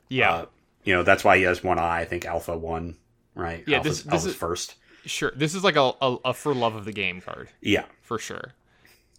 [0.09, 0.33] Yeah.
[0.33, 0.47] Uh,
[0.85, 2.01] you know that's why he has one eye.
[2.01, 2.97] I think alpha one,
[3.35, 3.65] right?
[3.67, 4.75] Yeah, Alpha's, this- this alpha's is- first.
[5.07, 5.33] sure.
[5.37, 7.85] This is like a, a, a for love of the game card Yeah.
[8.03, 8.53] for sure.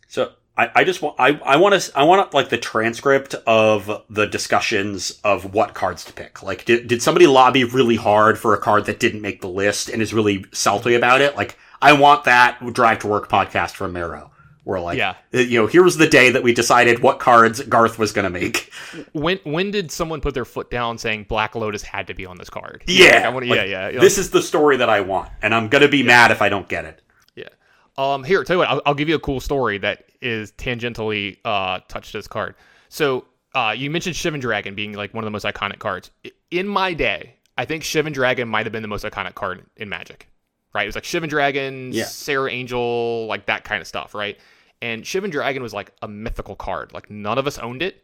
[0.07, 4.03] So I, I just want I, I want to I want like the transcript of
[4.09, 6.41] the discussions of what cards to pick.
[6.43, 9.89] Like, did did somebody lobby really hard for a card that didn't make the list
[9.89, 11.35] and is really salty about it?
[11.35, 14.31] Like, I want that Drive to Work podcast from Maro.
[14.65, 15.15] Where like, Yeah.
[15.33, 18.23] uh, you know, here was the day that we decided what cards Garth was going
[18.25, 18.71] to make.
[19.13, 22.37] When when did someone put their foot down saying Black Lotus had to be on
[22.37, 22.83] this card?
[22.87, 23.91] Yeah, Like, I wanna, like, yeah, yeah.
[23.91, 26.41] know, This is the story that I want, and I'm going to be mad if
[26.41, 27.01] I don't get it.
[27.35, 27.49] Yeah.
[27.97, 28.23] Um.
[28.23, 28.69] Here, tell you what.
[28.69, 32.55] I'll, I'll give you a cool story that is tangentially uh touched this card.
[32.89, 36.09] So, uh, you mentioned Shivan Dragon being like one of the most iconic cards
[36.51, 37.35] in my day.
[37.57, 40.27] I think Shivan Dragon might have been the most iconic card in Magic.
[40.73, 40.83] Right?
[40.83, 42.03] It was like Shivan Dragon, Yeah.
[42.05, 44.13] Serra Angel, like that kind of stuff.
[44.13, 44.37] Right?
[44.85, 46.93] And Shivan Dragon was like a mythical card.
[46.93, 48.03] Like none of us owned it,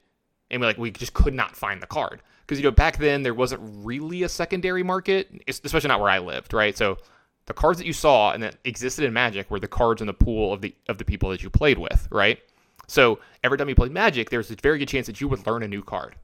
[0.49, 3.21] and we like we just could not find the card because you know back then
[3.21, 6.55] there wasn't really a secondary market, especially not where I lived.
[6.55, 6.75] Right?
[6.75, 6.97] So
[7.45, 10.13] the cards that you saw and that existed in Magic were the cards in the
[10.13, 12.39] pool of the of the people that you played with, right?
[12.87, 15.61] So every time you played Magic, there's a very good chance that you would learn
[15.61, 16.15] a new card.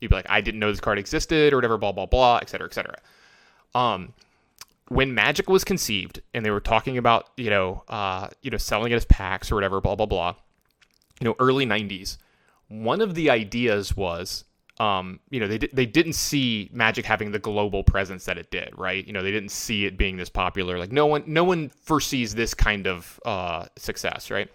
[0.00, 2.48] You'd be like, I didn't know this card existed, or whatever, blah blah blah, et
[2.48, 2.96] cetera, et cetera.
[3.74, 4.14] Um,
[4.90, 8.90] when Magic was conceived and they were talking about, you know, uh, you know, selling
[8.90, 10.34] it as packs or whatever, blah blah blah.
[11.20, 12.18] You know, early '90s.
[12.68, 14.44] One of the ideas was,
[14.80, 18.50] um, you know, they di- they didn't see Magic having the global presence that it
[18.50, 19.06] did, right?
[19.06, 20.76] You know, they didn't see it being this popular.
[20.76, 24.48] Like no one, no one foresees this kind of uh, success, right?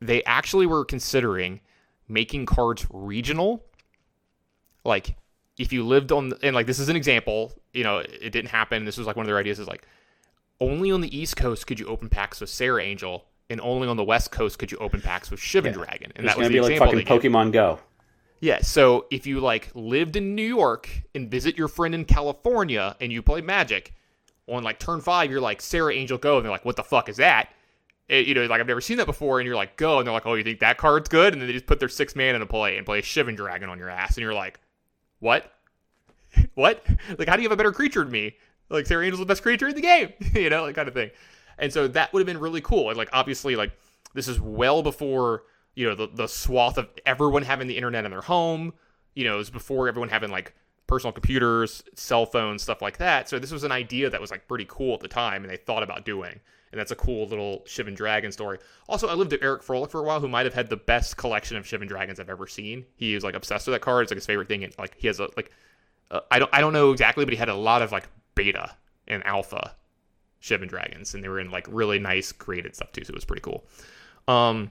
[0.00, 1.60] They actually were considering
[2.08, 3.64] making cards regional,
[4.84, 5.16] like
[5.56, 8.84] if you lived on and like this is an example you know it didn't happen.
[8.84, 9.86] This was like one of their ideas is like
[10.60, 13.96] only on the east coast could you open packs with Serra Angel and only on
[13.96, 16.12] the west coast could you open packs with Shivan Dragon.
[16.16, 17.32] And It's that was gonna the be like fucking.
[17.32, 17.78] Pokemon Go.
[18.40, 22.96] yeah so if you like lived in New York and visit your friend in California
[23.00, 23.92] and you play Magic
[24.46, 27.08] on like turn five you're like Serra Angel go and they're like what the fuck
[27.08, 27.48] is that?
[28.08, 30.12] It- you know like I've never seen that before and you're like go and they're
[30.14, 31.32] like oh you think that card's good?
[31.32, 33.36] And then they just put their six man in into play and play a Shivan
[33.36, 34.60] Dragon on your ass and you're like
[35.18, 35.50] what
[36.54, 36.84] what?
[37.18, 38.36] Like, how do you have a better creature than me?
[38.70, 41.10] Like, Serra Angel's the best creature in the game, you know, like kind of thing.
[41.58, 42.88] And so that would have been really cool.
[42.88, 43.72] And like, obviously, like
[44.14, 45.42] this is well before
[45.74, 48.72] you know the the swath of everyone having the internet in their home.
[49.14, 50.54] You know, it was before everyone having like
[50.86, 53.28] personal computers, cell phones, stuff like that.
[53.28, 55.56] So this was an idea that was like pretty cool at the time, and they
[55.56, 56.40] thought about doing.
[56.72, 58.58] And that's a cool little Shivan Dragon story.
[58.88, 61.16] Also, I lived at Eric Froehlich for a while, who might have had the best
[61.16, 62.84] collection of Shivan Dragons I've ever seen.
[62.96, 64.02] He was like obsessed with that card.
[64.02, 64.64] It's like his favorite thing.
[64.64, 65.52] And like he has a like
[66.14, 68.70] uh, I don't I don't know exactly, but he had a lot of like beta
[69.08, 69.74] and alpha
[70.40, 73.04] Shivan dragons, and they were in like really nice created stuff too.
[73.04, 73.64] So it was pretty cool.
[74.28, 74.70] Um,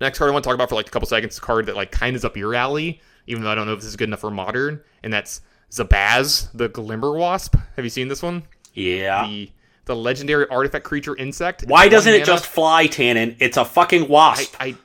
[0.00, 1.38] next card I want to talk about for like a couple seconds.
[1.38, 3.72] a card that like kind of is up your alley, even though I don't know
[3.72, 5.40] if this is good enough for modern, and that's
[5.70, 7.56] Zabaz, the Glimmer Wasp.
[7.76, 8.42] Have you seen this one?
[8.74, 9.26] Yeah.
[9.26, 9.50] The
[9.84, 11.64] the legendary artifact creature insect.
[11.66, 12.26] Why doesn't it mana.
[12.26, 13.36] just fly, Tannen?
[13.38, 14.56] It's a fucking I, wasp.
[14.58, 14.76] I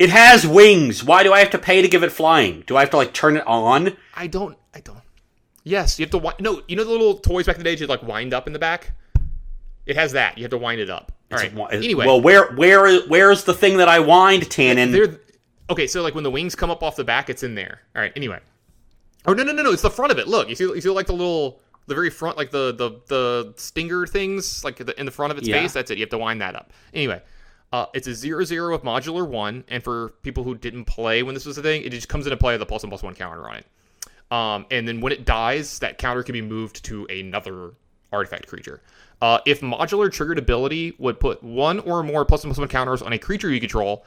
[0.00, 1.04] it has wings.
[1.04, 2.64] Why do I have to pay to give it flying?
[2.66, 3.96] Do I have to like turn it on?
[4.16, 4.98] I don't I don't.
[5.62, 6.36] Yes, you have to wind.
[6.40, 8.52] No, you know the little toys back in the day, you like wind up in
[8.52, 8.92] the back.
[9.86, 10.38] It has that.
[10.38, 11.12] You have to wind it up.
[11.30, 11.52] All right.
[11.54, 15.18] Wa- Anyway, Well, where where where's the thing that I wind, Tannen?
[15.68, 15.86] Okay.
[15.86, 17.82] So like when the wings come up off the back, it's in there.
[17.94, 18.12] All right.
[18.16, 18.40] Anyway.
[19.26, 19.70] Oh no no no no!
[19.72, 20.28] It's the front of it.
[20.28, 23.52] Look, you see you see like the little the very front like the the the
[23.58, 25.60] stinger things like the, in the front of its Yeah.
[25.60, 25.74] face.
[25.74, 25.98] That's it.
[25.98, 26.72] You have to wind that up.
[26.94, 27.20] Anyway.
[27.72, 31.34] Uh, it's a zero zero with modular one, and for people who didn't play when
[31.34, 33.14] this was a thing, it just comes into play with a plus one plus one
[33.14, 33.66] counter on it.
[34.32, 37.72] Um, and then when it dies, that counter can be moved to another
[38.12, 38.80] artifact creature.
[39.22, 43.02] Uh, if modular triggered ability would put one or more plus one plus one counters
[43.02, 44.04] on a creature you control,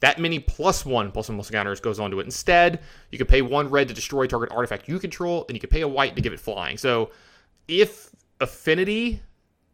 [0.00, 2.80] that many plus one plus one plus one counters goes onto it instead.
[3.10, 5.82] You can pay one red to destroy target artifact you control, and you can pay
[5.82, 6.76] a white to give it flying.
[6.76, 7.10] So
[7.68, 8.10] if
[8.40, 9.22] affinity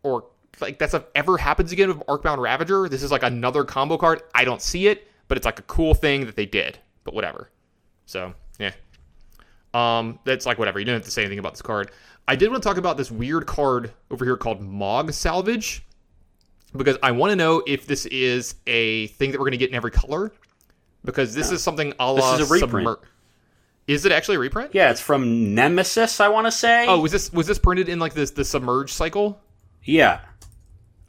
[0.05, 0.27] or
[0.61, 4.23] like that stuff ever happens again with Arcbound Ravager, this is like another combo card.
[4.35, 6.79] I don't see it, but it's like a cool thing that they did.
[7.05, 7.51] But whatever.
[8.07, 8.73] So yeah.
[9.75, 10.79] Um, that's like whatever.
[10.79, 11.91] You don't have to say anything about this card.
[12.29, 15.85] I did want to talk about this weird card over here called Mog Salvage
[16.77, 19.71] because I want to know if this is a thing that we're going to get
[19.71, 20.33] in every color
[21.05, 22.87] because this is something a la This is a reprint.
[22.89, 22.99] Submer-
[23.89, 24.75] Is it actually a reprint?
[24.75, 26.21] yeah, it's from Nemesis.
[26.21, 26.87] I want to say.
[26.87, 29.41] Oh, was this was this printed in like this the submerge cycle?
[29.83, 30.21] yeah.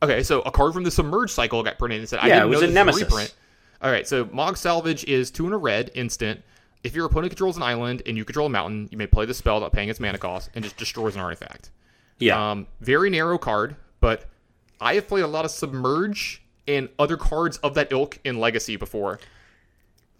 [0.03, 2.43] Okay, so a card from the submerge cycle got printed and said, "I Yeah, didn't
[2.43, 3.01] it was know in this was a Nemesis.
[3.03, 3.33] reprint."
[3.81, 6.43] All right, so Mog Salvage is two in a red instant.
[6.83, 9.33] If your opponent controls an island and you control a mountain, you may play the
[9.33, 11.69] spell without paying its mana cost and just destroys an artifact.
[12.19, 12.51] Yeah.
[12.51, 14.25] Um, very narrow card, but
[14.81, 18.75] I have played a lot of Submerge and other cards of that ilk in Legacy
[18.75, 19.19] before.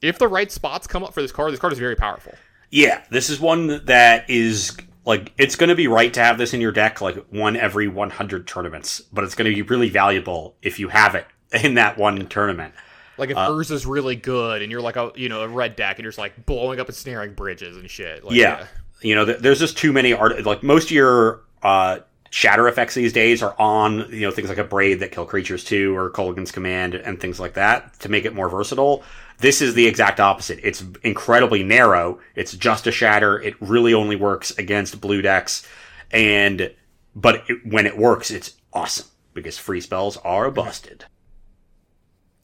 [0.02, 2.34] If the right spots come up for this card, this card is very powerful.
[2.70, 6.54] Yeah, this is one that is like it's going to be right to have this
[6.54, 10.56] in your deck like one every 100 tournaments, but it's going to be really valuable
[10.62, 11.26] if you have it
[11.64, 12.74] in that one tournament.
[13.18, 15.98] Like if Uh, Urza's really good and you're like a you know a red deck
[15.98, 18.24] and you're just like blowing up and Ensnaring Bridges and shit.
[18.24, 18.68] Like, yeah.
[19.02, 22.00] You know, th- there's just too many art like most of your uh
[22.30, 25.96] shatter effects these days are on, you know, things like Abrade that kill creatures too
[25.96, 29.04] or Kolaghan's Command and things like that to make it more versatile.
[29.44, 30.60] This is the exact opposite.
[30.64, 32.20] It's incredibly narrow.
[32.34, 33.42] It's just a shatter.
[33.42, 35.68] It really only works against blue decks
[36.14, 36.74] and
[37.16, 41.06] but it, when it works, it's awesome because free spells are busted.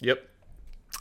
[0.02, 0.28] Yep.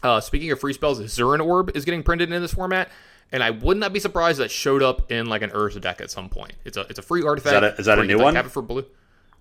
[0.02, 2.88] Uh, speaking of free spells, Zuran Orb is getting printed in this format,
[3.32, 6.10] and I would not be surprised that showed up in like an Urza deck at
[6.10, 6.52] some point.
[6.64, 7.60] It's a it's a free artifact.
[7.60, 8.34] that a- is that a new one?
[8.36, 8.84] Have it for blue.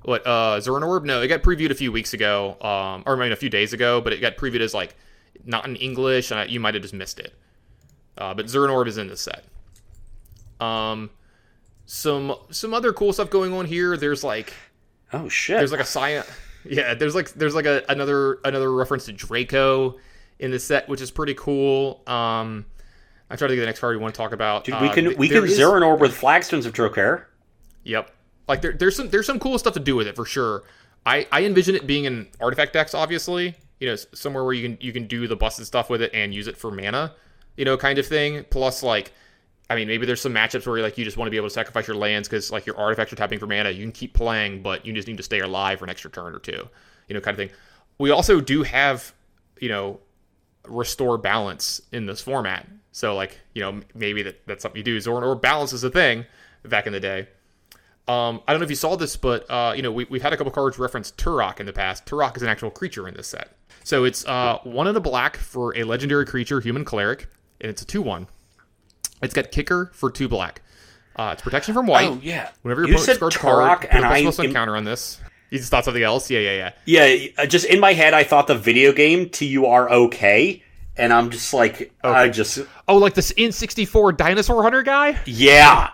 [0.03, 1.05] What uh, Zuran Orb?
[1.05, 3.73] No, it got previewed a few weeks ago, um, or I mean a few days
[3.73, 4.95] ago, but it got previewed as like
[5.45, 7.33] not in English, and I, you might have just missed it.
[8.17, 9.43] Uh, but Zuran Orb is in this set.
[10.59, 11.09] Um,
[11.85, 13.95] some some other cool stuff going on here.
[13.97, 14.53] There's like
[15.13, 15.57] Oh shit.
[15.57, 16.27] there's like a science
[16.65, 19.95] yeah there's like there's like a another another reference to draco
[20.39, 22.65] in the set which is pretty cool um
[23.29, 24.89] i'm trying to get the next card we want to talk about Dude, Uh, we
[24.89, 27.23] can th- we can is- Orb with Flagstones of Trokair.
[27.85, 28.11] yep
[28.49, 30.63] Like there, there's some there's some cool stuff to do with it for sure.
[31.05, 33.55] I I envision it being in artifact decks, obviously.
[33.79, 36.33] You know, somewhere where you can you can do the busted stuff with it and
[36.33, 37.13] use it for mana,
[37.55, 38.45] you know, kind of thing.
[38.49, 39.11] Plus, like,
[39.69, 41.53] I mean, maybe there's some matchups where like you just want to be able to
[41.53, 43.69] sacrifice your lands because like your artifacts are tapping for mana.
[43.69, 46.33] You can keep playing, but you just need to stay alive for an extra turn
[46.33, 46.67] or two,
[47.07, 47.55] you know, kind of thing.
[47.99, 49.13] We also do have,
[49.59, 49.99] you know,
[50.67, 52.67] restore balance in this format.
[52.91, 55.11] So like, you know, maybe that, that's something you do.
[55.11, 56.25] Or, or balance is a thing
[56.63, 57.27] back in the day.
[58.07, 60.31] Um, I don't know if you saw this, but uh, you know we, we've had
[60.33, 62.05] a couple cards reference Tourach in the past.
[62.05, 63.49] Tourach is an actual creature in this set,
[63.83, 67.27] so it's uh, one in a black for a legendary creature, human cleric,
[67.59, 68.27] and it's a two-one.
[69.21, 70.61] It's got kicker for two black.
[71.15, 72.07] Uh, it's protection from white.
[72.07, 72.49] Oh yeah.
[72.61, 73.39] Whenever your You opponent scores Turok,
[73.81, 75.19] card, and a I- plus im- counter on this.
[75.49, 76.29] You just thought something else?
[76.29, 77.05] Yeah, yeah, yeah.
[77.07, 80.09] Yeah, uh, just in my head, I thought the video game T U R O
[80.09, 80.61] K,
[80.97, 85.17] and I'm just like, I just Oh, like this N64 dinosaur hunter guy?
[85.25, 85.89] yeah,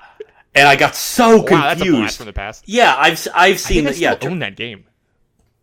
[0.56, 2.18] and I got so Wow, that's a blast confused.
[2.18, 2.64] from the past.
[2.68, 3.98] yeah, I've I've seen I that.
[4.00, 4.86] Yeah, own that game.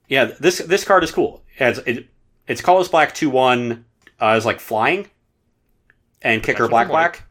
[0.09, 0.25] yeah.
[0.39, 1.43] This this card is cool.
[1.59, 2.09] Yeah, It's it,
[2.47, 3.85] it's colorless black two one.
[4.21, 5.09] Uh, is like flying,
[6.23, 7.25] and kicker black black.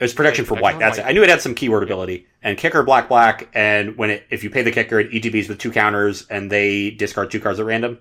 [0.00, 0.78] It's protection for protection white.
[0.78, 1.06] That's white.
[1.06, 1.10] it.
[1.10, 2.26] I knew it had some keyword ability.
[2.40, 3.48] And kicker black black.
[3.52, 6.90] And when it if you pay the kicker, it ETBs with two counters, and they
[6.90, 7.98] discard two cards at random.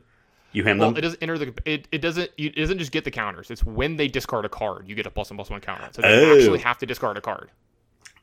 [0.52, 0.98] You hand Well, them.
[1.00, 1.54] it doesn't enter the.
[1.66, 2.30] It, it doesn't.
[2.38, 3.50] It doesn't just get the counters.
[3.50, 5.90] It's when they discard a card, you get a plus one plus one counter.
[5.92, 6.38] So they Oh.
[6.38, 7.50] actually have to discard a card.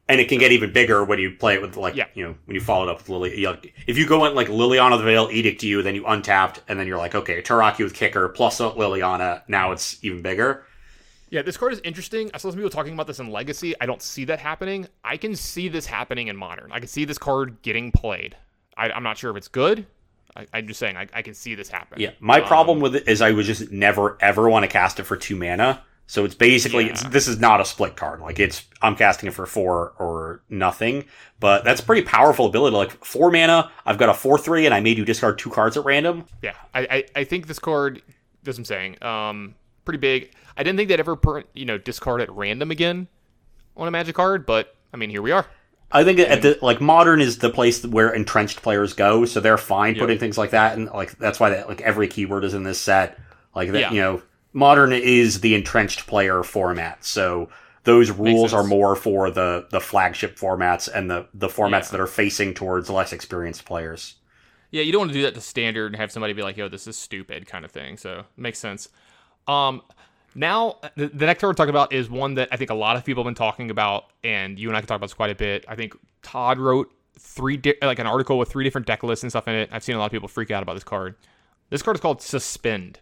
[0.08, 2.06] And it can get even bigger when you play it with like Yeah.
[2.14, 3.38] you know when you follow it up with Lily.
[3.38, 3.56] You know,
[3.86, 6.78] if you go in like Liliana the Veil Edict to you, then you untapped, and
[6.78, 9.42] then you're like, okay, Taraki with kicker plus Liliana.
[9.48, 10.64] Now it's even bigger.
[11.30, 12.30] Yeah, this card is interesting.
[12.32, 13.74] I saw some people talking about this in Legacy.
[13.80, 14.86] I don't see that happening.
[15.02, 16.70] I can see this happening in Modern.
[16.70, 18.36] I can see this card getting played.
[18.76, 19.86] I, I'm not sure if it's good.
[20.36, 22.00] I, I'm just saying I, I can see this happen.
[22.00, 25.00] Yeah, my Um, problem with it is I would just never ever want to cast
[25.00, 25.82] it for two mana.
[26.06, 28.20] So it's basically it's, this is not a split card.
[28.20, 31.06] Like it's I'm casting it for four or nothing.
[31.40, 32.76] But that's a pretty powerful ability.
[32.76, 35.76] Like four mana, I've got a four three, and I made you discard two cards
[35.76, 36.26] at random.
[36.42, 38.02] Yeah, I, I, I think this card.
[38.42, 39.02] That's what I'm saying.
[39.02, 39.54] Um,
[39.86, 40.32] pretty big.
[40.56, 43.08] I didn't think they'd ever, per, you know, discard at random again
[43.76, 45.46] on a Magic card, but I mean, here we are.
[45.90, 49.56] I think at the like modern is the place where entrenched players go, so they're
[49.58, 50.00] fine Yep.
[50.02, 52.80] putting things like that, and like that's why that like every keyword is in this
[52.80, 53.18] set.
[53.54, 53.92] Like that, Yeah.
[53.92, 54.22] you know,
[54.54, 57.50] modern is the entrenched player format, so
[57.82, 61.90] those rules are more for the the flagship formats and the the formats Yeah.
[61.92, 64.14] that are facing towards less experienced players.
[64.70, 66.68] Yeah, you don't want to do that to standard and have somebody be like, "Yo,
[66.68, 67.96] this is stupid," kind of thing.
[67.98, 68.88] So it makes sense.
[69.46, 69.82] Um,
[70.34, 72.96] now the, the next card we're talking about is one that I think a lot
[72.96, 75.30] of people have been talking about, and you and I can talk about this quite
[75.30, 75.64] a bit.
[75.68, 79.30] I think Todd wrote three di- like an article with three different deck lists and
[79.30, 79.68] stuff in it.
[79.70, 81.14] I've seen a lot of people freak out about this card.
[81.70, 82.98] This card is called Suspend.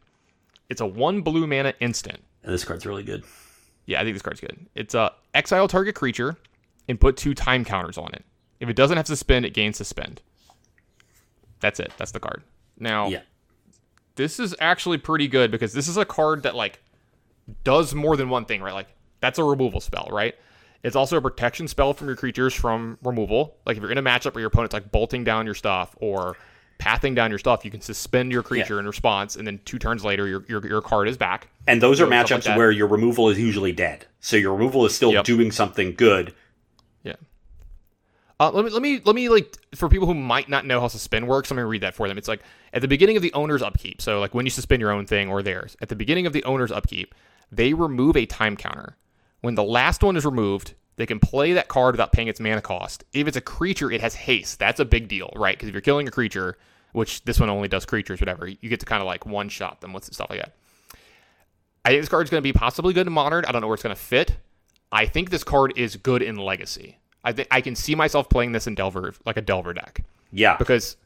[0.72, 2.18] It's a one blue mana instant.
[2.42, 3.24] And this card's really good.
[3.84, 4.66] Yeah, I think this card's good.
[4.74, 6.38] It's a exile target creature
[6.88, 8.24] and put two time counters on it.
[8.58, 10.22] If it doesn't have suspend, it gains suspend.
[11.60, 11.92] That's it.
[11.98, 12.42] That's the card.
[12.78, 13.20] Now, Yeah,
[14.16, 16.80] this is actually pretty good because this is a card that like
[17.64, 18.72] does more than one thing, right?
[18.72, 18.88] Like
[19.20, 20.34] that's a removal spell, right?
[20.82, 23.56] It's also a protection spell from your creatures from removal.
[23.66, 26.36] Like if you're in a matchup where your opponent's like bolting down your stuff or
[26.82, 30.04] pathing down your stuff, you can suspend your creature in response, and then two turns
[30.04, 31.48] later, your your, your card is back.
[31.66, 32.56] and those are So, like matchups that.
[32.58, 35.24] where your removal is usually dead, so your removal is still Yep.
[35.24, 36.34] doing something good.
[37.04, 37.14] Yeah.
[38.40, 40.88] Uh, let me let me let me like for people who might not know how
[40.88, 41.50] suspend works.
[41.50, 42.18] Let me read that for them.
[42.18, 42.42] It's like
[42.72, 44.02] at the beginning of the owner's upkeep.
[44.02, 46.42] So like when you suspend your own thing or theirs, at the beginning of the
[46.44, 47.14] owner's upkeep,
[47.52, 48.96] they remove a time counter.
[49.42, 52.60] When the last one is removed, they can play that card without paying its mana
[52.60, 53.04] cost.
[53.12, 54.58] If it's a creature, it has haste.
[54.58, 55.56] That's a big deal, right?
[55.56, 56.58] Because if you're killing a creature,
[56.92, 59.80] which this one only does creatures, whatever, you get to kind of like one shot
[59.80, 60.52] them with stuff like that.
[61.84, 63.44] I think this card's going to be possibly good in modern.
[63.44, 64.36] I don't know where it's going to fit.
[64.92, 66.98] I think this card is good in legacy.
[67.24, 70.56] I think I can see myself playing this in Delver, like a Delver deck, Yeah,
[70.56, 70.96] because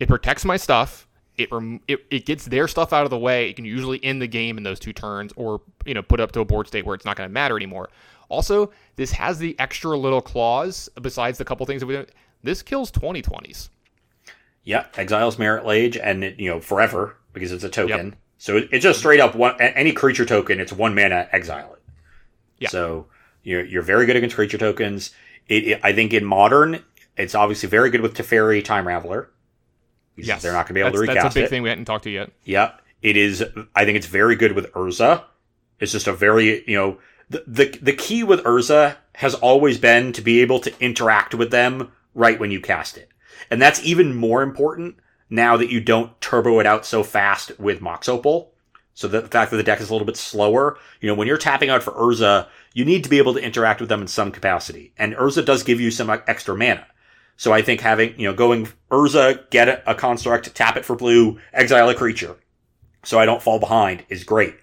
[0.00, 1.06] it protects my stuff.
[1.36, 3.50] It, rem- it it gets their stuff out of the way.
[3.50, 6.32] It can usually end the game in those two turns, or you know put up
[6.32, 7.90] to a board state where it's not going to matter anymore.
[8.28, 12.08] Also, this has the extra little clause besides the couple things that we don't.
[12.42, 13.68] This kills 2020s.
[14.66, 18.16] Yeah, exiles Marit Lage, and it, you know forever because it's a token.
[18.36, 20.60] So it, it's just straight up one any creature token.
[20.60, 21.82] It's one mana exile it.
[22.58, 22.68] Yeah.
[22.68, 23.06] So
[23.44, 25.12] you're you're very good against creature tokens.
[25.48, 26.82] It, it- I think in modern,
[27.16, 29.28] it's obviously very good with Teferi Time Raveler.
[30.16, 31.22] Yes, they're not going to be able that's, to recast it.
[31.22, 31.50] That's a big it.
[31.50, 32.32] thing we hadn't talked to yet.
[32.42, 32.72] Yeah,
[33.02, 33.44] it is.
[33.74, 35.24] I think it's very good with Urza.
[35.78, 36.98] It's just a very you know
[37.30, 41.50] the the the key with Urza has always been to be able to interact with
[41.50, 43.10] them right when you cast it,
[43.50, 44.96] and that's even more important
[45.28, 48.52] now that you don't turbo it out so fast with Mox Opal.
[48.94, 51.36] So the fact that the deck is a little bit slower, you know, when you're
[51.36, 54.32] tapping out for Urza, you need to be able to interact with them in some
[54.32, 56.86] capacity, and Urza does give you some uh, extra mana.
[57.36, 61.38] So I think having, you know, going Urza, get a, construct, tap it for blue,
[61.52, 62.36] exile a creature.
[63.04, 64.54] So I don't fall behind is great.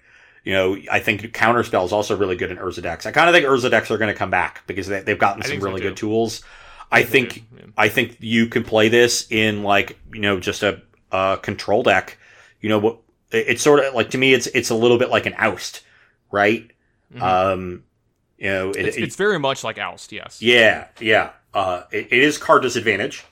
[0.42, 3.06] You know, I think counterspell is also really good in Urza decks.
[3.06, 5.42] I kind of think Urza decks are going to come back because they, they've gotten
[5.42, 5.88] some really too.
[5.88, 6.42] good tools.
[6.92, 7.64] I think yeah.
[7.76, 10.82] I think you can play this in like you know just a,
[11.12, 12.18] a control deck.
[12.60, 12.98] You know what?
[13.32, 15.82] It's sort of like to me, it's it's a little bit like an oust,
[16.30, 16.70] right?
[17.14, 17.20] Mhm.
[17.22, 17.84] Um,
[18.38, 20.42] you know, it, it's, it- it's very much like Oust, yes.
[20.42, 21.30] yeah, yeah.
[21.52, 23.24] Uh, it, it is card disadvantage,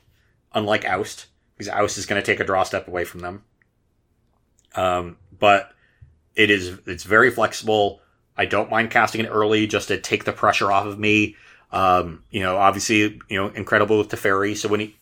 [0.55, 1.27] unlike oust,
[1.57, 3.43] because oust is going to take a draw step away from them.
[4.75, 5.73] Um, but
[6.35, 8.01] it is it's very flexible.
[8.37, 11.37] I don't mind casting it early just to take the pressure off of me.
[11.73, 14.57] Um, you know, obviously, you know, incredible with Teferi.
[14.57, 14.97] So when he,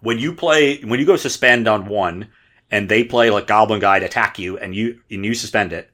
[0.00, 2.28] when you play, when you go suspend on one,
[2.70, 5.90] and they play like Goblin to attack you, and you and you suspend it,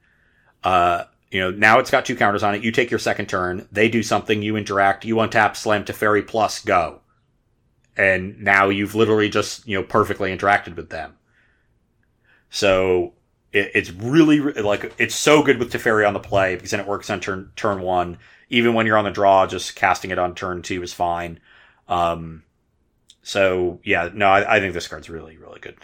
[0.63, 2.63] uh, you know, now it's got two counters on it.
[2.63, 3.67] You take your second turn.
[3.71, 4.41] They do something.
[4.41, 5.05] You interact.
[5.05, 7.01] You untap, slam Teferi plus go,
[7.97, 11.15] and now you've literally just you know perfectly interacted with them.
[12.49, 13.13] So
[13.51, 16.87] it, it's really like it's so good with Teferi on the play because then it
[16.87, 18.17] works on turn turn one.
[18.53, 21.39] Even when you're on the draw, just casting it on turn two is fine.
[21.87, 22.43] Um,
[23.23, 25.77] so yeah, no, I, I think this card's really really good.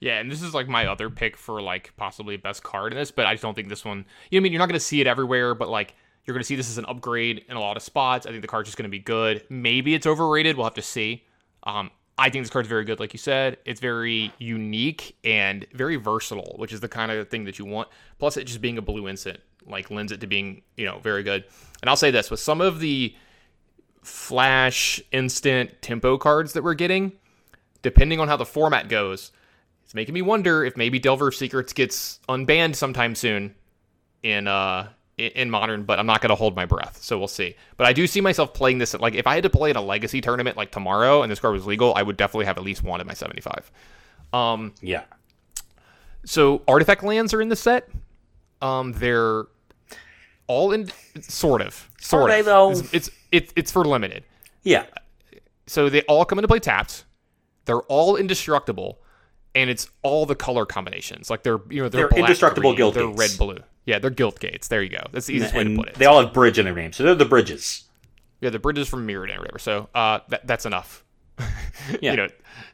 [0.00, 3.10] Yeah, and this is like my other pick for like possibly best card in this,
[3.10, 4.04] but I just don't think this one.
[4.30, 5.94] You know, I mean, you're not going to see it everywhere, but like
[6.24, 8.26] you're going to see this as an upgrade in a lot of spots.
[8.26, 9.44] I think the card's just going to be good.
[9.48, 10.56] Maybe it's overrated.
[10.56, 11.24] We'll have to see.
[11.62, 13.58] Um, I think this card's very good, like you said.
[13.64, 17.88] It's very unique and very versatile, which is the kind of thing that you want.
[18.18, 21.22] Plus, it just being a blue instant like lends it to being you know very
[21.22, 21.44] good.
[21.82, 23.14] And I'll say this with some of the
[24.02, 27.12] flash instant tempo cards that we're getting,
[27.82, 29.32] depending on how the format goes,
[29.84, 33.54] it's making me wonder if maybe Delver of Secrets gets unbanned sometime soon
[34.22, 37.54] in uh in, in modern, but I'm not gonna hold my breath, so we'll see.
[37.76, 39.76] But I do see myself playing this at, like if I had to play in
[39.76, 42.64] a legacy tournament like tomorrow and this card was legal, I would definitely have at
[42.64, 43.70] least one in my 75.
[44.32, 45.04] Um Yeah,
[46.24, 47.88] so artifact lands are in the set.
[48.60, 49.44] Um they're
[50.46, 50.90] all in
[51.20, 51.88] sort of.
[52.00, 52.44] Sort of.
[52.44, 52.70] though?
[52.72, 54.24] It's, it's it's it's for limited.
[54.62, 54.84] yeah,
[55.66, 57.04] So they all come into play tapped.
[57.66, 59.00] They're all indestructible,
[59.54, 61.30] and it's all the color combinations.
[61.30, 63.18] Like they're you know they're, They're indestructible green, guild They're gates.
[63.18, 63.58] red blue.
[63.86, 64.68] Yeah, they're guild gates.
[64.68, 65.02] There you go.
[65.12, 65.94] That's the easiest way to put it.
[65.94, 67.84] they all have bridge in their name, so they're the bridges.
[68.40, 69.58] yeah, the bridges from Mirrodin or whatever.
[69.58, 71.04] So uh, that, that's enough.
[72.00, 72.12] Yeah.
[72.12, 72.28] you know,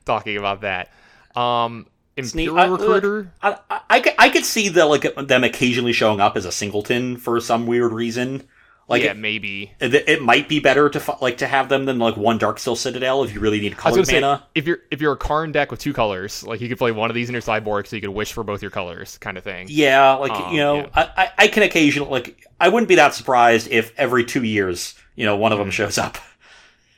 [0.05, 0.93] talking about that.
[1.35, 1.87] Um.
[2.25, 3.33] Imperial I- Recruiter.
[3.43, 6.53] I, I, I, could, I could see the like them occasionally showing up as a
[6.53, 8.45] singleton for some weird reason.
[8.89, 9.73] Like yeah, it, maybe.
[9.79, 13.23] it, it might be better to like to have them than like one Darksteel Citadel
[13.23, 14.43] if you really need color was say mana.
[14.57, 17.09] if you're if you're a Karn deck with two colors, like you could play one
[17.09, 19.45] of these in your sideboard, so you could wish for both your colors, kind of
[19.45, 19.69] thing.
[19.71, 20.89] Yeah, like Um, you know, yeah.
[20.93, 24.97] I, I, I can occasionally like I wouldn't be that surprised if every two years
[25.15, 25.63] you know one of Mm.
[25.63, 26.19] them shows up.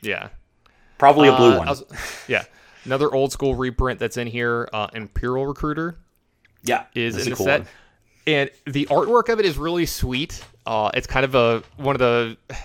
[0.01, 0.29] Yeah.
[0.97, 1.67] Probably a blue Uh, one.
[1.67, 1.83] Was-
[2.27, 2.43] yeah.
[2.85, 5.97] Another old school reprint that's in here, uh, Imperial Recruiter
[6.63, 7.61] yeah, is in a the cool set.
[7.61, 7.69] one.
[8.25, 10.43] And the artwork of it is really sweet.
[10.65, 12.37] Uh, it's kind of a one of the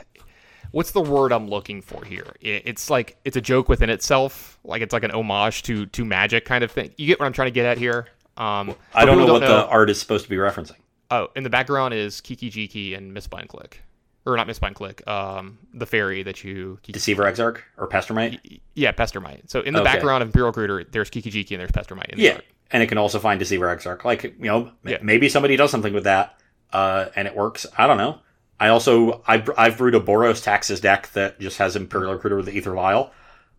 [0.70, 2.34] what's the word I'm looking for here?
[2.40, 4.58] It, it's like it's a joke within itself.
[4.64, 6.92] Like it's like an homage to to magic kind of thing.
[6.96, 8.06] You get what I'm trying to get at here?
[8.36, 10.76] Um, I don't know people what who the art is supposed to be referencing.
[11.10, 13.82] Oh, in the background is Kiki Jiki and Mistbind Clique.
[14.28, 16.78] Or not Mistbind Clique, um, the fairy that you.
[16.82, 18.60] Kiki, Deceiver Exarch or Pestermite?
[18.74, 19.48] yeah, Pestermite.
[19.48, 19.92] So in the Okay.
[19.94, 22.10] background of Imperial Recruiter, there's Kiki Jiki and there's Pestermite.
[22.10, 22.40] In the Yeah,
[22.70, 24.04] and it can also find Deceiver Exarch.
[24.04, 24.98] Like you know, Yeah.
[25.00, 26.38] maybe somebody does something with that,
[26.74, 27.64] uh, and it works.
[27.78, 28.18] I don't know.
[28.60, 32.46] I also I I've brewed a Boros Taxes deck that just has Imperial Recruiter with
[32.46, 33.12] the Aether Vial.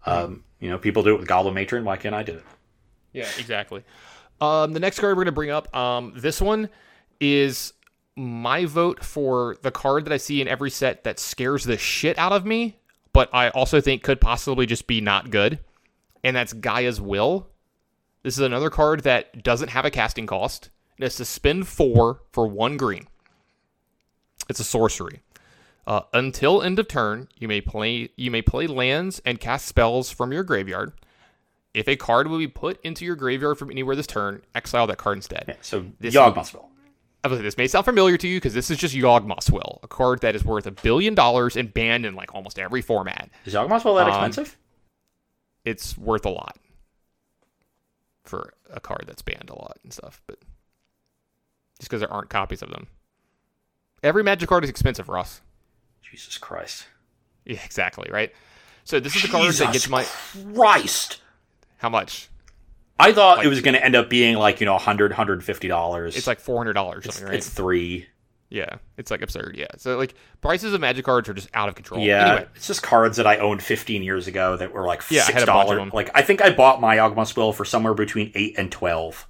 [0.06, 1.84] Um, you know, people do it with Goblin Matron.
[1.84, 2.44] Why can't I do it?
[3.14, 3.84] Yeah, exactly.
[4.40, 6.70] Um, the next card we're going to bring up, um, this one
[7.20, 7.74] is
[8.20, 12.18] my vote for the card that I see in every set that scares the shit
[12.18, 12.78] out of me,
[13.14, 15.60] but I also think could possibly just be not good,
[16.24, 17.48] and that's Gaea's Will.
[18.24, 20.70] This is another card that doesn't have a casting cost.
[20.98, 23.08] It has to spend four for one green.
[24.50, 25.22] It's a sorcery.
[25.88, 30.12] Uh, until end of turn, you may play you may play lands and cast spells
[30.12, 30.92] from your graveyard.
[31.74, 34.98] If a card will be put into your graveyard from anywhere this turn, exile that
[34.98, 35.46] card instead.
[35.48, 36.14] Yeah, so This-.
[36.16, 36.79] I believe
[37.24, 40.36] this may sound familiar to you because this is just Yawgmoth's Will, a card that
[40.36, 43.30] is worth a billion dollars and banned in like almost every format.
[43.46, 44.58] Is Yawgmoth's Will that Um, expensive?
[45.66, 46.58] It's worth a lot
[48.24, 50.40] for a card that's banned a lot and stuff, but
[51.80, 52.88] just because there aren't copies of them.
[54.02, 55.42] Every Magic card is expensive, Ross.
[56.02, 56.88] Jesus Christ!
[57.46, 58.32] Yeah, exactly, right?
[58.86, 60.06] So this is the card that gets my
[60.56, 61.22] Christ!
[61.78, 62.30] how much?
[63.00, 65.68] I thought Like- it was going to end up being like you know 100 150
[65.68, 66.16] dollars.
[66.18, 67.38] It's like four hundred dollars it's, something, right?
[67.38, 68.08] it's three.
[68.52, 69.56] Yeah, it's like absurd.
[69.58, 72.02] Yeah, so like prices of Magic cards are just out of control.
[72.04, 75.22] Yeah, Anyway, it's just cards that I owned 15 years ago that were like Yeah,
[75.22, 75.78] I six had a bunch of dollars.
[75.80, 75.92] them.
[75.94, 79.28] Like I think I bought my Yawgmoth Will for somewhere between eight and twelve.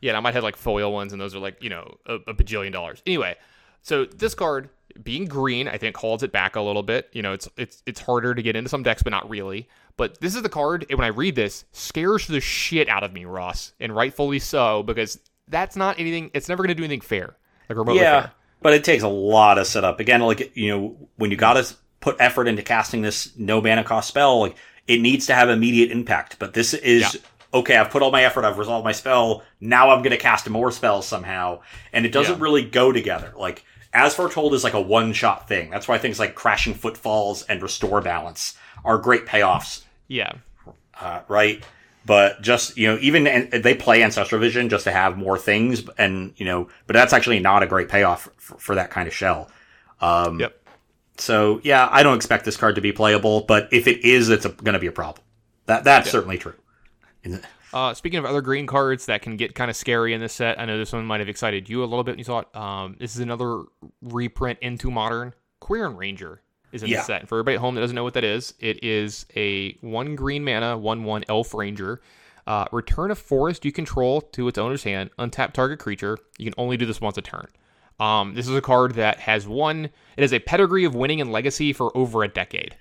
[0.00, 2.14] yeah, and I might have like foil ones, and those are like you know a,
[2.14, 3.02] a bajillion dollars.
[3.06, 3.36] Anyway,
[3.82, 4.70] so this card
[5.02, 7.10] being green, I think holds it back a little bit.
[7.12, 9.68] You know, it's it's it's harder to get into some decks, but not really.
[9.96, 13.12] But this is the card, and when I read this, scares the shit out of
[13.12, 16.30] me, Ross, and rightfully so, because that's not anything.
[16.34, 17.36] It's never going to do anything fair,
[17.68, 18.32] like remotely Yeah, fair.
[18.62, 20.00] but it takes a lot of setup.
[20.00, 23.84] Again, like you know, when you got to put effort into casting this no mana
[23.84, 24.56] cost spell, like
[24.88, 26.38] it needs to have immediate impact.
[26.38, 27.20] But this is Yeah.
[27.54, 27.76] okay.
[27.76, 28.44] I've put all my effort.
[28.44, 29.42] I've resolved my spell.
[29.60, 31.60] Now I'm going to cast more spells somehow,
[31.92, 32.42] and it doesn't Yeah.
[32.42, 33.32] really go together.
[33.36, 35.68] Like as foretold is like a one shot thing.
[35.70, 38.54] That's why things like crashing footfalls and restore balance
[38.84, 40.32] are great payoffs Yeah,
[41.00, 41.62] uh, right?
[42.04, 45.84] But just you know, even and they play ancestral vision just to have more things,
[45.98, 49.14] and you know, but that's actually not a great payoff for, for that kind of
[49.14, 49.50] shell.
[50.00, 50.58] Um, Yep.
[51.18, 54.46] So yeah, I don't expect this card to be playable, but if it is, it's
[54.46, 55.24] going to be a problem.
[55.66, 56.54] That that's certainly true.
[57.72, 60.60] Uh, speaking of other green cards that can get kind of scary in this set,
[60.60, 62.54] I know this one might have excited you a little bit you thought.
[62.54, 63.62] Um, this is another
[64.02, 65.34] reprint into modern.
[65.60, 66.41] Quirion Ranger
[66.72, 66.98] is in Yeah.
[66.98, 67.20] the set.
[67.20, 70.16] And for everybody at home that doesn't know what that is, it is a one
[70.16, 72.00] green mana, one one elf ranger.
[72.46, 76.18] Uh, return a forest you control to its owner's hand, untap target creature.
[76.38, 77.46] You can only do this once a turn.
[78.00, 79.84] Um, this is a card that has one.
[80.16, 82.74] It has a pedigree of winning and legacy for over a decade.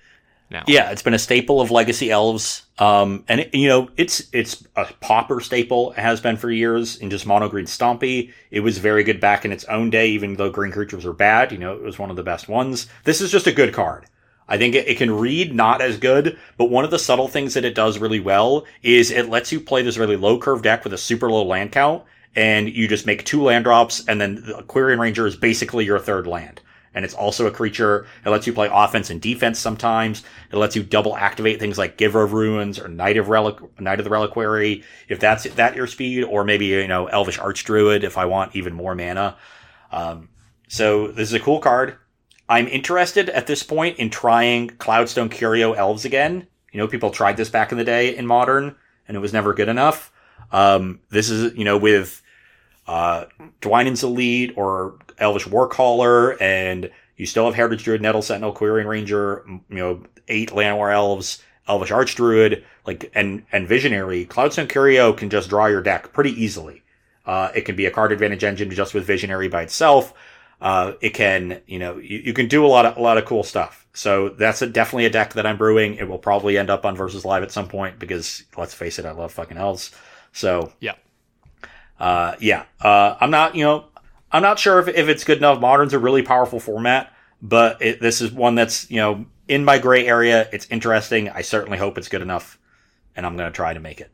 [0.52, 4.24] Now, yeah, it's been a staple of Legacy Elves, um, and it, you know, it's
[4.34, 5.94] it's a popper staple.
[5.94, 8.34] It has been for years in just mono green Stompy.
[8.52, 11.54] It was very good back in its own day, even though green creatures were bad.
[11.54, 12.88] You know, it was one of the best ones.
[13.06, 14.08] This is just a good card.
[14.50, 17.54] I think it, it can read not as good, but one of the subtle things
[17.54, 20.84] that it does really well is it lets you play this really low curve deck
[20.84, 22.04] with a super low land count,
[22.36, 26.00] and you just make two land drops, and then the Quirion Ranger is basically your
[26.00, 26.61] third land.
[26.94, 28.06] And it's also a creature.
[28.26, 30.24] It lets you play offense and defense sometimes.
[30.52, 34.00] It lets you double activate things like Giver of Ruins or Knight of Relic, Knight
[34.00, 38.18] of the Reliquary, if that's that your speed, or maybe you know Elvish Archdruid if
[38.18, 39.38] I want even more mana.
[39.92, 40.30] Um,
[40.68, 41.98] so this is a cool card.
[42.50, 46.48] I'm interested at this point in trying Cloudstone Curio Elves again.
[46.74, 48.76] You know, people tried this back in the day in Modern,
[49.08, 50.12] and it was never good enough.
[50.52, 52.22] Um, this is, you know, with
[52.88, 53.26] uh,
[53.62, 59.44] Dwynen's Elite or Elvish Warcaller, and you still have Heritage Druid, Nettle Sentinel, Quirion Ranger,
[59.48, 64.26] you know, eight Llanowar Elves, Elvish Archdruid, like, and, and Visionary.
[64.26, 66.84] Cloudstone Curio can just draw your deck pretty easily.
[67.26, 70.14] Uh, it can be a card advantage engine just with Visionary by itself.
[70.60, 73.26] Uh, it can, you know, you, you can do a lot of a lot of
[73.26, 73.88] cool stuff.
[73.94, 75.96] So that's a, definitely a deck that I'm brewing.
[75.96, 79.06] It will probably end up on versus live at some point because let's face it,
[79.06, 79.92] I love fucking elves.
[80.34, 80.96] So yeah.
[82.00, 83.86] uh, yeah, uh, I'm not, you know,
[84.32, 85.60] I'm not sure if, if it's good enough.
[85.60, 89.78] Modern's a really powerful format, but it, this is one that's, you know, in my
[89.78, 90.48] gray area.
[90.54, 91.30] It's interesting.
[91.30, 92.58] I certainly hope it's good enough,
[93.16, 94.12] and I'm going to try to make it.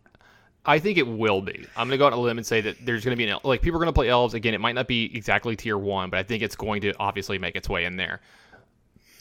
[0.68, 1.66] I think it will be.
[1.78, 3.62] I'm gonna go out on a limb and say that there's gonna be an like
[3.62, 4.54] people are gonna play elves again.
[4.54, 7.56] It might not be exactly tier one, but I think it's going to obviously make
[7.56, 8.20] its way in there.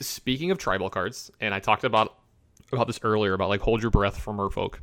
[0.01, 2.17] Speaking of tribal cards, and I talked about
[2.73, 4.79] about this earlier about like hold your breath for Merfolk.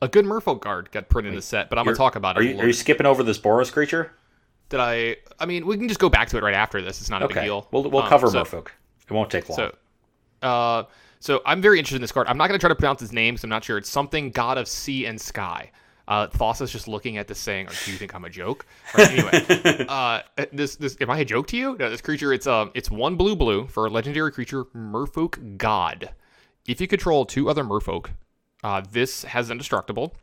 [0.00, 2.40] A good Merfolk card got printed in the set, but I'm gonna talk about it.
[2.40, 4.12] Are a you, are you skipping over this Boros creature?
[4.68, 5.16] Did I?
[5.38, 7.00] I mean, we can just go back to it right after this.
[7.00, 7.66] It's not a big deal.
[7.70, 8.68] we'll we'll Um, cover so- Merfolk.
[9.08, 9.56] It won't take long.
[9.56, 10.82] So, uh,
[11.20, 12.26] so I'm very interested in this card.
[12.28, 13.78] I'm not going to try to pronounce his name because I'm not sure.
[13.78, 15.70] It's something God of Sea and Sky.
[16.06, 19.00] Uh, Thassa's just looking at this saying, or "Do you think I'm a joke?" Or,
[19.02, 20.20] anyway, uh,
[20.52, 21.76] this this am I a joke to you?
[21.78, 22.32] No, this creature.
[22.32, 26.10] It's um, it's one blue blue for a legendary creature, Merfolk God.
[26.66, 28.10] If you control two other Merfolk,
[28.62, 30.14] uh, this has indestructible.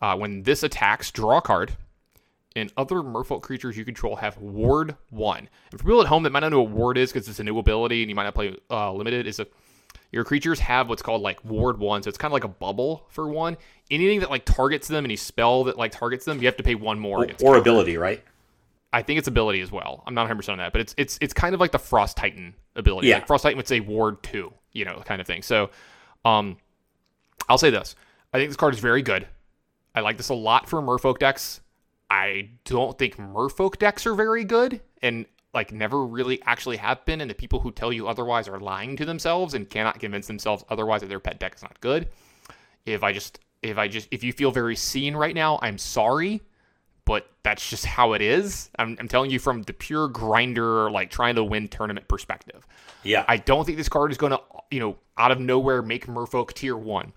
[0.00, 1.72] Uh, when this attacks, draw a card.
[2.56, 5.38] And other merfolk creatures you control have Ward 1.
[5.38, 5.48] And
[5.80, 7.58] for people at home that might not know what Ward is because it's a new
[7.58, 9.46] ability and you might not play uh, limited, is a
[10.10, 12.02] your creatures have what's called like Ward 1.
[12.02, 13.56] So it's kind of like a bubble for one.
[13.90, 16.74] Anything that like targets them, any spell that like targets them, you have to pay
[16.74, 17.24] one more.
[17.24, 18.24] or, or ability, right?
[18.92, 20.02] I think it's ability as well.
[20.06, 22.16] I'm not 100 percent on that, but it's it's it's kind of like the Frost
[22.16, 23.08] Titan ability.
[23.08, 23.16] Yeah.
[23.16, 25.42] Like Frost Titan would say Ward two, you know, kind of thing.
[25.42, 25.70] So,
[26.24, 26.56] um,
[27.50, 27.94] I'll say this:
[28.32, 29.26] I think this card is very good.
[29.94, 31.60] I like this a lot for Merfolk decks.
[32.10, 37.20] I don't think Merfolk decks are very good, and like never really actually have been.
[37.20, 40.64] And the people who tell you otherwise are lying to themselves and cannot convince themselves
[40.70, 42.08] otherwise that their pet deck is not good.
[42.86, 46.42] If I just if I just if you feel very seen right now, I'm sorry
[47.08, 48.70] but that's just how it is.
[48.78, 52.66] I'm, I'm telling you from the pure grinder, like trying to win tournament perspective.
[53.02, 53.24] Yeah.
[53.26, 54.40] I don't think this card is going to,
[54.70, 57.12] you know, out of nowhere make Merfolk tier one.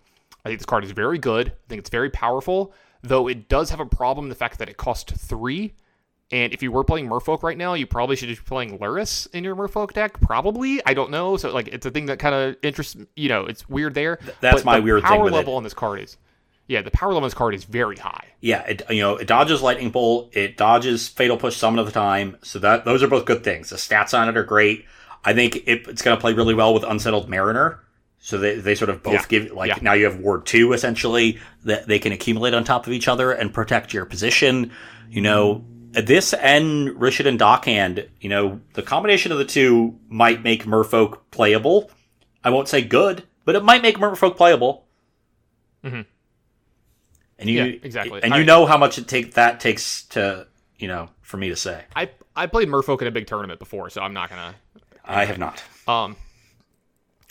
[0.46, 1.50] I think this card is very good.
[1.50, 4.78] I think it's very powerful, though it does have a problem the fact that it
[4.78, 5.73] costs three
[6.32, 9.44] And if you were playing Merfolk right now, you probably should be playing Lurrus in
[9.44, 10.19] your Merfolk deck.
[10.22, 11.36] Probably, I don't know.
[11.36, 12.95] So like, it's a thing that kind of interests.
[13.15, 14.18] You know, it's weird there.
[14.40, 15.38] that's But my the weird thing power with it.
[15.38, 16.18] level on this card is,
[16.68, 18.28] yeah, the power level on this card is very high.
[18.40, 21.91] Yeah, it, you know, it dodges lightning bolt, it dodges fatal push some of the
[21.91, 23.69] time, so that those are both good things.
[23.69, 24.86] The stats on it are great.
[25.26, 27.82] I think it, it's going to play really well with unsettled mariner.
[28.23, 29.26] So they, they sort of both Yeah.
[29.27, 29.80] give like Yeah.
[29.81, 33.31] now you have ward two essentially that they can accumulate on top of each other
[33.31, 34.72] and protect your position.
[35.10, 40.65] You know, this and Rishadan Dockhand, you know, the combination of the two might make
[40.65, 41.89] Merfolk playable.
[42.43, 44.85] I won't say good, but it might make Merfolk playable.
[45.84, 46.02] Mm-hmm.
[47.39, 48.22] And you Yeah, exactly.
[48.23, 51.49] and I- you know how much it take that takes to you know for me
[51.49, 51.84] to say.
[51.95, 54.53] I I played Merfolk in a big tournament before, so I'm not gonna.
[55.03, 55.64] I have not.
[55.88, 56.15] Um,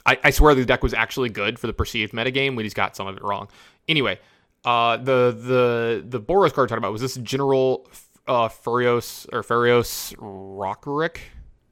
[0.06, 2.56] I, I swear the deck was actually good for the perceived metagame.
[2.56, 3.48] We just got some of it wrong.
[3.89, 4.18] Anyway,
[4.64, 7.89] uh, the the the Boros card talking about was this General
[8.27, 11.18] uh, Furios or Furios Rokiric.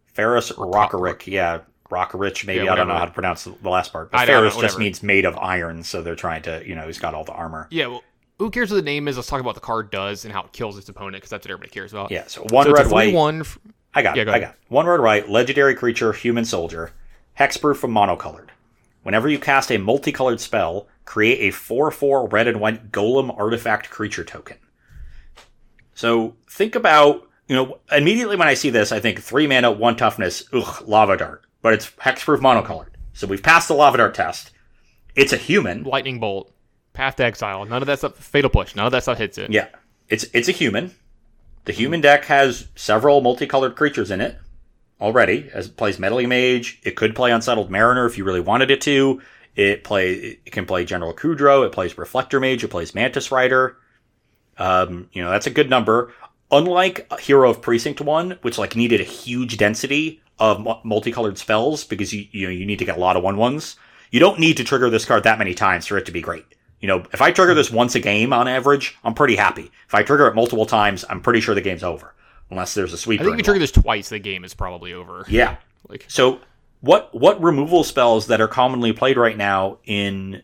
[0.07, 1.61] Ferrous Rockerick, yeah,
[1.91, 2.45] Rockerich.
[2.45, 4.11] Maybe Yeah, I don't know how to pronounce the last part.
[4.11, 6.99] But know, Ferrous just means made of iron, so they're trying to you know he's
[6.99, 7.69] got all the armor.
[7.71, 8.03] Yeah, well,
[8.39, 9.17] who cares what the name is?
[9.17, 11.47] Let's talk about what the card does and how it kills its opponent because that's
[11.47, 12.11] what everybody cares about.
[12.11, 13.15] Yeah, so one so red white.
[13.15, 13.45] one.
[13.95, 16.93] I got Yeah, go I got one red white legendary creature human soldier
[17.39, 18.49] hexproof from monocolored.
[19.03, 23.91] Whenever you cast a multicolored spell, create a four four red and white golem artifact
[23.91, 24.59] creature token.
[25.95, 29.97] So think about you know immediately when I see this, I think three mana, one
[29.97, 31.45] toughness, ugh, lava dart.
[31.63, 34.53] But it's hexproof monocolored, so we've passed the lava dart test.
[35.15, 35.85] It's a human.
[35.85, 36.53] Lightning bolt,
[36.93, 37.65] path to exile.
[37.65, 38.17] None of that stuff.
[38.17, 38.77] Fatal push.
[38.77, 39.51] None of that stuff hits it.
[39.51, 39.69] Yeah,
[40.09, 40.95] it's it's a human.
[41.65, 44.39] The human deck has several multicolored creatures in it
[45.01, 45.51] already.
[45.53, 48.81] As it plays meddling mage, it could play unsettled mariner if you really wanted it
[48.83, 49.21] to.
[49.57, 51.67] It play it can play general Kudro.
[51.67, 52.63] It plays reflector mage.
[52.63, 53.77] It plays mantis rider.
[54.57, 56.13] Um, you know that's a good number.
[56.51, 62.13] Unlike Hero of Precinct One, which like needed a huge density of multicolored spells because
[62.13, 63.77] you you know you need to get a lot of one ones.
[64.11, 66.47] You don't need to trigger this card that many times for it to be great.
[66.81, 69.71] You know, if I trigger this once a game on average, I'm pretty happy.
[69.87, 72.15] If I trigger it multiple times, I'm pretty sure the game's over,
[72.51, 73.23] unless there's a sweeper.
[73.23, 75.25] I think if you trigger this twice, the game is probably over.
[75.29, 75.57] Yeah.
[75.89, 76.41] Like So
[76.81, 80.43] what what removal spells that are commonly played right now in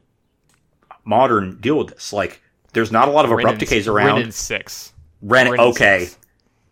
[1.04, 2.12] modern deal with this?
[2.12, 2.40] Like,
[2.72, 4.06] there's not a lot of abrupt decays around.
[4.14, 4.92] Wrenn and six.
[5.22, 6.18] Wrenn, Wrenn okay, six.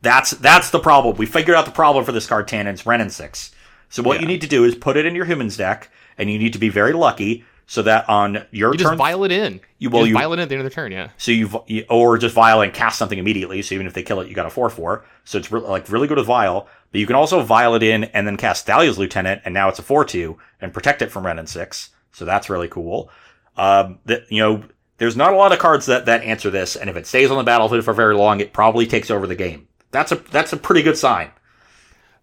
[0.01, 1.17] that's that's the problem.
[1.17, 2.73] We figured out the problem for this card, Tannen.
[2.73, 3.51] It's Wrenn six.
[3.89, 4.23] So what Yeah.
[4.23, 6.59] you need to do is put it in your humans deck, and you need to
[6.59, 9.55] be very lucky so that on your You turn, just vial it in.
[9.55, 10.93] You- You, well, just you- vial it in at the end of the turn.
[10.93, 11.09] Yeah.
[11.17, 13.63] so you, you or just vial and cast something immediately.
[13.63, 15.05] So even if they kill it, you got a four four.
[15.25, 16.69] So it's re- like really good with vial.
[16.91, 19.79] But you can also vial it in and then cast Thalia's Lieutenant, and now it's
[19.79, 21.91] a four two and protect it from Wrenn and six.
[22.13, 23.11] So that's really cool.
[23.57, 24.63] Um, that you know,
[24.99, 27.39] there's not a lot of cards that that answer this, and if it stays on
[27.39, 29.67] the battlefield for very long, it probably takes over the game.
[29.91, 31.31] That's a that's a pretty good sign.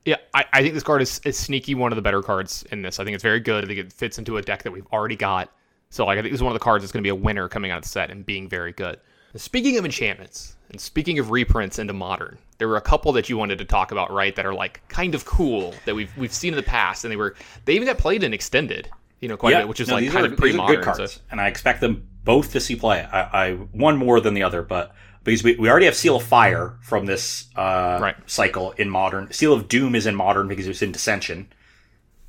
[0.05, 2.81] Yeah, I, I think this card is, is sneaky one of the better cards in
[2.81, 2.99] this.
[2.99, 3.63] I think it's very good.
[3.63, 5.51] I think it fits into a deck that we've already got.
[5.89, 7.15] So like I think this is one of the cards that's going to be a
[7.15, 8.99] winner coming out of the set and being very good.
[9.35, 13.37] Speaking of enchantments and speaking of reprints into modern, there were a couple that you
[13.37, 14.35] wanted to talk about, right?
[14.35, 17.15] That are like kind of cool that we've we've seen in the past, and they
[17.15, 17.35] were
[17.65, 18.89] they even got played in extended,
[19.19, 20.77] you know, quite a bit, which is no, like kind are- of pretty modern.
[20.77, 23.01] good cards, so- and I expect them both to see play.
[23.03, 26.23] I, I one more than the other, but because we, we already have Seal of
[26.23, 28.15] Fire from this uh, Right.
[28.25, 29.31] cycle in modern.
[29.31, 31.47] Seal of Doom is in modern because it was in Dissension,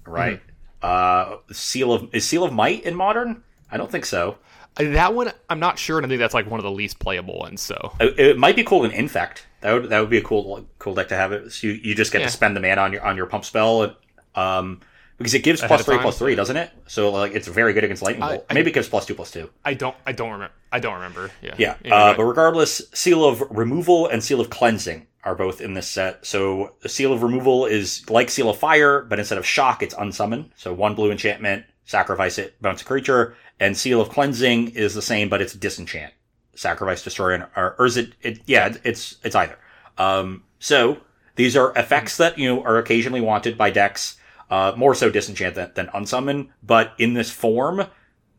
[0.06, 0.40] right?
[0.82, 1.36] Mm-hmm.
[1.42, 3.42] Uh, Seal of is Seal of Might in modern?
[3.70, 4.38] I don't think so.
[4.76, 6.98] Uh, that one I'm not sure, and I think that's like one of the least
[6.98, 7.60] playable ones.
[7.60, 9.46] So It, it might be cool in Infect.
[9.60, 11.52] That would that would be a cool cool deck to have it.
[11.52, 12.26] So you, you just get Yeah.
[12.28, 13.94] to spend the mana on your on your pump spell, and,
[14.34, 14.80] um,
[15.18, 16.02] because it gives Ahead three time?
[16.02, 16.70] plus three, doesn't it?
[16.86, 18.46] So like it's very good against lightning I- bolt.
[18.48, 19.50] I- Maybe it gives plus two plus two.
[19.64, 21.30] I don't I don't remember I don't remember.
[21.42, 21.54] Yeah.
[21.58, 25.74] Yeah, Anyway, uh, but regardless, Seal of Removal and Seal of Cleansing are both in
[25.74, 26.24] this set.
[26.24, 30.50] So Seal of Removal is like Seal of Fire, but instead of Shock, it's Unsummon.
[30.56, 33.36] So one blue enchantment, sacrifice it, bounce a creature.
[33.58, 36.12] And Seal of Cleansing is the same, but it's Disenchant,
[36.54, 38.40] sacrifice, destroy, and, or, or is it, it?
[38.46, 39.58] Yeah, it's it's either.
[39.98, 40.98] Um, so
[41.34, 44.16] these are effects that you know are occasionally wanted by decks,
[44.50, 47.86] uh, more so Disenchant than, than Unsummon, but in this form,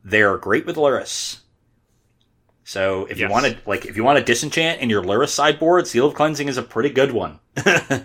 [0.03, 1.41] they're great with Lurrus.
[2.63, 5.87] So if you want to like if you want to disenchant in your Lurrus sideboard,
[5.87, 7.39] Seal of Cleansing is a pretty good one.
[7.57, 8.01] uh,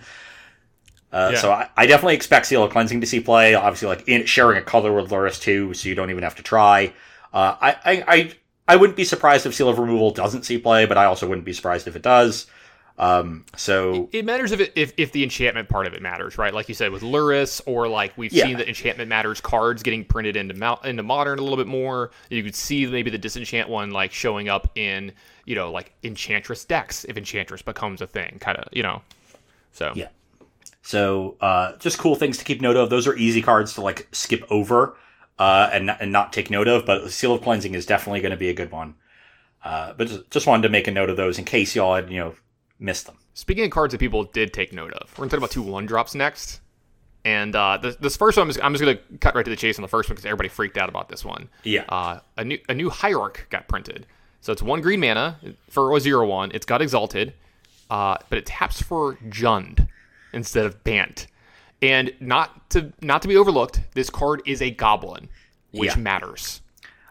[1.13, 1.35] Yeah.
[1.35, 3.55] So I, I definitely expect Seal of Cleansing to see play.
[3.55, 6.43] Obviously, like in sharing a color with Lurrus too, so you don't even have to
[6.43, 6.93] try.
[7.33, 8.33] Uh, I, I I
[8.69, 11.45] I wouldn't be surprised if Seal of Removal doesn't see play, but I also wouldn't
[11.45, 12.47] be surprised if it does.
[12.99, 16.55] Um, so It matters if, it, if if the enchantment part of it matters, right?
[16.55, 18.45] Like you said with Lurrus, or like we've Yeah.
[18.45, 22.11] seen the enchantment matters cards getting printed into into modern a little bit more.
[22.31, 25.13] You could see maybe the disenchant one like showing up in
[25.45, 29.03] you know like enchantress decks if enchantress becomes a thing, kind of you know.
[29.73, 30.09] So Yeah.
[30.81, 32.89] So uh, just cool things to keep note of.
[32.91, 34.97] Those are easy cards to like skip over
[35.39, 36.87] uh, and and not take note of.
[36.87, 38.95] But Seal of Cleansing is definitely going to be a good one.
[39.63, 42.09] Uh, but just, just wanted to make a note of those in case y'all had
[42.11, 42.35] you know
[42.79, 43.17] missed them.
[43.35, 45.87] Speaking of cards that people did take note of, we're gonna talk about two one
[45.87, 46.61] drops next.
[47.25, 49.57] And uh, this, this first one, I'm just, I'm just gonna cut right to the
[49.57, 51.49] chase on the first one because everybody freaked out about this one.
[51.65, 51.85] Yeah.
[51.89, 54.07] Uh, a new a new hierarch got printed,
[54.41, 55.39] so it's one green mana
[55.69, 56.53] for a zero one.
[56.55, 57.33] It's got exalted,
[57.91, 59.89] uh, but it taps for Jund
[60.33, 61.27] instead of Bant.
[61.83, 65.29] And not to not to be overlooked, this card is a goblin,
[65.73, 65.97] which Yeah.
[66.01, 66.61] matters.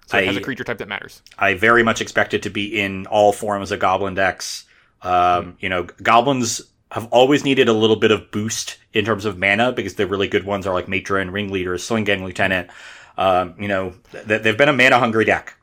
[0.08, 1.22] So it has I- a creature type that matters.
[1.38, 4.64] I very much expect it to be in all forms of goblin decks.
[5.02, 6.62] Um, you know, goblins
[6.92, 10.28] have always needed a little bit of boost in terms of mana because the really
[10.28, 12.70] good ones are like Matron, Ringleader, Sling Gang Lieutenant.
[13.18, 15.56] Um, you know, th- they've been a mana hungry deck.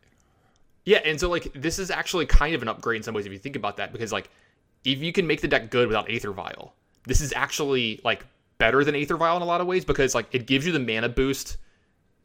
[0.85, 3.33] Yeah, and so like this is actually kind of an upgrade in some ways if
[3.33, 4.31] you think about that because like
[4.85, 6.75] if you can make the deck good without Aether Vial,
[7.07, 8.27] this is actually like
[8.59, 10.81] better than Aether Vial in a lot of ways because like it gives you the
[10.81, 11.57] mana boost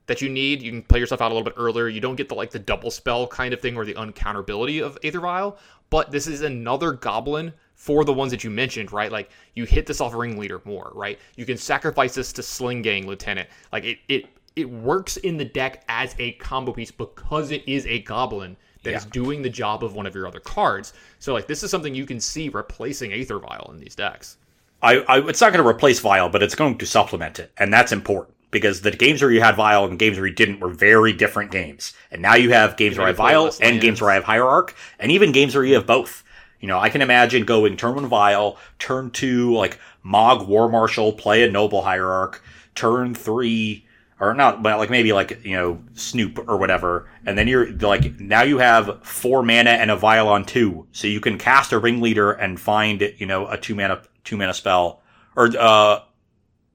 [0.07, 0.61] that you need.
[0.61, 1.87] You can play yourself out a little bit earlier.
[1.87, 4.97] You don't get the like the double spell kind of thing or the uncounterability of
[5.03, 5.57] Aether Vial,
[5.89, 9.11] but this is another goblin for the ones that you mentioned, right?
[9.11, 11.19] Like you hit this off Ringleader more, right?
[11.35, 13.47] You can sacrifice this to Sling Gang Lieutenant.
[13.71, 14.25] Like it it
[14.55, 18.95] it works in the deck as a combo piece because it is a goblin that
[18.95, 19.09] is Yeah.
[19.11, 20.93] doing the job of one of your other cards.
[21.19, 24.37] So like this is something you can see replacing Aether Vial in these decks.
[24.81, 27.73] I, I it's not going to replace Vial, but it's going to supplement it, and
[27.73, 30.69] that's important because the games where you had Vial and games where you didn't were
[30.69, 31.93] very different games.
[32.11, 33.81] And now you have games You where I have Vial and lands.
[33.81, 36.23] games where I have Hierarch, and even games where you have both.
[36.59, 41.13] You know, I can imagine going turn one Vial, turn two like Mogg War Marshal,
[41.13, 42.41] play a Noble Hierarch,
[42.73, 43.85] turn three
[44.19, 48.19] or not, but like maybe like you know Snoop or whatever, and then you're like
[48.19, 51.77] now you have four mana and a Vial on two, so you can cast a
[51.77, 55.01] Ringleader and find you know a two mana two mana spell
[55.35, 55.99] or uh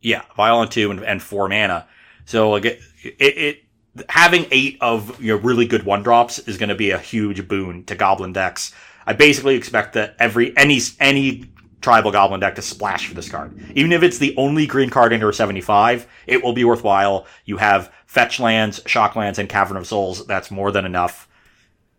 [0.03, 1.87] yeah Vial on two and, and four mana.
[2.27, 3.65] So like it, it, it
[4.09, 7.49] having eight of your know really good one drops is going to be a huge
[7.49, 8.75] boon to Goblin decks.
[9.07, 11.47] I basically expect that every any any
[11.81, 13.59] tribal goblin deck to splash for this card.
[13.75, 17.27] Even if it's the only green card in your 75, it will be worthwhile.
[17.45, 20.25] You have fetch lands, shock lands, and Cavern of Souls.
[20.27, 21.29] That's more than enough.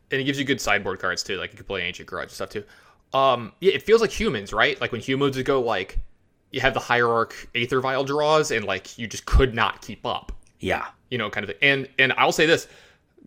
[0.09, 1.37] and it gives you good sideboard cards too.
[1.37, 2.63] Like you could play ancient grudge and stuff too.
[3.13, 4.79] Um, yeah, it feels like humans, right?
[4.79, 5.99] Like when humans would go like
[6.53, 10.31] you have the hierarch aether vial draws, and like you just could not keep up,
[10.59, 10.85] Yeah.
[11.09, 11.57] you know, kind of thing.
[11.61, 12.67] And and I'll say this: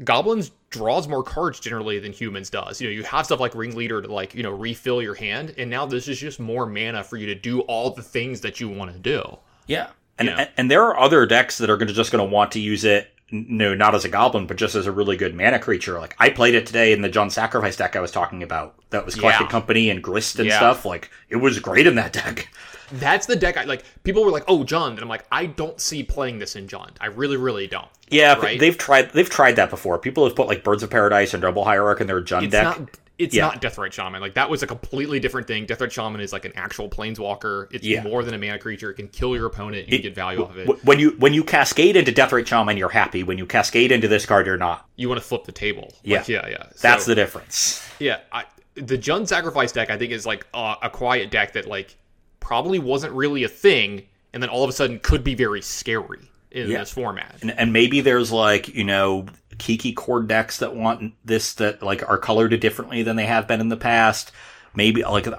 [0.05, 2.81] goblins draws more cards generally than humans does.
[2.81, 5.69] You know, you have stuff like ringleader to like you know refill your hand, and
[5.69, 8.69] now this is just more mana for you to do all the things that you
[8.69, 9.37] want to do.
[9.67, 9.89] Yeah.
[10.19, 12.53] And, and and there are other decks that are going to just going to want
[12.53, 15.59] to use it no not as a goblin but just as a really good mana
[15.59, 15.99] creature.
[15.99, 18.75] Like I played it today in the Jund Sacrifice deck I was talking about.
[18.91, 19.51] That was Collected Yeah.
[19.51, 20.57] Company and Grist and Yeah.
[20.59, 20.85] stuff.
[20.85, 22.49] Like it was great in that deck.
[22.93, 23.83] That's the deck I like.
[24.05, 26.91] People were like, "Oh, Jund," and I'm like, I don't see playing this in Jund.
[27.01, 27.89] I really, really don't.
[28.11, 28.61] Yeah, Right.
[28.61, 29.99] they've tried they've tried that before.
[29.99, 32.65] People have put like Birds of Paradise and Double Hierarch in their Jund it's deck.
[32.79, 33.47] not it's Yeah.
[33.47, 34.21] not Deathrite Shaman.
[34.21, 35.67] Like that was a completely different thing.
[35.67, 37.67] Deathrite Shaman is like an actual planeswalker.
[37.71, 38.03] It's Yeah.
[38.03, 38.91] more than a mana creature.
[38.91, 40.85] It can kill your opponent and you get value off of it.
[40.85, 43.23] When you when you cascade into Deathrite Shaman, you're happy.
[43.23, 44.87] When you cascade into this card, you're not.
[44.97, 45.93] You want to flip the table.
[46.03, 46.19] Yeah.
[46.19, 46.67] Like, yeah, yeah.
[46.81, 47.83] That's the difference.
[47.99, 48.19] yeah.
[48.33, 48.45] I,
[48.75, 51.97] the Jund Sacrifice deck, I think, is like uh, a quiet deck that like
[52.41, 54.03] probably wasn't really a thing,
[54.35, 56.21] and then all of a sudden could be very scary
[56.51, 56.79] in Yeah.
[56.81, 57.37] this format.
[57.43, 59.27] And, and maybe there's like you know
[59.59, 63.61] Kiki cord decks that want this that like are colored differently than they have been
[63.61, 64.33] in the past.
[64.75, 65.35] Maybe like I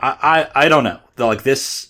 [0.56, 0.99] I, I don't know.
[1.15, 1.89] They're like this,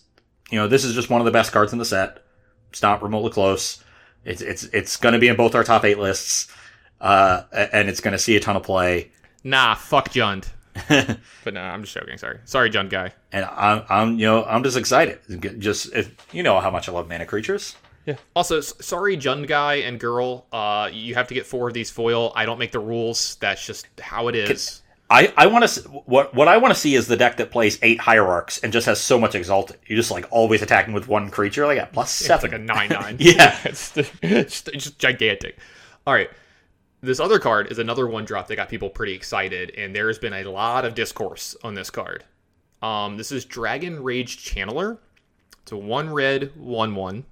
[0.51, 2.23] you know, this is just one of the best cards in the set.
[2.69, 3.83] It's not remotely close.
[4.25, 6.51] It's it's it's going to be in both our top eight lists,
[6.99, 9.11] uh, and it's going to see a ton of play.
[9.43, 10.49] Nah, fuck Jund.
[11.43, 12.17] but no, I'm just joking.
[12.17, 13.13] Sorry, sorry, Jund guy.
[13.31, 15.19] and I'm, I'm, you know, I'm just excited.
[15.59, 17.75] Just, if, you know how much I love mana creatures.
[18.07, 18.15] Yeah.
[18.35, 20.47] Also, sorry, Jund guy and girl.
[20.51, 22.31] Uh, you have to get four of these foil.
[22.35, 23.35] I don't make the rules.
[23.41, 24.81] That's just how it is.
[25.09, 27.77] I, I want to, what, what I want to see is the deck that plays
[27.81, 29.77] eight hierarchs and just has so much exalted.
[29.87, 32.51] You're just like always attacking with one creature, like at plus It's seven.
[32.51, 33.17] like a nine nine.
[33.19, 33.57] Yeah.
[33.65, 35.57] it's, it's just- it's just gigantic.
[36.05, 36.29] All right.
[37.01, 40.33] This other card is another one drop that got people pretty excited, and there's been
[40.33, 42.23] a lot of discourse on this card.
[42.81, 44.97] Um, this is Dragon Rage Channeler.
[45.61, 47.25] It's a one red one one.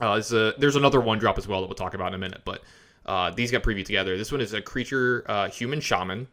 [0.00, 2.42] Uh, a, there's another one drop as well that we'll talk about in a minute,
[2.44, 2.62] but
[3.06, 4.16] uh, these got previewed together.
[4.16, 6.28] This one is a creature uh, human shaman,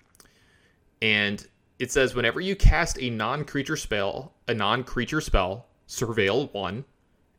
[1.02, 1.46] and
[1.80, 6.86] it says whenever you cast a non-creature spell, a non-creature spell, surveil one,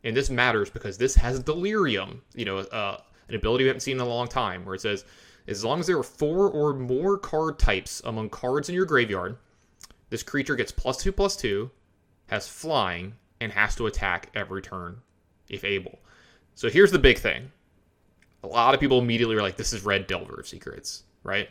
[0.04, 3.96] and this matters because this has delirium, you know, uh, an ability we haven't seen
[3.96, 5.04] in a long time, where it says
[5.48, 9.36] as long as there are four or more card types among cards in your graveyard,
[10.10, 11.70] this creature gets plus two plus two,
[12.28, 14.98] has flying, and has to attack every turn
[15.48, 15.98] if able.
[16.56, 17.52] So here's the big thing.
[18.42, 21.48] A lot of people immediately are like, this is Red Delver of Secrets, right?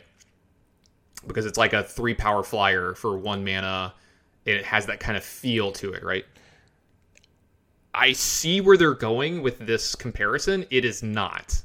[1.26, 3.94] Because it's like a three power flyer for one mana,
[4.46, 6.24] and it has that kind of feel to it, right?
[7.94, 10.66] I see where they're going with this comparison.
[10.70, 11.62] It is not.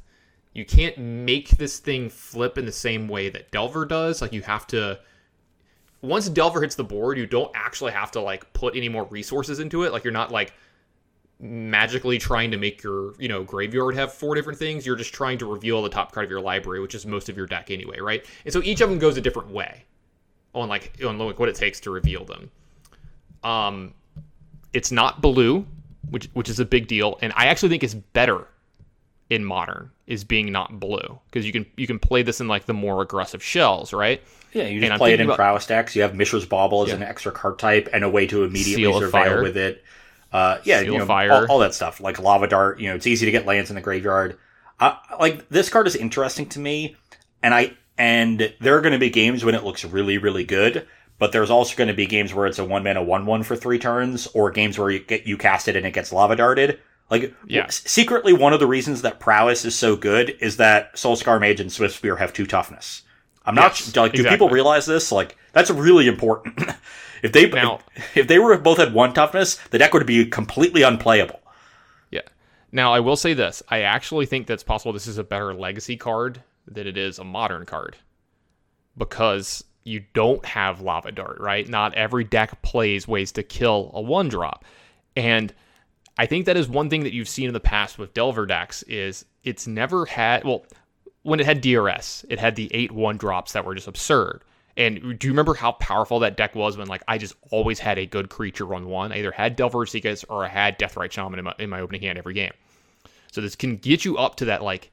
[0.53, 4.21] You can't make this thing flip in the same way that Delver does.
[4.21, 4.99] Like you have to
[6.03, 9.59] once Delver hits the board, you don't actually have to like put any more resources
[9.59, 9.91] into it.
[9.91, 10.53] Like you're not like
[11.41, 15.39] magically trying to make your you know graveyard have four different things you're just trying
[15.39, 17.99] to reveal the top card of your library which is most of your deck anyway
[17.99, 19.83] right and so each of them goes a different way
[20.53, 22.51] on like on like what it takes to reveal them
[23.43, 23.93] um
[24.73, 25.65] it's not blue
[26.11, 28.47] which which is a big deal and i actually think it's better
[29.31, 32.65] in modern is being not blue because you can you can play this in like
[32.65, 34.21] the more aggressive shells right
[34.53, 35.95] Yeah, you just play it in about- prowess decks.
[35.95, 36.95] You have Mishra's Bauble as Yeah.
[36.95, 39.81] an extra card type and a way to immediately Seal surveil with it.
[40.31, 41.31] Uh, yeah, you know, Fire.
[41.31, 42.79] all, all that stuff like lava dart.
[42.79, 44.37] You know, it's easy to get lands in the graveyard.
[44.79, 46.95] Uh, like this card is interesting to me,
[47.43, 50.87] and I and there are going to be games when it looks really really good.
[51.19, 53.55] But there's also going to be games where it's a one mana one one for
[53.55, 56.79] three turns, or games where you get you cast it and it gets lava darted.
[57.11, 57.67] Like Yeah.
[57.69, 61.71] secretly, one of the reasons that prowess is so good is that Soulscar Mage and
[61.71, 63.01] Swift Spear have two toughness.
[63.45, 64.13] I'm not Yes, like.
[64.13, 64.33] Do exactly.
[64.35, 65.11] people realize this?
[65.11, 66.57] Like that's really important.
[67.21, 67.79] if they Now-
[68.15, 71.39] if they were both had one toughness, the deck would be completely unplayable.
[72.09, 72.21] Yeah.
[72.71, 74.93] Now I will say this: I actually think that's possible.
[74.93, 77.97] This is a better legacy card than it is a modern card
[78.97, 81.67] because you don't have lava dart, right?
[81.67, 84.63] Not every deck plays ways to kill a one drop,
[85.15, 85.53] and
[86.17, 88.83] I think that is one thing that you've seen in the past with Delver decks
[88.83, 90.65] is it's never had well
[91.23, 94.43] when it had DRS, it had the eight one drops that were just absurd.
[94.77, 97.97] And do you remember how powerful that deck was when like I just always had
[97.97, 99.11] a good creature run one?
[99.11, 102.01] I either had Delver Seekers or I had Deathrite Shaman in my, in my opening
[102.01, 102.53] hand every game.
[103.31, 104.91] So this can get you up to that like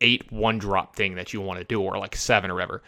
[0.00, 2.82] eight one drop thing that you want to do, or like seven or whatever.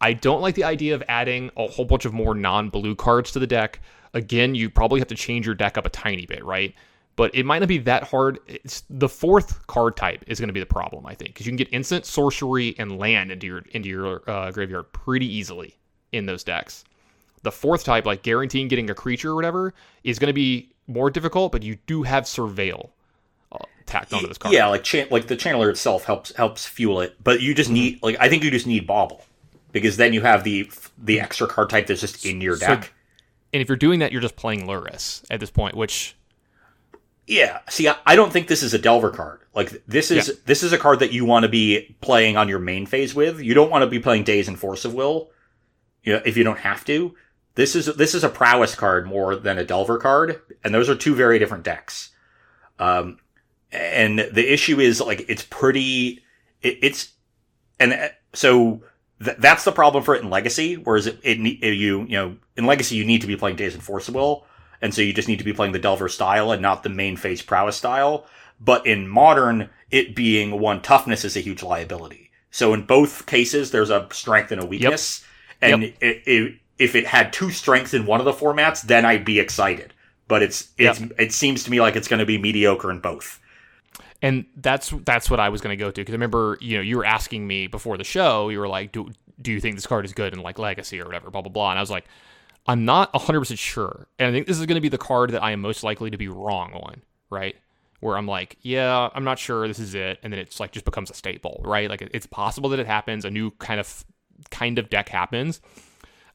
[0.00, 3.32] I don't like the idea of adding a whole bunch of more non blue cards
[3.32, 3.80] to the deck.
[4.12, 6.74] Again, you probably have to change your deck up a tiny bit, right?
[7.16, 8.40] But it might not be that hard.
[8.48, 11.50] It's the fourth card type is going to be the problem, I think, because you
[11.50, 15.76] can get instant sorcery and land into your into your uh, graveyard pretty easily
[16.12, 16.84] in those decks.
[17.42, 21.08] The fourth type, like guaranteeing getting a creature or whatever, is going to be more
[21.10, 22.90] difficult, but you do have surveil
[23.52, 24.52] uh, tacked onto this card.
[24.54, 27.56] Yeah, like chan- like the channeler itself helps helps fuel it, but you Mm-hmm.
[27.56, 29.24] just need like I think you just need bauble
[29.70, 30.68] because then you have the
[30.98, 32.92] the extra card type that's just in your So- deck.
[33.52, 36.16] And if you're doing that, you're just playing Lurrus at this point, which
[37.26, 37.60] Yeah.
[37.68, 39.40] See, I, I don't think this is a Delver card.
[39.54, 40.34] Like this is Yeah.
[40.46, 43.40] this is a card that you want to be playing on your main phase with.
[43.40, 45.30] You don't want to be playing Daze and Force of Will.
[46.02, 47.14] You know, if you don't have to.
[47.54, 50.96] This is this is a prowess card more than a Delver card, and those are
[50.96, 52.10] two very different decks.
[52.78, 53.18] Um,
[53.70, 56.24] and the issue is like it's pretty.
[56.62, 57.12] It, it's
[57.78, 58.82] and uh, so
[59.24, 60.74] th- that's the problem for it in Legacy.
[60.74, 63.74] Whereas it, it, ne- you you know in Legacy you need to be playing Daze
[63.74, 64.44] and Force of Will.
[64.84, 67.16] And so you just need to be playing the Delver style and not the main
[67.16, 68.26] phase prowess style.
[68.60, 72.30] But in modern, it being one toughness is a huge liability.
[72.50, 75.24] So in both cases, there's a strength and a weakness.
[75.62, 79.24] And it, it, if it had two strengths in one of the formats, then I'd
[79.24, 79.94] be excited.
[80.28, 83.40] But it's it's it seems to me like it's going to be mediocre in both.
[84.24, 86.82] and that's that's what I was going to go to because I remember you know
[86.82, 89.86] you were asking me before the show you were like do do you think this
[89.86, 92.06] card is good in like Legacy or whatever blah blah blah and I was like
[92.66, 95.42] I'm not 100% sure and I think this is going to be the card that
[95.42, 97.56] I am most likely to be wrong on right
[98.00, 100.84] where I'm like yeah I'm not sure this is it and then it's like just
[100.84, 104.04] becomes a staple right like it's possible that it happens a new kind of
[104.50, 105.60] kind of deck happens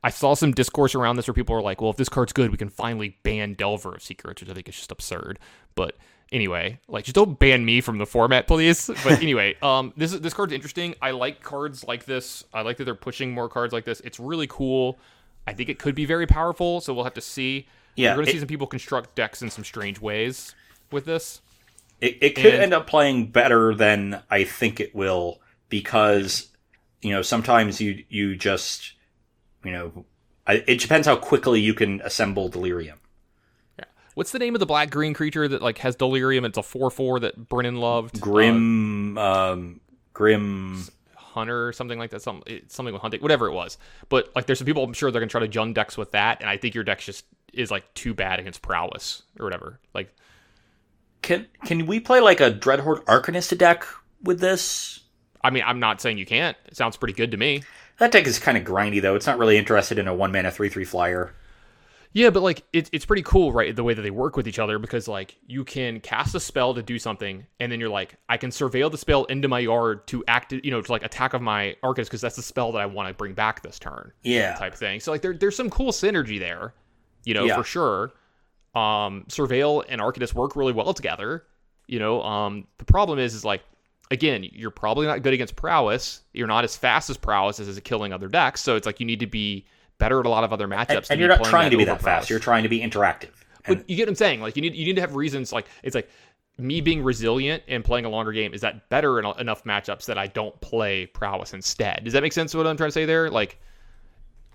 [0.04, 2.52] I saw some discourse around this where people are like, well, if this card's good,
[2.52, 5.40] we can finally ban Delver of Secrets, which I think is just absurd.
[5.76, 5.98] But
[6.32, 8.90] anyway, like just don't ban me from the format, please.
[9.04, 10.96] But anyway, um, this is this card's interesting.
[11.02, 12.46] I like cards like this.
[12.54, 14.00] I like that they're pushing more cards like this.
[14.02, 15.00] It's really cool.
[15.50, 17.68] I think it could be very powerful, so we'll have to see.
[17.96, 20.54] Yeah, We're gonna see some people construct decks in some strange ways
[20.92, 21.42] with this.
[22.00, 26.48] It, it could And- end up playing better than I think it will because
[27.02, 28.94] you know sometimes you you just
[29.66, 30.06] you know
[30.48, 33.00] I, it depends how quickly you can assemble delirium.
[33.78, 33.86] Yeah.
[34.16, 36.46] What's the name of the black green creature that like has delirium?
[36.46, 38.18] It's a four four that Brennan loved.
[38.18, 39.82] Uh, Grim, um,
[40.14, 40.86] grim.
[41.30, 42.22] Hunter or something like that.
[42.22, 43.78] Some something with hunting, whatever it was.
[44.10, 46.42] But like, there's some people I'm sure they're gonna try to jund decks with that,
[46.42, 49.80] and I think your deck just is like too bad against prowess or whatever.
[49.94, 50.14] Like,
[51.22, 53.86] Can can we play like a Dreadhorde Arcanist deck
[54.22, 55.02] with this?
[55.44, 56.58] I mean, I'm not saying you can't.
[56.66, 57.64] It sounds pretty good to me.
[57.98, 59.16] That deck is kind of grindy though.
[59.16, 61.34] It's not really interested in a one mana three three flyer.
[62.12, 63.76] Yeah, but like it's it's pretty cool, right?
[63.76, 66.74] The way that they work with each other because like you can cast a spell
[66.74, 70.08] to do something, and then you're like, I can surveil the spell into my yard
[70.08, 72.82] to act, you know, to like attack of my Arcanist because that's the spell that
[72.82, 74.12] I want to bring back this turn.
[74.24, 74.56] Yeah.
[74.56, 75.00] type thing.
[75.00, 76.74] So like there there's some cool synergy there,
[77.26, 77.56] you know, Yeah.
[77.58, 78.12] for sure.
[78.76, 81.44] Um, surveil and Arcanist work really well together.
[81.88, 83.62] You know, um, the problem is is like
[84.12, 86.22] again, you're probably not good against prowess.
[86.34, 88.62] You're not as fast as prowess as is killing other decks.
[88.62, 89.66] So it's like you need to be
[90.00, 90.90] better at a lot of other matchups.
[90.90, 92.30] And, and you're not trying to be that fast.
[92.30, 93.32] You're trying to be interactive.
[93.66, 94.42] And But you get what I'm saying.
[94.42, 95.54] Like you need you need to have reasons.
[95.54, 96.10] Like it's like
[96.58, 100.18] me being resilient and playing a longer game is that better in enough matchups that
[100.18, 102.04] I don't play prowess instead.
[102.04, 102.54] Does that make sense?
[102.54, 103.30] What I'm trying to say there?
[103.30, 103.60] Like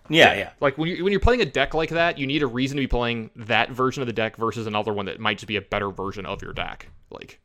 [0.08, 0.50] yeah, yeah.
[0.60, 2.82] like when you when you're playing a deck like that, you need a reason to
[2.82, 5.62] be playing that version of the deck versus another one that might just be a
[5.62, 6.88] better version of your deck.
[7.10, 7.40] Like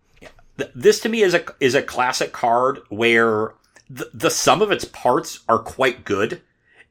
[0.57, 3.53] Th- This to me is a is a classic card where
[3.89, 6.41] the, the sum of its parts are quite good.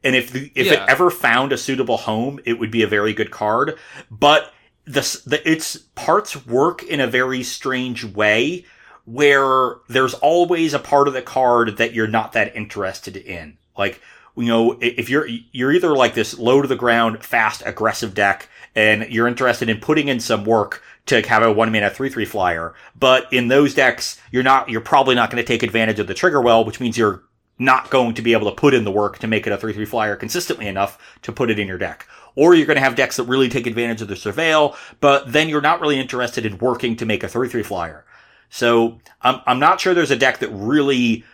[0.05, 0.85] And if the, if Yeah.
[0.85, 3.77] it ever found a suitable home, it would be a very good card.
[4.11, 4.53] But
[4.85, 8.65] the, the its parts work in a very strange way
[9.05, 13.57] where there's always a part of the card that you're not that interested in.
[13.77, 14.01] Like,
[14.37, 18.49] you know, if you're, you're either like this low to the ground, fast, aggressive deck,
[18.75, 22.27] and you're interested in putting in some work to have a one mana three three
[22.27, 22.75] flyer.
[22.95, 26.15] But in those decks, you're not, you're probably not going to take advantage of the
[26.15, 27.23] trigger well, which means you're
[27.59, 29.87] not going to be able to put in the work to make it a 3-3
[29.87, 32.07] flyer consistently enough to put it in your deck.
[32.37, 35.49] Or you're going to have decks that really take advantage of the surveil, but then
[35.49, 38.05] you're not really interested in working to make a 3-3 flyer.
[38.49, 41.25] So I'm, I'm not sure there's a deck that really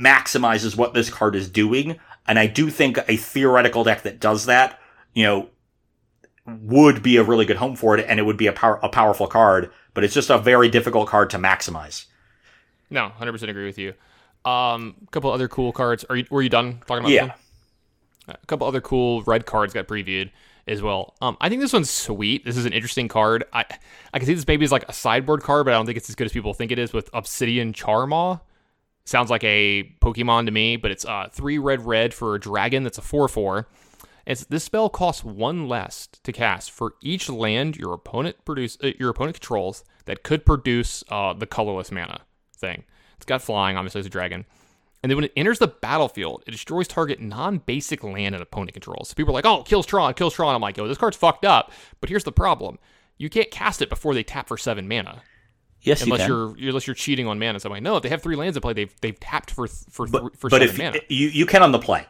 [0.00, 1.98] maximizes what this card is doing.
[2.26, 4.80] And I do think a theoretical deck that does that,
[5.14, 5.48] you know,
[6.46, 8.88] would be a really good home for it and it would be a power, a
[8.88, 12.06] powerful card, but it's just a very difficult card to maximize.
[12.90, 13.94] no, hundred percent agree with you.
[14.44, 16.04] Um, a couple other cool cards.
[16.10, 17.10] Are you were you done talking about?
[17.10, 17.34] Yeah.
[18.28, 20.30] A couple other cool red cards got previewed
[20.66, 21.14] as well.
[21.20, 22.44] Um, I think this one's sweet.
[22.44, 23.44] This is an interesting card.
[23.52, 23.64] I
[24.12, 26.08] I can see this maybe as like a sideboard card, but I don't think it's
[26.08, 26.92] as good as people think it is.
[26.92, 28.40] With Obsidian Charmaw,
[29.04, 32.82] sounds like a Pokemon to me, but it's uh three red red for a dragon.
[32.82, 33.68] That's a four four.
[34.26, 38.92] It's this spell costs one less to cast for each land your opponent produce uh,
[38.98, 42.22] your opponent controls that could produce uh, the colorless mana
[42.56, 42.84] thing.
[43.24, 44.44] It's got flying, obviously, as a dragon.
[45.02, 49.08] And then when it enters the battlefield, it destroys target non-basic land an opponent controls.
[49.08, 51.44] So people are like, "Oh, kills Tron, kills Tron." I'm like, "Yo, this card's fucked
[51.44, 52.78] up." But here's the problem:
[53.18, 55.22] you can't cast it before they tap for seven mana,
[55.80, 56.54] Yes, unless you can.
[56.58, 57.60] you're unless you're cheating on mana.
[57.60, 59.66] So I'm like, no, if they have three lands in play, they've they've tapped for
[59.66, 60.98] for But, for but seven if mana.
[61.08, 62.06] you you can on the play,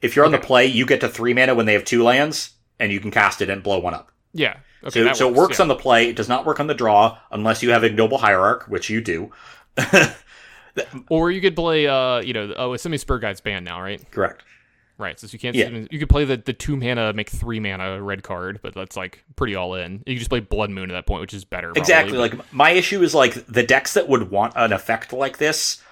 [0.00, 2.52] if you're on the play, you get to three mana when they have two lands,
[2.78, 4.12] and you can cast it and blow one up.
[4.32, 5.62] yeah, okay, so so it works yeah.
[5.62, 6.08] on the play.
[6.10, 9.32] It does not work on the draw unless you have ignoble hierarch, which you do.
[11.08, 14.02] Or you could play, uh, you know, oh, Assuming Spirit Guide's banned now, right?
[14.10, 14.42] Correct.
[14.98, 15.18] Right.
[15.18, 15.56] So you can't.
[15.56, 15.68] Yeah.
[15.90, 19.24] You could play the, the two mana, make three mana red card, but that's like
[19.36, 20.02] pretty all in.
[20.06, 21.68] You just play Blood Moon at that point, which is better.
[21.68, 22.12] probably, Exactly.
[22.18, 25.82] but- Like my issue is like the decks that would want an effect like this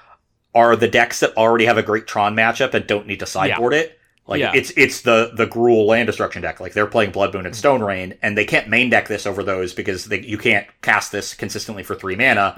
[0.54, 3.72] are the decks that already have a great Tron matchup and don't need to sideboard
[3.74, 3.98] it.
[4.26, 4.52] Like Yeah.
[4.54, 6.60] it's it's the the Gruul land destruction deck.
[6.60, 9.42] Like they're playing Blood Moon and Stone Rain, and they can't main deck this over
[9.42, 12.54] those because they, you can't cast this consistently for three mana.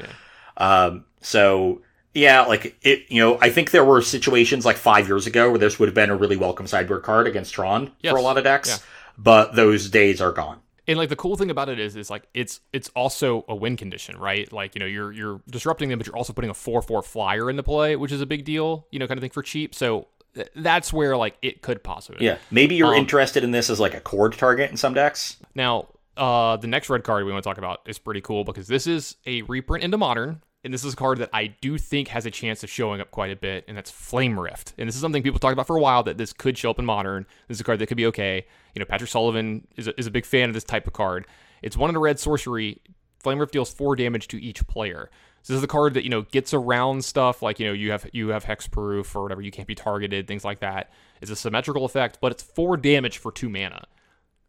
[0.59, 1.81] Um, so
[2.15, 3.05] yeah, like it.
[3.11, 5.95] You know, I think there were situations like five years ago where this would have
[5.95, 8.13] been a really welcome sideboard card against Tron Yes.
[8.13, 8.77] for a lot of decks, Yeah.
[9.19, 10.59] but those days are gone.
[10.89, 13.77] and like the cool thing about it is, is like it's it's also a win
[13.77, 14.53] condition, right?
[14.53, 17.49] Like you know you're you're disrupting them, but you're also putting a four four flyer
[17.49, 19.75] into play, which is a big deal, you know, kind of thing for cheap.
[19.75, 22.27] So th- that's where like it could possibly.
[22.27, 25.37] Yeah, maybe you're Um, interested in this as like a cord target in some decks.
[25.55, 25.87] Now,
[26.17, 28.87] uh, the next red card we want to talk about is pretty cool because this
[28.89, 32.27] is a reprint into modern, and this is a card that I do think has
[32.27, 34.75] a chance of showing up quite a bit, and that's Flame Rift.
[34.79, 36.79] And this is something people talked about for a while that this could show up
[36.79, 37.27] in modern.
[37.49, 38.47] This is a card that could be okay.
[38.75, 41.27] You know, Patrick Sullivan is a, is a big fan of this type of card.
[41.63, 42.81] It's one in a red sorcery.
[43.19, 45.11] Flame Rift deals four damage to each player.
[45.43, 47.91] So this is a card that you know gets around stuff like you know you
[47.91, 49.43] have you have hexproof or whatever.
[49.43, 50.93] You can't be targeted, things like that.
[51.21, 53.87] It's a symmetrical effect, but it's four damage for two mana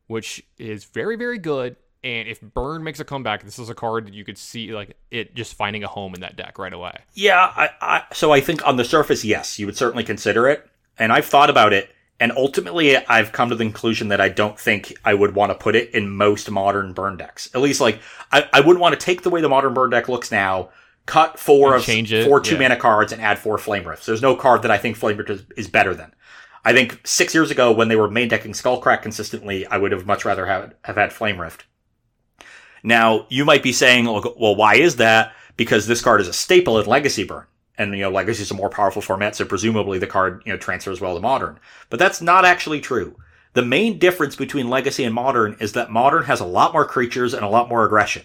[0.08, 1.76] which is very very good.
[2.04, 4.98] And if Burn makes a comeback, this is a card that you could see like
[5.10, 6.98] it just finding a home in that deck right away.
[7.14, 10.70] Yeah, I, I so I think on the surface, yes, you would certainly consider it.
[11.00, 11.90] And I've thought about it,
[12.20, 15.58] and ultimately, I've come to the conclusion that I don't think I would want to
[15.58, 17.50] put it in most modern burn decks.
[17.56, 18.00] At least, like,
[18.32, 20.70] I, I wouldn't want to take the way the modern burn deck looks now,
[21.06, 22.62] cut four And of it, four two yeah.
[22.62, 24.06] mana cards and add four flame rifts.
[24.06, 26.14] There's no card that I think flame rift is, is better than.
[26.64, 30.06] I think six years ago when they were main decking Skullcrack consistently, I would have
[30.06, 31.66] much rather have have had flame rift.
[32.84, 35.34] Now you might be saying, well, why is that?
[35.56, 37.46] Because this card is a staple in Legacy Burn.
[37.78, 40.60] And, you know, Legacy is a more powerful format, so presumably the card, you know,
[40.60, 41.60] transfers well to Modern.
[41.90, 43.16] But that's not actually true.
[43.54, 47.34] The main difference between Legacy and Modern is that Modern has a lot more creatures
[47.34, 48.24] and a lot more aggression.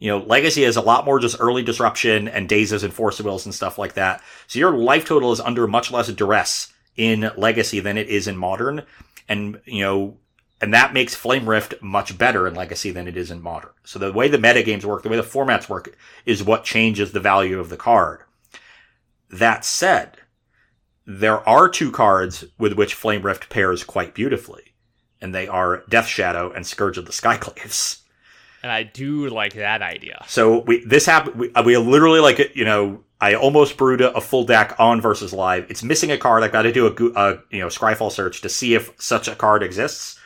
[0.00, 3.46] You know, Legacy has a lot more just early disruption and dazes and force wills
[3.46, 4.22] and stuff like that.
[4.46, 8.36] So your life total is under much less duress in Legacy than it is in
[8.36, 8.82] Modern.
[9.28, 10.16] And, you know,
[10.60, 13.70] and that makes Flame Rift much better in Legacy than it is in Modern.
[13.84, 17.20] So the way the metagames work, the way the formats work, is what changes the
[17.20, 18.22] value of the card.
[19.30, 20.16] That said,
[21.06, 24.74] there are two cards with which Flame Rift pairs quite beautifully,
[25.20, 28.00] and they are Death Shadow and Scourge of the Skyclaves.
[28.62, 30.24] And I do like that idea.
[30.26, 31.36] So we this happened.
[31.36, 32.56] We, we literally like.
[32.56, 35.70] You know, I almost brewed a, a full deck on versus live.
[35.70, 36.42] It's missing a card.
[36.42, 39.36] I've got to do a, a you know Scryfall search to see if such a
[39.36, 40.17] card exists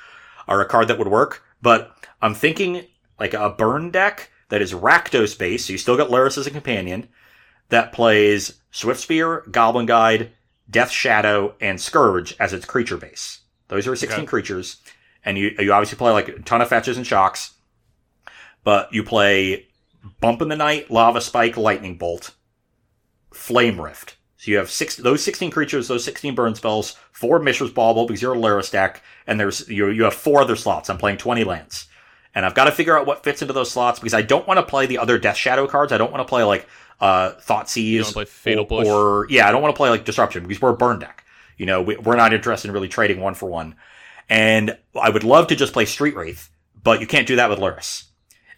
[0.53, 1.43] or a card that would work.
[1.61, 2.85] But I'm thinking
[3.19, 5.67] like a burn deck that is Rakdos based.
[5.67, 7.09] So you still got Lurrus as a companion
[7.71, 10.33] that plays Swift Spear, Goblin Guide,
[10.69, 13.41] Death Shadow, and Scourge as its creature base.
[13.69, 14.27] Those are 16 Okay.
[14.27, 14.77] creatures,
[15.25, 17.55] and you you obviously play like a ton of fetches and shocks,
[18.65, 19.67] but you play
[20.21, 22.35] Bump in the Night, Lava Spike, Lightning Bolt,
[23.33, 24.17] Flame Rift.
[24.43, 28.21] So you have six those 16 creatures, those 16 burn spells, four Mishra's Bauble because
[28.21, 30.91] you're a Lurrus stack, and there's you you have four other slots.
[30.91, 31.87] I'm playing 20 lands.
[32.35, 34.59] And I've got to figure out what fits into those slots because I don't want
[34.59, 35.93] to play the other Death Shadow cards.
[35.93, 36.67] I don't want to play like
[37.01, 38.17] uh Thought You Seize
[38.89, 41.25] or, or yeah, I don't want to play like Disruption because we're a burn deck.
[41.57, 43.77] You know, we, we're not interested in really trading one for one.
[44.29, 46.51] And I would love to just play Street Wraith,
[46.83, 48.07] but you can't do that with Lurrus.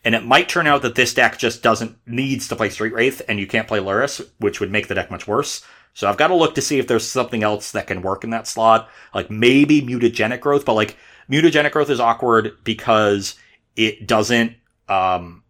[0.04, 3.22] And it might turn out that this deck just doesn't needs to play Street Wraith
[3.28, 5.64] and you can't play Lurrus, which would make the deck much worse.
[5.94, 8.30] So I've got to look to see if there's something else that can work in
[8.30, 8.88] that slot.
[9.14, 10.96] Like maybe mutagenic growth, but like
[11.30, 13.36] mutagenic growth is awkward because
[13.76, 14.54] it doesn't
[14.88, 15.42] um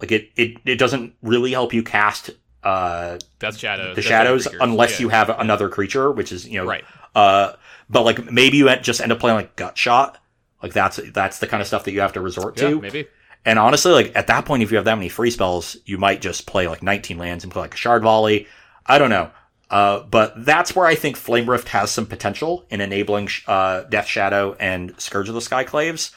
[0.00, 2.30] like it it, it doesn't really help you cast
[2.62, 3.94] uh Death Shadows.
[3.96, 5.00] the shadows Shadow unless Yeah.
[5.02, 6.84] you have another creature, which is you know Right.
[7.14, 7.52] uh
[7.90, 10.18] but like maybe you just end up playing like gut shot.
[10.62, 12.80] Like that's that's the kind of stuff that you have to resort Yeah, to.
[12.80, 13.06] maybe.
[13.44, 16.20] And honestly, like at that point, if you have that many free spells, you might
[16.22, 18.46] just play like 19 lands and play like a shard volley.
[18.86, 19.30] I don't know.
[19.70, 24.06] Uh, but that's where I think Flame Rift has some potential in enabling uh, Death
[24.06, 26.12] Shadow and Scourge of the Skyclaves.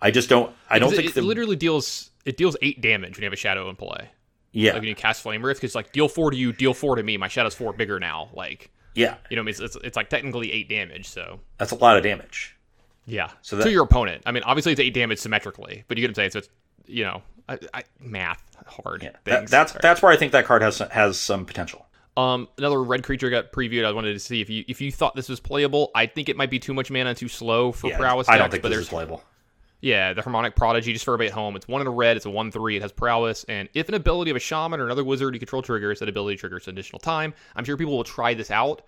[0.00, 0.54] I just don't.
[0.68, 3.32] I don't Because think it, the, literally deals it deals eight damage when you have
[3.32, 4.08] a shadow in play.
[4.52, 6.96] yeah Like when you cast Flame Rift, because like deal four to you, deal four
[6.96, 7.16] to me.
[7.16, 8.28] My shadow's four bigger now.
[8.34, 11.08] Like yeah you know, what I mean, it's, it's it's like technically eight damage.
[11.08, 12.56] So that's a lot of damage.
[13.06, 14.22] yeah, So that- to your opponent.
[14.26, 16.30] I mean, obviously it's eight damage symmetrically, but you get what I'm saying.
[16.30, 16.48] So it's
[16.90, 19.50] you know, I, I, math hard Yeah, that, things.
[19.50, 21.86] that's that's where I think that card has has some potential.
[22.16, 23.84] Um, another red creature got previewed.
[23.84, 25.90] I wanted to see if you if you thought this was playable.
[25.94, 28.28] I think it might be too much mana and too slow for Yeah, prowess.
[28.28, 29.22] I don't decks, think but this there's is playable.
[29.82, 31.56] Yeah, the Harmonic Prodigy, just for everybody at home.
[31.56, 33.94] It's one in a red, it's a 1 3, it has prowess, and if an
[33.94, 37.32] ability of a shaman or another wizard you control triggers, that ability triggers additional time.
[37.56, 38.82] I'm sure people will try this out.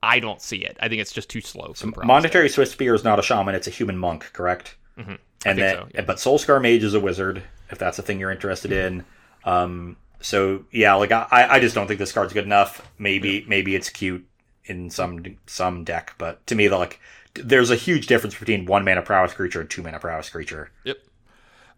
[0.00, 0.76] I don't see it.
[0.80, 1.72] I think it's just too slow.
[1.72, 4.76] for prowess Monastery Swift Spear is not a shaman; it's a human monk, correct?
[4.98, 5.18] Mhm.
[5.44, 6.00] I And then, so, yeah.
[6.02, 9.04] but Soulscar Mage is a wizard, if that's a thing you're interested in.
[9.44, 12.86] Um, so yeah, like I, I just don't think this card's good enough.
[12.98, 14.26] Maybe, maybe it's cute
[14.64, 17.00] in some some deck, but to me, the, like,
[17.34, 20.70] there's a huge difference between one mana prowess creature and two mana prowess creature.
[20.84, 20.96] Yep.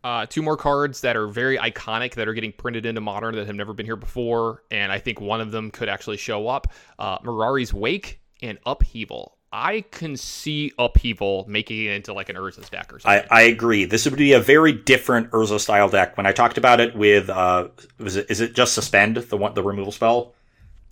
[0.03, 3.47] Uh, two more cards that are very iconic that are getting printed into modern that
[3.47, 6.73] have never been here before, and I think one of them could actually show up.
[6.99, 9.37] Uh, Mirari's Wake and Upheaval.
[9.53, 13.27] I can see Upheaval making it into like an Urza's deck or something.
[13.31, 13.85] I, I agree.
[13.85, 16.17] This would be a very different Urza style deck.
[16.17, 17.69] When I talked about it with, uh,
[17.99, 20.35] was it is it just suspend the one the removal spell?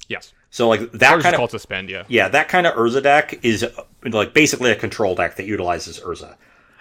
[0.09, 0.32] yes.
[0.51, 2.05] So like That kind of called Suspend, yeah.
[2.09, 3.66] Yeah, that kind of Urza deck is
[4.02, 6.36] like basically a control deck that utilizes Urza.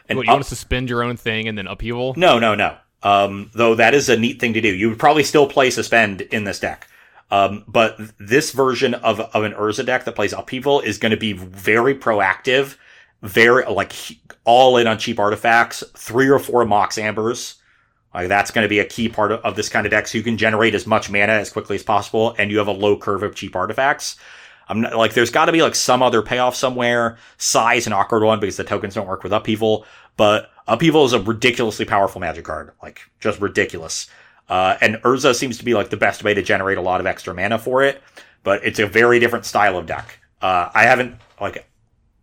[0.08, 2.14] And What, you up- want to suspend your own thing and then upheaval?
[2.16, 2.78] no, no, no.
[3.04, 4.74] Um, though that is a neat thing to do.
[4.74, 6.88] You would probably still play suspend in this deck.
[7.30, 11.18] Um, but this version of, of an Urza deck that plays upheaval is going to
[11.18, 12.78] be very proactive,
[13.22, 13.94] very like
[14.46, 17.56] all in on cheap artifacts, three or four Mox Ambers.
[18.14, 20.08] Like that's going to be a key part of, of this kind of deck.
[20.08, 22.72] So you can generate as much mana as quickly as possible, and you have a
[22.72, 24.16] low curve of cheap artifacts.
[24.70, 27.18] I'm not, like, there's got to be like some other payoff somewhere.
[27.38, 29.86] Size an awkward one because the tokens don't work with upheaval.
[30.18, 34.10] But upheaval is a ridiculously powerful magic card, like just ridiculous.
[34.50, 37.06] Uh, and Urza seems to be like the best way to generate a lot of
[37.08, 38.02] extra mana for it.
[38.44, 40.20] But it's a very different style of deck.
[40.42, 41.68] Uh, I haven't like,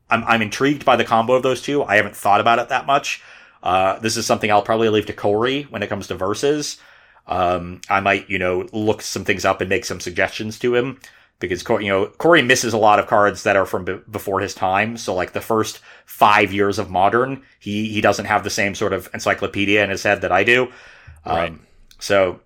[0.09, 1.83] I'm I'm intrigued by the combo of those two.
[1.83, 3.23] I haven't thought about it that much.
[3.63, 6.79] Uh, this is something I'll probably leave to Corey when it comes to Versus.
[7.27, 11.01] Um, I might, you know, look some things up and make some suggestions to him
[11.41, 14.55] because you know Corey misses a lot of cards that are from b- before his
[14.55, 14.97] time.
[14.97, 18.93] So like the first five years of Modern, he he doesn't have the same sort
[18.93, 20.65] of encyclopedia in his head that I do.
[21.25, 21.55] Um, Right.
[21.99, 22.41] So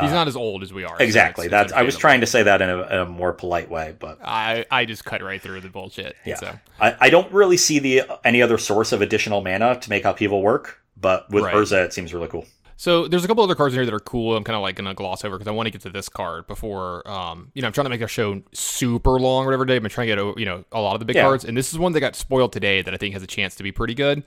[0.00, 0.96] He's not as old as we are.
[1.00, 3.32] exactly, it's- that's it's I was trying to say that in a, in a more
[3.32, 6.16] polite way, but I I just cut right through the bullshit.
[6.24, 6.34] Yeah.
[6.36, 10.04] So I, I don't really see the any other source of additional mana to make
[10.04, 10.80] upheaval work.
[10.96, 11.54] But with Right.
[11.54, 12.44] Urza, it seems really cool.
[12.76, 14.36] So there's a couple other cards in here that are cool.
[14.36, 16.48] I'm kind of like gonna gloss over because I want to get to this card
[16.48, 17.08] before.
[17.08, 19.76] Um, you know, I'm trying to make our show super long or whatever day.
[19.76, 21.22] I've been trying to get you know a lot of the big Yeah.
[21.22, 23.54] cards, and this is one that got spoiled today that I think has a chance
[23.56, 24.24] to be pretty good.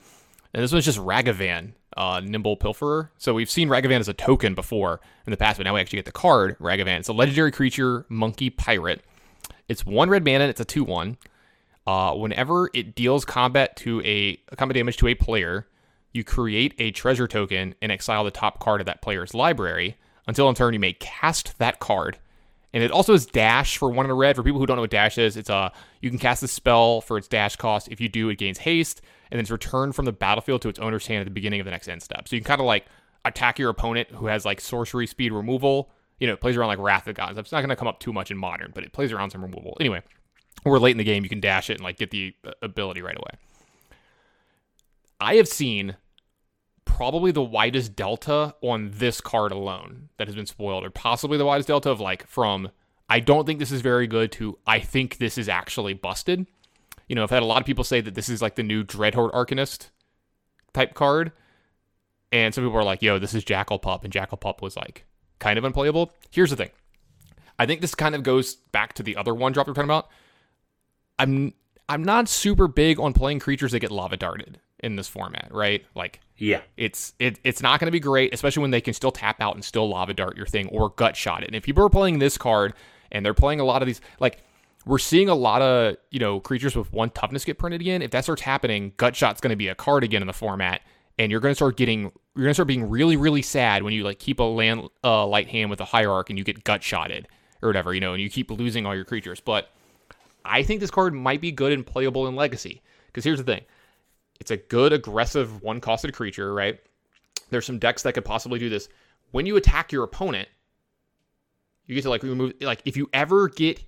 [0.54, 3.10] And this one's just Ragavan, uh, Nimble Pilferer.
[3.18, 5.98] So we've seen Ragavan as a token before in the past, but now we actually
[5.98, 7.00] get the card Ragavan.
[7.00, 9.04] It's a legendary creature, monkey pirate.
[9.68, 10.46] It's one red mana.
[10.46, 11.18] and It's a two one.
[11.86, 15.68] Uh, whenever it deals combat to a combat damage to a player,
[16.12, 19.98] you create a treasure token and exile the top card of that player's library.
[20.28, 22.18] Until in turn, you may cast that card.
[22.74, 24.36] And it also has dash for one in a red.
[24.36, 25.72] For people who don't know what dash is, it's a
[26.02, 27.88] you can cast the spell for its dash cost.
[27.90, 30.80] If you do, it gains haste, and then it's returned from the battlefield to its
[30.80, 32.28] owner's hand at the beginning of the next end step.
[32.28, 32.86] So you can kind of like
[33.26, 35.90] attack your opponent who has like sorcery speed removal.
[36.20, 37.38] You know, it plays around like Wrath of Gods.
[37.38, 39.42] It's not going to come up too much in modern, but it plays around some
[39.42, 39.78] removal.
[39.80, 40.02] Anyway,
[40.66, 43.02] or late in the game, you can dash it and like get the uh, ability
[43.02, 43.40] right away.
[45.20, 45.96] I have seen
[46.88, 51.46] probably the widest delta on this card alone that has been spoiled, or possibly the
[51.46, 52.72] widest delta of like from
[53.10, 56.48] I don't think this is very good to I think this is actually busted.
[57.08, 58.84] You know, I've had a lot of people say that this is like the new
[58.84, 59.90] Dreadhorde Arcanist
[60.74, 61.32] type card.
[62.32, 65.06] And some people are like, yo, this is Jackal Pup, and Jackal Pup was like
[65.40, 66.12] kind of unplayable.
[66.30, 66.72] Here's the thing.
[67.60, 69.90] I think this kind of goes back to the other one drop we we're talking
[69.90, 70.10] about.
[71.20, 71.54] I'm
[71.90, 75.86] I'm not super big on playing creatures that get lava darted in this format, right?
[75.96, 76.62] Like Yeah.
[76.76, 79.56] it's it, it's not going to be great, especially when they can still tap out
[79.56, 81.48] and still lava dart your thing or gut shot it.
[81.48, 82.74] And if people are playing this card
[83.12, 84.44] and they're playing a lot of these, like
[84.86, 88.02] we're seeing a lot of you know creatures with one toughness get printed again.
[88.02, 90.82] If that starts happening, gut shot's going to be a card again in the format,
[91.18, 93.94] and you're going to start getting you're going to start being really really sad when
[93.94, 96.84] you like keep a land uh, light hand with a hierarch and you get gut
[96.84, 97.28] shotted
[97.62, 99.40] or whatever, you know, and you keep losing all your creatures.
[99.40, 99.72] But
[100.46, 103.64] I think this card might be good and playable in Legacy because here's the thing
[104.40, 106.80] it's a good aggressive one costed creature, right?
[107.50, 108.90] There's some decks that could possibly do this.
[109.32, 110.48] When you attack your opponent,
[111.86, 113.84] you get to like remove like if you ever get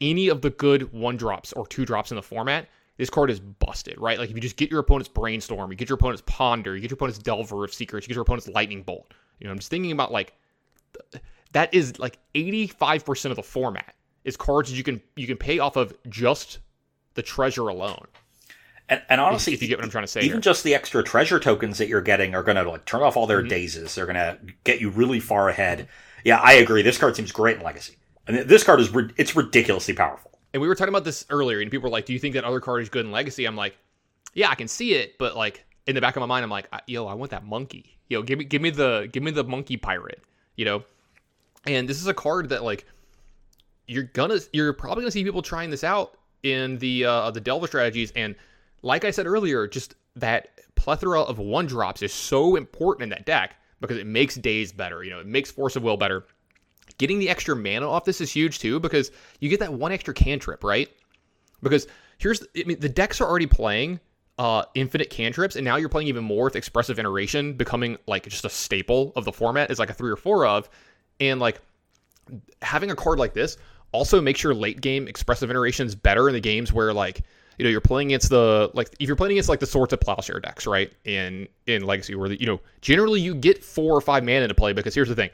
[0.00, 3.40] any of the good one drops or two drops in the format, this card is
[3.40, 4.18] busted, right?
[4.18, 6.90] Like if you just get your opponent's brainstorm, you get your opponent's ponder, you get
[6.90, 9.12] your opponent's delver of secrets, you get your opponent's lightning bolt.
[9.38, 10.34] You know, I'm just thinking about like
[11.52, 13.94] that is like 85% of the format
[14.24, 16.58] is cards that you can you can pay off of just
[17.14, 18.06] the treasure alone.
[18.90, 20.34] And, and honestly, if you get what I'm trying to say even here.
[20.34, 20.42] Mm-hmm.
[20.42, 23.26] just the extra treasure tokens that you're getting are going to like turn off all
[23.28, 23.94] their dazes.
[23.94, 25.88] They're going to get you really far ahead.
[26.24, 26.82] Yeah, I agree.
[26.82, 27.96] This card seems great in Legacy,
[28.26, 30.38] and this card is it's ridiculously powerful.
[30.52, 32.44] And we were talking about this earlier, and people were like, "Do you think that
[32.44, 33.78] other card is good in Legacy?" I'm like,
[34.34, 36.68] "Yeah, I can see it, but like in the back of my mind, I'm like,
[36.86, 37.96] yo, I want that monkey.
[38.08, 40.22] Yo, give me, give me the, give me the monkey pirate.
[40.56, 40.84] You know."
[41.66, 42.84] And this is a card that like
[43.86, 47.66] you're gonna, you're probably gonna see people trying this out in the uh, the Delver
[47.66, 48.34] strategies, and
[48.82, 53.26] like I said earlier, just that plethora of one drops is so important in that
[53.26, 55.02] deck because it makes Daze better.
[55.02, 56.24] You know, it makes Force of Will better
[56.98, 60.12] getting the extra mana off this is huge too because you get that one extra
[60.12, 60.88] cantrip, right?
[61.62, 61.86] Because
[62.18, 64.00] here's I mean the decks are already playing
[64.38, 68.44] uh infinite cantrips and now you're playing even more with expressive iteration becoming like just
[68.44, 70.70] a staple of the format is like a 3 or 4 of
[71.18, 71.60] and like
[72.62, 73.58] having a card like this
[73.92, 77.22] also makes your late game expressive iterations better in the games where like
[77.60, 79.98] you know you're playing against the like if you're playing against like the Swords to
[79.98, 84.00] Plowshare decks right in in legacy where the, you know generally you get four or
[84.00, 85.28] five mana to play because here's the thing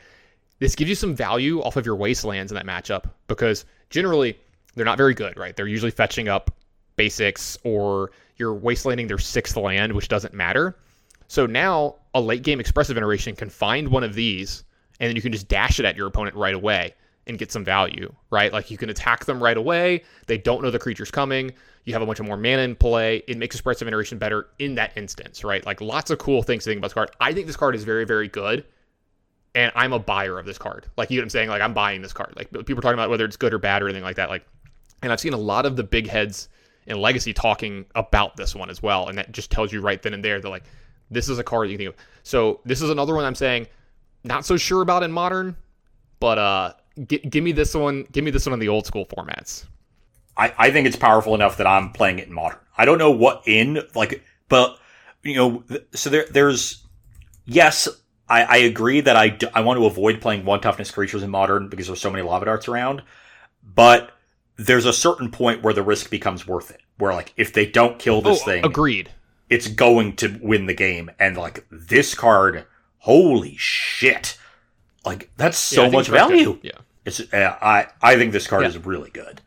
[0.58, 4.36] this gives you some value off of your wastelands in that matchup because generally
[4.74, 5.54] they're not very good, right?
[5.54, 6.50] They're usually fetching up
[6.96, 10.76] basics or you're wastelanding their sixth land, which doesn't matter.
[11.28, 14.64] So now a late game expressive iteration can find one of these
[14.98, 16.94] and then you can just dash it at your opponent right away
[17.26, 18.52] and get some value, right?
[18.52, 20.02] Like you can attack them right away.
[20.26, 21.52] They don't know the creature's coming.
[21.84, 23.22] You have a bunch of more mana in play.
[23.28, 25.64] It makes expressive iteration better in that instance, right?
[25.64, 27.10] Like lots of cool things to think about this card.
[27.20, 28.64] I think this card is very, very good
[29.56, 30.86] and I'm a buyer of this card.
[30.96, 31.48] Like you know what I'm saying?
[31.48, 32.34] Like I'm buying this card.
[32.36, 34.28] Like people are talking about whether it's good or bad or anything like that.
[34.28, 34.46] Like,
[35.02, 36.48] and I've seen a lot of the big heads
[36.86, 40.12] in Legacy talking about this one as well, and that just tells you right then
[40.12, 40.64] and there that like
[41.10, 42.04] this is a card you can think of.
[42.22, 43.66] So this is another one I'm saying
[44.24, 45.56] not so sure about in modern,
[46.20, 46.72] but uh,
[47.06, 48.06] g- give me this one.
[48.12, 49.66] Give me this one in the old school formats.
[50.36, 52.58] I, I think it's powerful enough that I'm playing it in modern.
[52.76, 54.78] I don't know what in like, but
[55.22, 56.84] you know, so there there's
[57.46, 57.88] yes,
[58.28, 61.68] I, I agree that I I want to avoid playing one toughness creatures in modern
[61.68, 63.02] because there's so many lava darts around.
[63.62, 64.12] But
[64.56, 66.80] there's a certain point where the risk becomes worth it.
[66.98, 69.10] Where like if they don't kill this oh, thing, agreed.
[69.48, 71.10] it's going to win the game.
[71.18, 72.66] And like this card,
[72.98, 74.38] holy shit!
[75.04, 76.14] Like that's so think much good.
[76.14, 76.58] value.
[76.62, 76.72] Yeah.
[77.06, 78.68] It's uh, I I think this card Yeah.
[78.68, 79.40] is really good,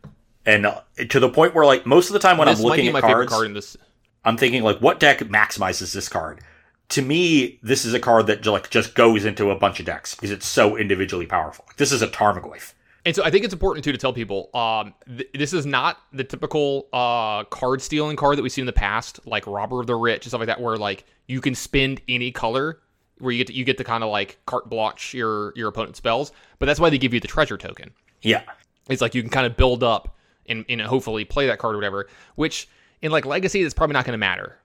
[0.46, 2.88] and uh, to the point where like most of the time when this I'm looking
[2.88, 3.78] at my cards, card in this.
[4.26, 6.42] I'm thinking like, what deck maximizes this card?
[6.90, 10.16] To me, this is a card that like just goes into a bunch of decks
[10.16, 11.66] because it's so individually powerful.
[11.68, 12.74] Like, this is a Tarmogoyf.
[13.06, 16.00] And so I think it's important too to tell people um, th- this is not
[16.12, 19.88] the typical uh, card stealing card that we've seen in the past, like Robber of
[19.88, 22.82] the Rich and stuff like that, where like you can spend any color,
[23.20, 25.98] where you get to, you get to kind of like carte blanche your your opponent's
[25.98, 26.32] spells.
[26.58, 27.92] But that's why they give you the treasure token.
[28.22, 28.44] Yeah,
[28.90, 30.18] It's like you can kind of build up
[30.48, 32.08] and, and hopefully play that card or whatever.
[32.36, 32.68] Which
[33.02, 34.58] in like Legacy, it's probably not going to matter.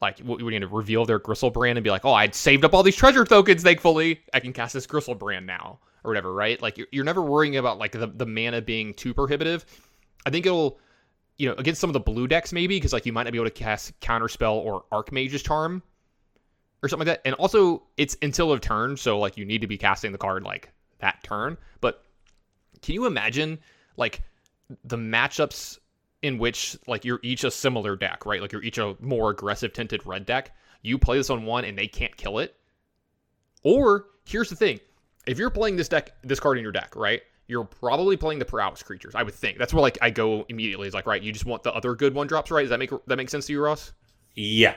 [0.00, 2.82] Like we're going to reveal their Griselbrand and be like, oh, I'd saved up all
[2.82, 3.62] these treasure tokens.
[3.62, 6.60] Thankfully, I can cast this Griselbrand now or whatever, right?
[6.62, 9.66] Like you're, you're never worrying about like the, the mana being too prohibitive.
[10.24, 10.78] I think it'll,
[11.36, 13.38] you know, against some of the blue decks maybe because like you might not be
[13.38, 15.82] able to cast Counterspell or Archmage's Charm
[16.82, 17.26] or something like that.
[17.26, 20.42] And also, it's until a turn, so like you need to be casting the card
[20.42, 21.56] like that turn.
[21.80, 22.04] But
[22.82, 23.58] can you imagine
[23.96, 24.22] like
[24.84, 25.78] the matchups
[26.22, 28.40] in which like you're each a similar deck, right?
[28.40, 30.54] Like you're each a more aggressive tinted red deck.
[30.82, 32.54] You play this on one and they can't kill it.
[33.62, 34.80] Or here's the thing:
[35.26, 37.22] if you're playing this deck, this card in your deck, right?
[37.48, 39.14] You're probably playing the prowess creatures.
[39.14, 40.86] I would think that's where like I go immediately.
[40.86, 42.62] Is like right, you just want the other good one drops, right?
[42.62, 43.92] Does that make that make sense to you, Ross?
[44.34, 44.76] yeah,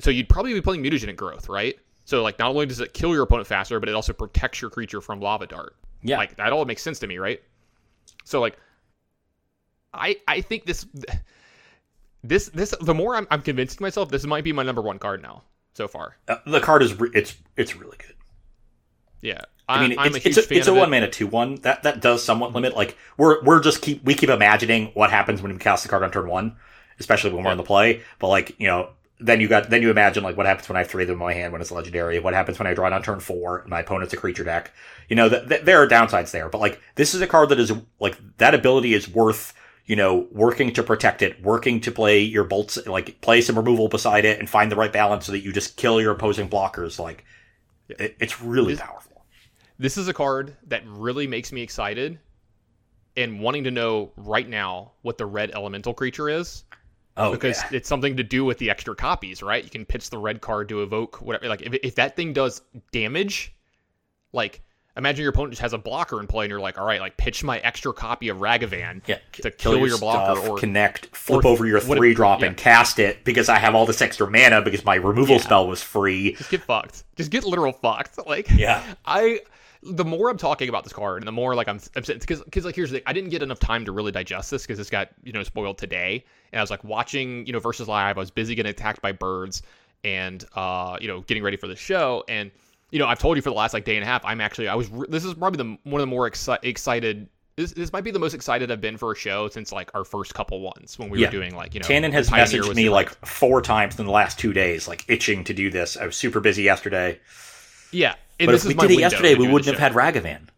[0.00, 1.78] So you'd probably be playing mutagenic growth, right?
[2.04, 4.70] So like not only does it kill your opponent faster, but it also protects your
[4.70, 5.76] creature from lava dart.
[6.02, 6.18] yeah.
[6.18, 7.42] Like that all makes sense to me, right?
[8.24, 8.58] So like
[9.92, 10.86] I I think this
[12.22, 15.22] this this the more I'm I'm convincing myself this might be my number one card
[15.22, 15.42] now
[15.74, 16.16] so far.
[16.28, 18.14] Uh, the card is re- it's it's really good.
[19.20, 19.40] Yeah.
[19.68, 22.00] I mean, I'm it's, a it's a, it's a one mana two one that that
[22.00, 22.74] does somewhat limit.
[22.74, 26.02] Like we're we're just keep we keep imagining what happens when we cast the card
[26.02, 26.56] on turn one,
[26.98, 28.02] especially when we're in the play.
[28.18, 28.90] But like you know,
[29.20, 31.14] then you got then you imagine like what happens when I have three of them
[31.16, 32.20] in my hand when it's legendary.
[32.20, 34.72] What happens when I draw it on turn four and my opponent's a creature deck.
[35.08, 37.58] You know, th- th- there are downsides there, but like this is a card that
[37.58, 39.54] is like that ability is worth
[39.86, 43.88] you know working to protect it, working to play your bolts, like play some removal
[43.88, 46.98] beside it and find the right balance so that you just kill your opposing blockers.
[46.98, 47.24] Like
[47.88, 49.24] it, it's really This- powerful.
[49.80, 52.18] This is a card that really makes me excited
[53.16, 56.64] and wanting to know right now what the red elemental creature is.
[57.18, 57.78] Oh, because yeah.
[57.78, 59.62] it's something to do with the extra copies, right?
[59.62, 61.48] You can pitch the red card to evoke whatever.
[61.48, 62.62] Like if, if that thing does
[62.92, 63.54] damage,
[64.32, 64.62] like
[64.96, 67.16] imagine your opponent just has a blocker in play, and you're like, all right, like
[67.16, 71.44] pitch my extra copy of Ragavan Yeah, to kill, your, blocker, stuff, or connect, flip
[71.44, 72.46] or- over your three drop yeah.
[72.46, 75.42] and cast it because I have all this extra mana because my removal Yeah.
[75.42, 76.32] spell was free.
[76.32, 77.04] just get fucked.
[77.16, 78.18] Just get literal fucked.
[78.26, 78.84] Like Yeah.
[79.06, 79.40] I.
[79.82, 82.64] The more I'm talking about this card, and the more like I'm, I'm because because
[82.64, 84.90] like here's the thing, I didn't get enough time to really digest this because this
[84.90, 88.16] got you know spoiled today, and I was like watching you know versus live.
[88.16, 89.62] I was busy getting attacked by birds,
[90.04, 92.50] and uh you know getting ready for the show, and
[92.90, 94.66] you know I've told you for the last like day and a half, I'm actually
[94.66, 97.28] I was re- this is probably the one of the more exci- excited.
[97.54, 100.04] This, this might be the most excited I've been for a show since like our
[100.04, 101.26] first couple ones when we Yeah.
[101.26, 104.38] were doing like you know Tannen has messaged me like four times in the last
[104.38, 105.96] two days, like itching to do this.
[105.96, 107.18] I was super busy yesterday,
[107.92, 108.14] yeah
[108.46, 110.48] but this if we did it window yesterday, we wouldn't have had Ragavan.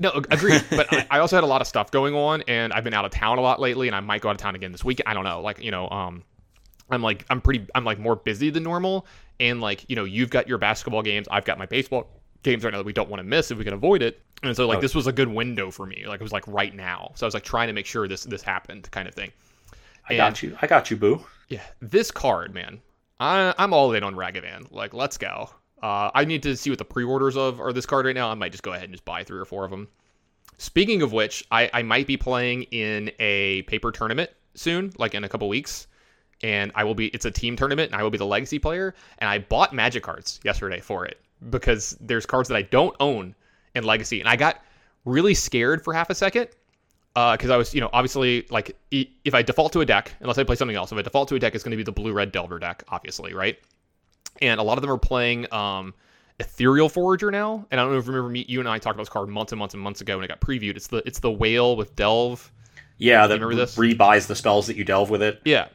[0.00, 0.64] No, ag- agreed.
[0.70, 3.04] But I, I also had a lot of stuff going on, and I've been out
[3.04, 5.00] of town a lot lately, and I might go out of town again this week.
[5.06, 5.40] I don't know.
[5.40, 6.22] Like, you know, um,
[6.90, 9.06] I'm like, I'm pretty, I'm like more busy than normal,
[9.40, 12.08] and like, you know, you've got your basketball games, I've got my baseball
[12.44, 14.20] games right now that we don't want to miss if we can avoid it.
[14.44, 14.80] And so, like, Oh.
[14.80, 16.04] this was a good window for me.
[16.06, 17.10] Like, it was like right now.
[17.16, 19.32] So I was like trying to make sure this this happened, kind of thing.
[20.08, 20.56] I got you.
[20.62, 21.24] I got you, boo.
[21.48, 22.80] Yeah, this card, man.
[23.20, 24.70] I, I'm all in on Ragavan.
[24.70, 25.50] Like, let's go.
[25.82, 28.30] Uh, I need to see what the pre-orders of are this card right now.
[28.30, 29.88] I might just go ahead and just buy three or four of them.
[30.58, 35.22] Speaking of which, I, I might be playing in a paper tournament soon, like in
[35.22, 35.86] a couple weeks.
[36.42, 38.94] And I will be, it's a team tournament, and I will be the legacy player.
[39.18, 43.34] And I bought magic cards yesterday for it because there's cards that I don't own
[43.74, 44.20] in legacy.
[44.20, 44.62] And I got
[45.04, 46.48] really scared for half a second
[47.14, 50.44] because I was, you know, obviously like if I default to a deck, unless I
[50.44, 52.12] play something else, if I default to a deck, it's going to be the blue
[52.12, 53.58] red Delver deck, obviously, right?
[54.40, 55.94] And a lot of them are playing um,
[56.38, 58.94] Ethereal Forager now, and I don't know if you remember me, you and I talked
[58.94, 60.76] about this card months and months and months ago when it got previewed.
[60.76, 62.52] It's the it's the whale with Delve.
[62.98, 63.76] Yeah, that remember this?
[63.76, 65.40] rebuys the spells that you delve with it.
[65.44, 65.68] Yeah.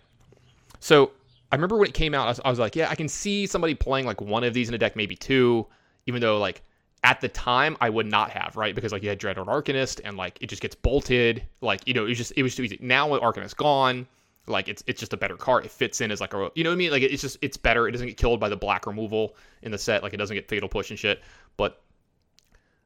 [0.80, 1.12] So
[1.52, 3.46] I remember when it came out, I was, I was like, yeah, I can see
[3.46, 5.66] somebody playing like one of these in a deck, maybe two,
[6.06, 6.62] even though like
[7.04, 8.74] at the time I would not have, right?
[8.74, 11.44] Because like you had Dreadhorde Arcanist and like it just gets bolted.
[11.62, 12.78] Like, you know, it was just it was too easy.
[12.82, 14.08] Now with Arcanist gone,
[14.48, 15.66] like it's it's just a better card.
[15.66, 16.92] It fits in as like a you know what I mean?
[16.92, 17.88] Like it's just it's better.
[17.88, 20.04] It doesn't get killed by the black removal in the set.
[20.04, 21.22] Like it doesn't get fatal push and shit.
[21.56, 21.82] But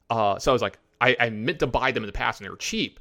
[0.09, 2.45] uh, so I was like, I, I meant to buy them in the past and
[2.45, 2.99] they were cheap,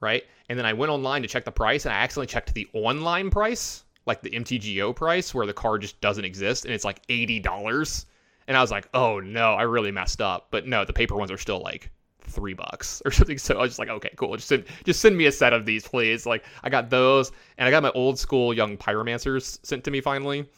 [0.00, 0.24] right?
[0.48, 3.30] And then I went online to check the price and I accidentally checked the online
[3.30, 7.38] price, like the MTGO price, where the card just doesn't exist, and it's like eighty
[7.38, 8.06] dollars.
[8.48, 10.48] And I was like, oh no, I really messed up.
[10.50, 11.90] But no, the paper ones are still like
[12.32, 13.38] three bucks or something.
[13.38, 14.34] So I was just like, okay, cool.
[14.36, 16.26] Just send, just send me a set of these, please.
[16.26, 20.00] Like I got those, and I got my old school young pyromancers sent to me
[20.00, 20.48] finally,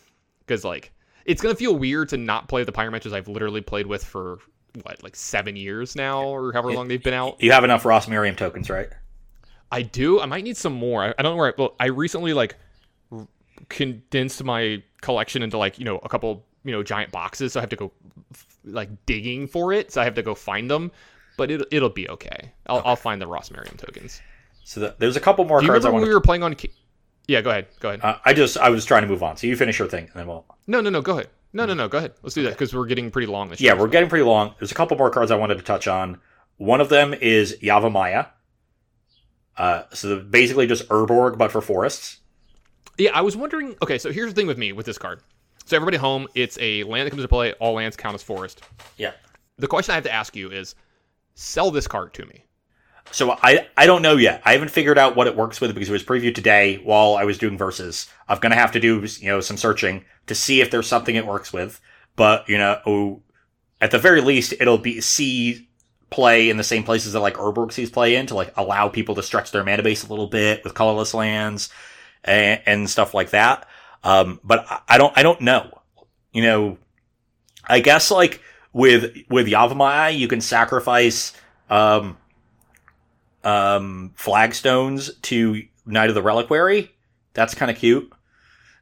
[0.41, 0.93] because like
[1.25, 4.39] it's gonna feel weird to not play the pyromancers I've literally played with for
[4.83, 7.43] what like seven years now or however long they've been out.
[7.43, 8.89] You have enough Ross Merriam tokens, right?
[9.71, 10.21] I do.
[10.21, 11.05] I might need some more.
[11.05, 11.49] I, I don't know where.
[11.49, 12.57] I, well, I recently like
[13.11, 13.27] r-
[13.69, 17.63] condensed my collection into like you know a couple you know giant boxes, so I
[17.63, 17.93] have to go
[18.65, 19.93] like digging for it.
[19.93, 20.93] So I have to go find them,
[21.37, 22.53] but it it'll be okay.
[22.67, 24.21] I'll, I'll find the Ross Merriam tokens.
[24.65, 26.21] So the, there's a couple more Do you cards I remember want when we were
[26.21, 26.57] playing on?
[27.29, 27.67] Yeah, go ahead.
[27.81, 28.01] Go ahead.
[28.03, 29.37] Uh, I just I was trying to move on.
[29.37, 30.45] So you finish your thing, and then we'll.
[30.67, 31.01] no, no, no.
[31.03, 31.29] Go ahead.
[31.53, 31.89] No, no, no.
[31.89, 32.15] Go ahead.
[32.23, 33.81] Let's do that because we're getting pretty long this Yeah, year.
[33.81, 34.55] we're getting pretty long.
[34.59, 36.21] There's a couple more cards I wanted to touch on.
[36.57, 38.29] One of them is Yavimaya.
[39.57, 42.19] Uh, so basically just Urborg, but for forests.
[42.99, 43.77] Yeah, I was wondering.
[43.83, 45.21] Okay, so here's the thing with me with this card.
[45.65, 47.53] So everybody home, it's a land that comes to play.
[47.55, 48.63] All lands count as forest.
[48.97, 49.13] Yeah.
[49.59, 50.75] The question I have to ask you is,
[51.35, 52.45] sell this card to me.
[53.11, 54.43] So I I don't know yet.
[54.45, 57.25] I haven't figured out what it works with because it was previewed today while I
[57.25, 58.09] was doing verses.
[58.29, 61.27] I'm gonna have to do you know some searching to see if there's something it
[61.27, 61.81] works with.
[62.17, 63.23] But you know,
[63.81, 65.69] at the very least, it'll be see
[66.11, 69.15] play in the same places that like Urborg sees play in to like allow people
[69.17, 71.71] to stretch their mana base a little bit with colorless lands
[72.23, 73.69] and, and stuff like that.
[74.05, 75.83] Um, but I- I don't I don't know.
[76.33, 76.79] You know,
[77.69, 78.41] I guess like
[78.75, 81.33] with with Yavimaya, you can sacrifice
[81.71, 82.19] um
[83.43, 86.91] um, flagstones to Knight of the Reliquary.
[87.35, 88.11] That's kind of cute.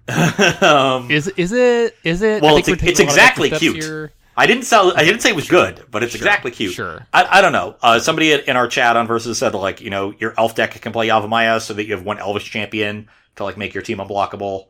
[0.63, 2.43] um, Is is it is it?
[2.43, 3.77] Well, I it's- it's taking a lot of exactly cute.
[3.77, 4.13] here.
[4.37, 4.97] I didn't sell.
[4.97, 6.73] I didn't say it was good, but it's Sure, exactly cute.
[6.73, 7.07] Sure.
[7.13, 7.77] I, I don't know.
[7.83, 10.91] Uh, somebody in our chat on Versus said like, you know, your elf deck can
[10.91, 14.69] play Yavimaya so that you have one Elvish champion to like make your team unblockable.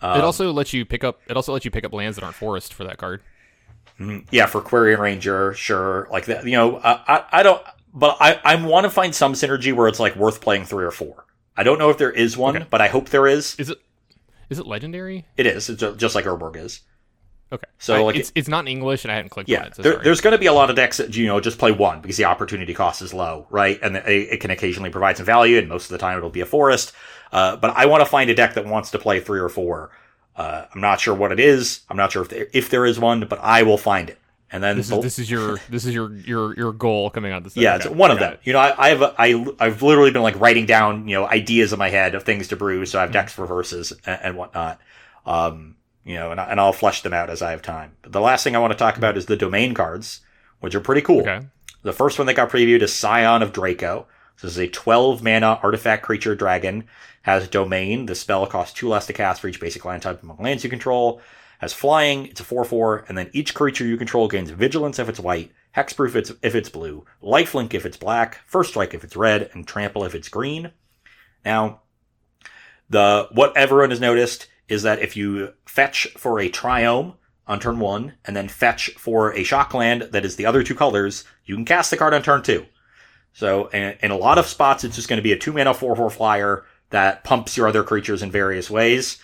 [0.00, 1.20] Um, it also lets you pick up.
[1.28, 3.20] It also lets you pick up lands that aren't forest for that card.
[4.00, 4.26] Mhm.
[4.30, 6.08] Yeah, for Quirion Ranger, sure.
[6.10, 7.62] Like that, you know, I, I, I don't,
[7.94, 10.90] but I, I want to find some synergy where it's like worth playing three or
[10.90, 11.26] four.
[11.56, 12.66] I don't know if there is one, Okay.
[12.70, 13.54] but I hope there is.
[13.58, 13.78] Is it?
[14.48, 15.26] Is it legendary?
[15.36, 15.68] It is.
[15.68, 16.80] It's just like Urborg is.
[17.52, 17.66] Okay.
[17.78, 19.76] So, I- like- it's it's not in English, and I hadn't clicked Yeah, on it.
[19.76, 21.70] So there, there's going to be a lot of decks that you know just play
[21.70, 23.78] one because the opportunity cost is low, right?
[23.82, 26.40] And it, it can occasionally provide some value, and most of the time it'll be
[26.40, 26.92] a forest.
[27.30, 29.90] Uh, but I want to find a deck that wants to play three or four.
[30.36, 31.80] Uh, I'm not sure what it is.
[31.90, 34.18] I'm not sure if there, if there is one, but I will find it.
[34.50, 37.32] And then This the- is this is your this is your your your goal coming
[37.32, 37.56] out this.
[37.56, 38.34] yeah, okay, it's one of them.
[38.34, 38.40] it.
[38.44, 41.26] You know, I, I have a, I I've literally been like writing down you know
[41.26, 43.14] ideas in my head of things to brew, so I have Mm-hmm.
[43.14, 44.78] decks for verses and, and whatnot.
[45.24, 47.92] Um, you know, and, I, and I'll flesh them out as I have time.
[48.02, 50.20] But the last thing I want to talk about is the domain cards,
[50.60, 51.20] which are pretty cool.
[51.20, 51.46] Okay.
[51.82, 54.06] The first one that got previewed is Scion of Draco.
[54.40, 56.84] This is a 12 mana artifact creature dragon.
[57.22, 58.06] Has domain.
[58.06, 60.70] The spell costs two less to cast for each basic land type among lands you
[60.70, 61.20] control.
[61.58, 62.26] Has flying.
[62.26, 66.08] It's a 4-4, and then each creature you control gains vigilance if it's white, hexproof
[66.08, 69.66] if it's, if it's blue, lifelink if it's black, first strike if it's red, and
[69.66, 70.72] trample if it's green.
[71.44, 71.82] Now,
[72.90, 77.14] the what everyone has noticed is that if you fetch for a triome
[77.46, 80.74] on turn one, and then fetch for a shock land that is the other two
[80.74, 82.66] colors, you can cast the card on turn two.
[83.32, 85.74] So in, in a lot of spots, it's just going to be a two mana
[85.74, 89.18] four four flyer that pumps your other creatures in various ways.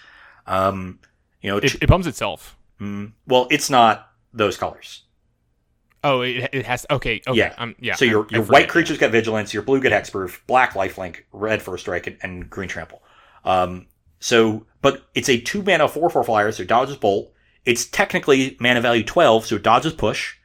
[0.46, 1.00] Um,
[1.42, 2.56] you know, It, it pumps itself.
[2.80, 5.02] mm, well, it's not those colors.
[6.04, 6.86] Oh, it, it has.
[6.90, 7.20] Okay.
[7.26, 7.36] Okay.
[7.38, 7.54] Yeah.
[7.58, 7.96] Um, yeah.
[7.96, 11.82] so your your white creatures get vigilance, your blue get hexproof, black lifelink, red first
[11.82, 13.02] strike, and, and green trample.
[13.44, 13.88] Um,
[14.20, 17.32] so, but it's a two mana four four flyer, so dodges bolt.
[17.64, 20.36] It's technically mana value twelve, so it dodges push.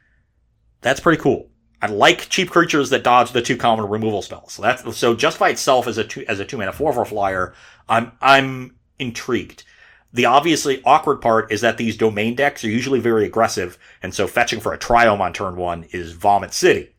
[0.80, 1.48] That's pretty cool.
[1.84, 4.54] I like cheap creatures that dodge the two common removal spells.
[4.54, 7.04] So that's so just by itself as a two as a two mana four four
[7.04, 7.52] flyer,
[7.90, 9.64] I'm I'm intrigued.
[10.10, 14.26] The obviously awkward part is that these domain decks are usually very aggressive, and so
[14.26, 16.94] fetching for a triome on turn one is Vomit City.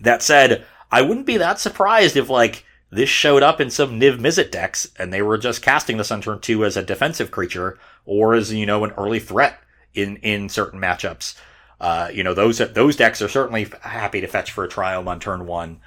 [0.00, 4.18] That said, I wouldn't be that surprised if like this showed up in some Niv
[4.18, 7.78] Mizzet decks and they were just casting this on turn two as a defensive creature
[8.06, 9.60] or as, you know, an early threat
[9.94, 11.36] in, in certain matchups.
[11.82, 15.18] Uh, you know, those, those decks are certainly happy to fetch for a triome on
[15.20, 15.80] turn one.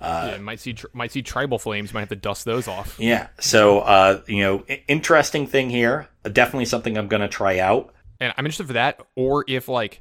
[0.00, 1.92] yeah, might see tr- might see tribal flames.
[1.94, 2.98] Might have to dust those off.
[2.98, 3.28] Yeah.
[3.38, 6.08] So, uh, you know, interesting thing here.
[6.24, 7.94] Definitely something I'm going to try out.
[8.20, 9.00] and I'm interested for that.
[9.16, 10.00] Or if like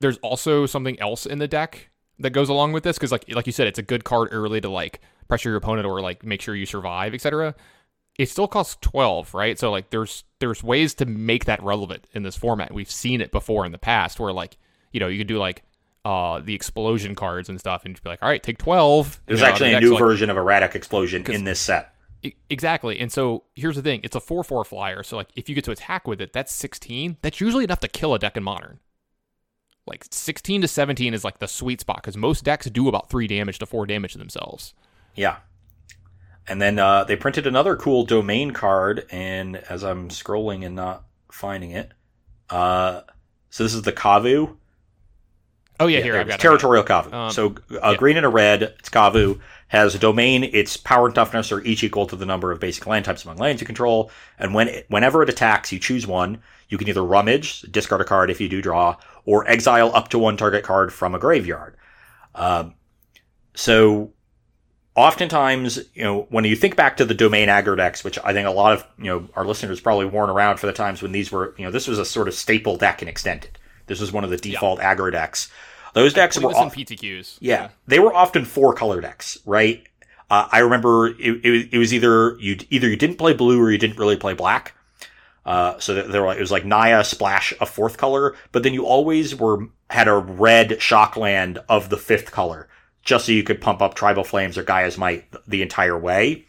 [0.00, 1.90] there's also something else in the deck
[2.20, 4.60] that goes along with this, because like like you said, it's a good card early
[4.60, 7.54] to like pressure your opponent or like make sure you survive, etc.
[8.18, 12.22] it still costs 12 right so like there's there's ways to make that relevant in
[12.22, 14.56] this format we've seen it before in the past where like
[14.94, 15.62] you know you could do like
[16.06, 19.40] uh the explosion cards and stuff and just be like all right take 12 There's
[19.40, 21.90] you know, actually the a new like- version of erratic explosion in this set.
[22.48, 22.98] Exactly.
[23.00, 25.02] And so here's the thing it's a 4 4 flyer.
[25.02, 27.18] So, like, if you get to attack with it, that's 16.
[27.20, 28.80] That's usually enough to kill a deck in modern.
[29.86, 33.26] Like, 16 to 17 is like the sweet spot because most decks do about 3
[33.26, 34.72] damage to 4 damage to themselves.
[35.14, 35.36] Yeah.
[36.48, 41.04] And then uh, they printed another cool domain card, and as I'm scrolling and not
[41.30, 41.92] finding it,
[42.48, 43.02] uh,
[43.50, 44.56] so this is the Kavu.
[45.80, 46.42] Oh, yeah, Yeah, here, I've it got it.
[46.42, 47.12] territorial Kavu.
[47.12, 47.96] Um, so a yeah.
[47.96, 49.40] green and a red, it's Kavu.
[49.68, 50.44] Has a domain.
[50.44, 53.38] Its power and toughness are each equal to the number of basic land types among
[53.38, 54.10] lands you control.
[54.38, 56.40] And when it, whenever it attacks, you choose one.
[56.68, 60.18] You can either rummage, discard a card if you do draw, or exile up to
[60.18, 61.76] one target card from a graveyard.
[62.36, 62.74] Um,
[63.54, 64.12] so
[64.94, 68.46] oftentimes, you know, when you think back to the domain aggro decks, which I think
[68.46, 71.32] a lot of, you know, our listeners probably weren't around for the times when these
[71.32, 73.58] were, you know, this was a sort of staple deck in extended.
[73.86, 75.50] This was one of the default aggro decks.
[75.92, 77.38] Those decks were off- PTQs.
[77.40, 79.86] yeah, they were often four color decks, right?
[80.30, 83.70] Uh, I remember it, it, it was either you either you didn't play blue or
[83.70, 84.74] you didn't really play black.
[85.46, 88.86] Uh, so there were, it was like Naya splash a fourth color, but then you
[88.86, 92.66] always were had a red shock land of the fifth color,
[93.02, 96.46] just so you could pump up Tribal Flames or Gaea's Might the entire way.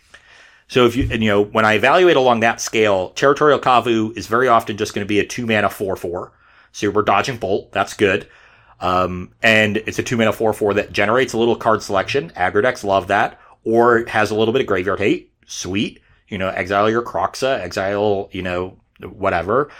[0.69, 4.27] So if you and you know when I evaluate along that scale, Territorial Kavu is
[4.27, 6.31] very often just going to be a two mana four four.
[6.75, 8.27] So we're dodging bolt, that's good.
[8.81, 12.31] Um, and it's a two mana four four that generates a little card selection.
[12.31, 15.31] Aggro decks love that, or has a little bit of graveyard hate.
[15.45, 19.71] Sweet, you know, exile your Kroxa, exile, you know, whatever.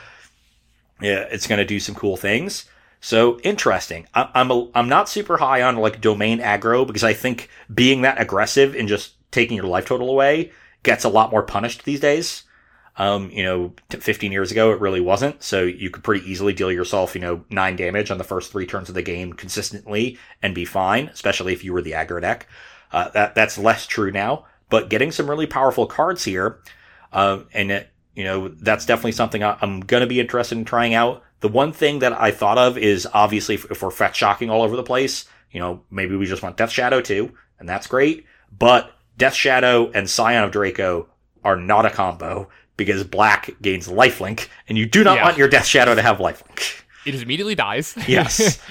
[1.01, 2.63] Yeah, it's going to do some cool things.
[3.01, 4.07] So interesting.
[4.15, 8.03] I, I'm a, I'm not super high on like domain aggro because I think being
[8.03, 10.53] that aggressive and just taking your life total away
[10.83, 12.44] gets a lot more punished these days.
[12.97, 15.43] Um, you know, 15 years ago, it really wasn't.
[15.43, 18.65] So you could pretty easily deal yourself, you know, nine damage on the first three
[18.65, 22.47] turns of the game consistently and be fine, especially if you were the aggro deck.
[22.91, 26.59] Uh, that, that's less true now, but getting some really powerful cards here,
[27.11, 30.63] uh, and it, you know, that's definitely something I, I'm going to be interested in
[30.63, 31.21] trying out.
[31.41, 34.61] The one thing that I thought of is obviously if, if we're fetch shocking all
[34.61, 38.25] over the place, you know, maybe we just want Death Shadow too, and that's great.
[38.57, 41.09] But Death Shadow and Scion of Draco
[41.43, 45.23] are not a combo because black gains lifelink, and you do not Yeah.
[45.25, 46.81] want your Death Shadow to have lifelink.
[47.05, 47.95] It just immediately dies.
[48.07, 48.59] Yes.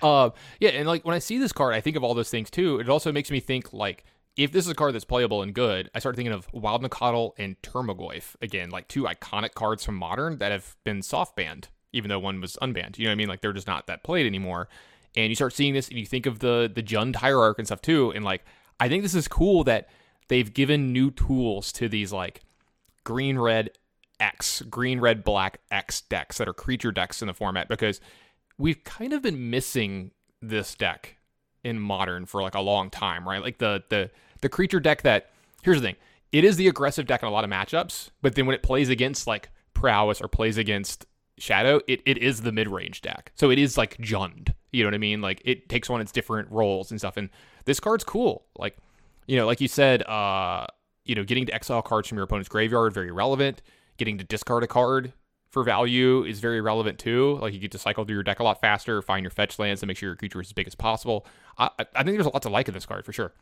[0.00, 0.30] Uh,
[0.60, 2.78] yeah, and like when I see this card, I think of all those things too.
[2.78, 4.04] It also makes me think like
[4.36, 7.32] if this is a card that's playable and good, I start thinking of Wild Nacatl
[7.36, 12.08] and Tarmogoyf again, like two iconic cards from Modern that have been soft banned, even
[12.10, 12.96] though one was unbanned.
[12.96, 13.26] You know what I mean?
[13.28, 14.68] Like they're just not that played anymore.
[15.16, 17.82] And you start seeing this, and you think of the the Jund hierarch and stuff
[17.82, 18.12] too.
[18.12, 18.44] And like
[18.78, 19.88] I think this is cool that
[20.28, 22.42] they've given new tools to these like
[23.08, 23.70] green red
[24.20, 28.02] X, green red black X decks that are creature decks in the format because
[28.58, 30.10] we've kind of been missing
[30.42, 31.16] this deck
[31.64, 33.40] in modern for like a long time, right?
[33.40, 34.10] Like the the
[34.42, 35.30] the creature deck that
[35.62, 35.96] here's the thing.
[36.32, 38.90] It is the aggressive deck in a lot of matchups, but then when it plays
[38.90, 41.06] against like prowess or plays against
[41.38, 43.32] shadow, it, it is the mid-range deck.
[43.36, 44.52] So it is like Jund.
[44.70, 45.22] You know what I mean?
[45.22, 47.16] Like it takes on its different roles and stuff.
[47.16, 47.30] And
[47.64, 48.44] this card's cool.
[48.58, 48.76] Like,
[49.26, 50.66] you know, like you said, uh,
[51.08, 53.62] you know, getting to exile cards from your opponent's graveyard very relevant.
[53.96, 55.12] Getting to discard a card
[55.50, 57.38] for value is very relevant too.
[57.40, 59.82] Like you get to cycle through your deck a lot faster, find your fetch lands,
[59.82, 61.26] and make sure your creature is as big as possible.
[61.56, 63.32] I, I think there's a lot to like in this card for sure.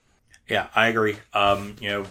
[0.49, 1.17] Yeah, I agree.
[1.35, 2.07] Um, you know,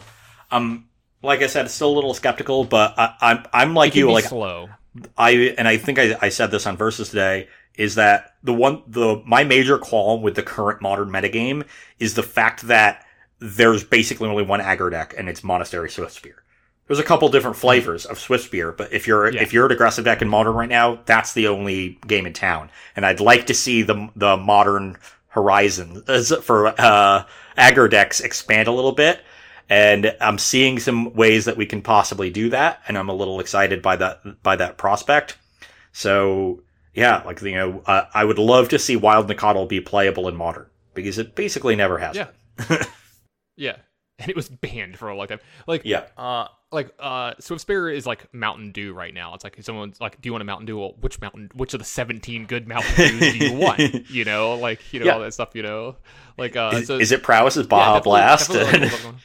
[0.52, 0.90] I'm
[1.24, 4.12] like I said, still a little skeptical, but I, I'm I'm like you.
[4.12, 4.70] Like slow.
[5.18, 8.84] I and I think I, I said this on versus today is that the one
[8.88, 11.66] the my major qualm with the current modern metagame
[12.00, 13.05] is the fact that
[13.46, 16.34] there's basically only one aggro deck and it's Monastery Swiftspear.
[16.88, 19.42] There's a couple different flavors of Swiftspear, but if you're Yeah.
[19.42, 22.70] if you're an aggressive deck in modern right now, that's the only game in town.
[22.96, 24.98] And I'd like to see the the modern
[25.30, 26.04] horizon
[26.42, 27.24] for uh
[27.58, 29.22] aggro decks expand a little bit.
[29.68, 33.40] And I'm seeing some ways that we can possibly do that, and I'm a little
[33.40, 35.38] excited by that by that prospect.
[35.92, 36.62] So
[36.94, 40.36] yeah, like you know, uh, I would love to see Wild Nacatl be playable in
[40.36, 42.16] modern because it basically never has.
[42.16, 42.28] Yeah.
[43.56, 43.78] Yeah.
[44.18, 45.42] And it was banned for a long time.
[45.68, 46.06] Like Yeah.
[46.18, 49.34] uh like uh Swiftspear is like Mountain Dew right now.
[49.34, 50.78] It's like someone's like, Do you want a Mountain Dew?
[50.80, 54.10] Well, which mountain which of the seventeen good Mountain Dews do you want?
[54.10, 55.14] You know, like you know, Yeah.
[55.16, 55.98] all that stuff, you know.
[56.38, 58.52] Like uh Is, so is it Prowess's yeah, Baja definitely- Blast?
[58.54, 59.22] definitely like what's going on.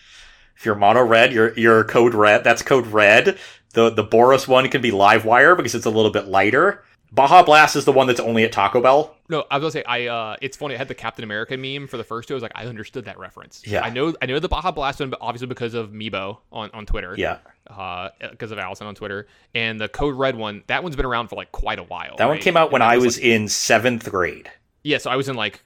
[0.57, 2.43] if you're mono red, you're you're code red.
[2.43, 3.39] That's code red.
[3.75, 6.83] The the Boros one can be live wire because it's a little bit lighter.
[7.13, 9.17] Baja Blast is the one that's only at Taco Bell.
[9.29, 10.07] No, I was gonna say I.
[10.07, 10.75] Uh, it's funny.
[10.75, 12.35] I had the Captain America meme for the first two.
[12.35, 13.63] I was like, I understood that reference.
[13.67, 13.83] Yeah.
[13.83, 14.15] I know.
[14.23, 17.15] I know the Baja Blast one, but obviously because of Meebo on on Twitter.
[17.19, 17.39] Yeah,
[17.69, 20.63] Uh, because of Allison on Twitter, and the Code Red one.
[20.69, 22.17] That one's been around for like quite a while.
[22.19, 24.51] that one came out And when I was like- in seventh grade.
[24.85, 24.99] yeah.
[24.99, 25.63] So I was in like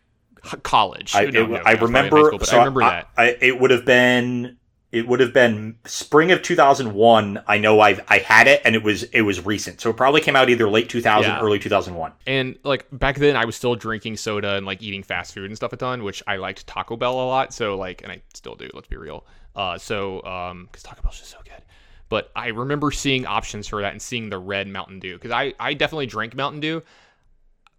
[0.63, 1.15] college.
[1.15, 2.25] I, No, it- no, I probably remember.
[2.27, 3.09] school, so I remember I- that.
[3.17, 4.57] I, it would have been.
[4.95, 7.43] It would have been spring of 2001.
[7.47, 10.21] I know I I had it, and it was it was recent, so it probably
[10.21, 11.41] came out either late 2000, Yeah.
[11.41, 12.13] early 2001.
[12.27, 15.57] And like back then, I was still drinking soda and like eating fast food and
[15.57, 17.53] stuff a ton, which I liked Taco Bell a lot.
[17.53, 18.69] So like, and I still do.
[18.73, 19.27] Let's be real.
[19.57, 21.63] Uh, so um, because Taco Bell's just so good.
[22.09, 25.55] But I remember seeing options for that and seeing the red Mountain Dew because I
[25.59, 26.83] I definitely drank Mountain Dew.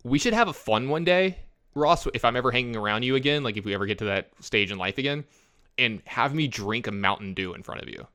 [0.04, 1.38] We should have a fun one day,
[1.74, 2.08] Ross.
[2.14, 4.72] If I'm ever hanging around you again, like if we ever get to that stage
[4.72, 5.24] in life again,
[5.78, 8.08] and have me drink a Mountain Dew in front of you.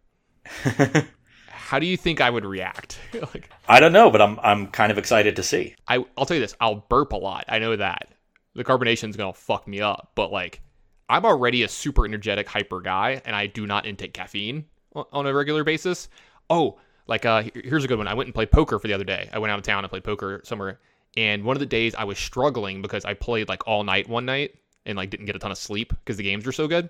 [1.49, 2.99] How do you think I would react?
[3.35, 5.74] like, I don't know, but I'm I'm kind of excited to see.
[5.87, 7.45] I I'll tell you this, I'll burp a lot.
[7.49, 8.09] I know that.
[8.55, 10.61] The carbonation's gonna fuck me up, but like
[11.09, 14.65] I'm already a super energetic hyper guy and I do not intake caffeine
[14.95, 16.09] on, on a regular basis.
[16.49, 18.09] Oh, like uh here's a good one.
[18.09, 19.28] I went and played poker for the other day.
[19.32, 20.81] I went out of town and played poker somewhere
[21.16, 24.24] and one of the days I was struggling because I played like all night one
[24.24, 24.55] night
[24.87, 26.89] and like didn't get a ton of sleep because the games were so good.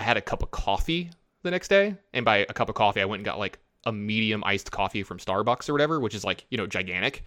[0.00, 1.10] I had a cup of coffee
[1.42, 3.92] the next day, and by a cup of coffee, I went and got like a
[3.92, 7.22] medium iced coffee from Starbucks or whatever, which is like you know gigantic,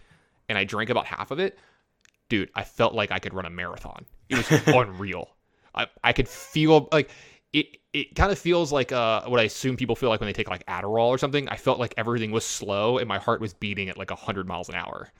[0.48, 1.56] and I drank about half of it.
[2.28, 4.04] Dude, I felt like I could run a marathon.
[4.28, 5.30] It was unreal.
[5.72, 7.10] I I could feel like
[7.52, 7.66] it.
[7.92, 10.50] It kind of feels like uh, what I assume people feel like when they take
[10.50, 11.48] like Adderall or something.
[11.48, 14.68] I felt like everything was slow and my heart was beating at like hundred miles
[14.68, 15.12] an hour.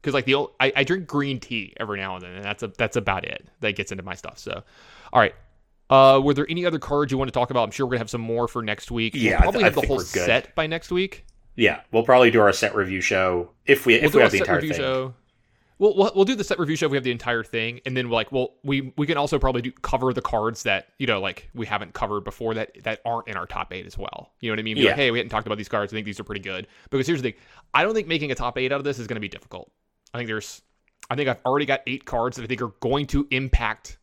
[0.00, 2.64] Because like the old, I, I drink green tea every now and then, and that's
[2.64, 3.46] a that's about it.
[3.60, 4.40] That gets into my stuff.
[4.40, 4.64] So,
[5.12, 5.36] all right.
[5.92, 7.64] Uh, were there any other cards you want to talk about?
[7.64, 9.14] I'm sure we're gonna have some more for next week.
[9.14, 11.26] Yeah, we'll I th- probably I have the whole set by next week.
[11.54, 14.38] Yeah, we'll probably do our set review show if we We'll if we have the
[14.38, 14.80] set entire review thing.
[14.80, 15.14] show.
[15.78, 17.96] We'll, we'll we'll do the set review show if we have the entire thing, and
[17.96, 21.20] then like well we we can also probably do cover the cards that you know
[21.20, 24.30] like we haven't covered before that that aren't in our top eight as well.
[24.40, 24.76] You know what I mean?
[24.76, 24.94] Be like, Yeah.
[24.96, 25.92] hey, we hadn't talked about these cards.
[25.92, 26.68] I think these are pretty good.
[26.90, 27.40] Because here's the thing:
[27.74, 29.70] I don't think making a top eight out of this is going to be difficult.
[30.14, 30.62] I think there's,
[31.10, 33.98] I think I've already got eight cards that I think are going to impact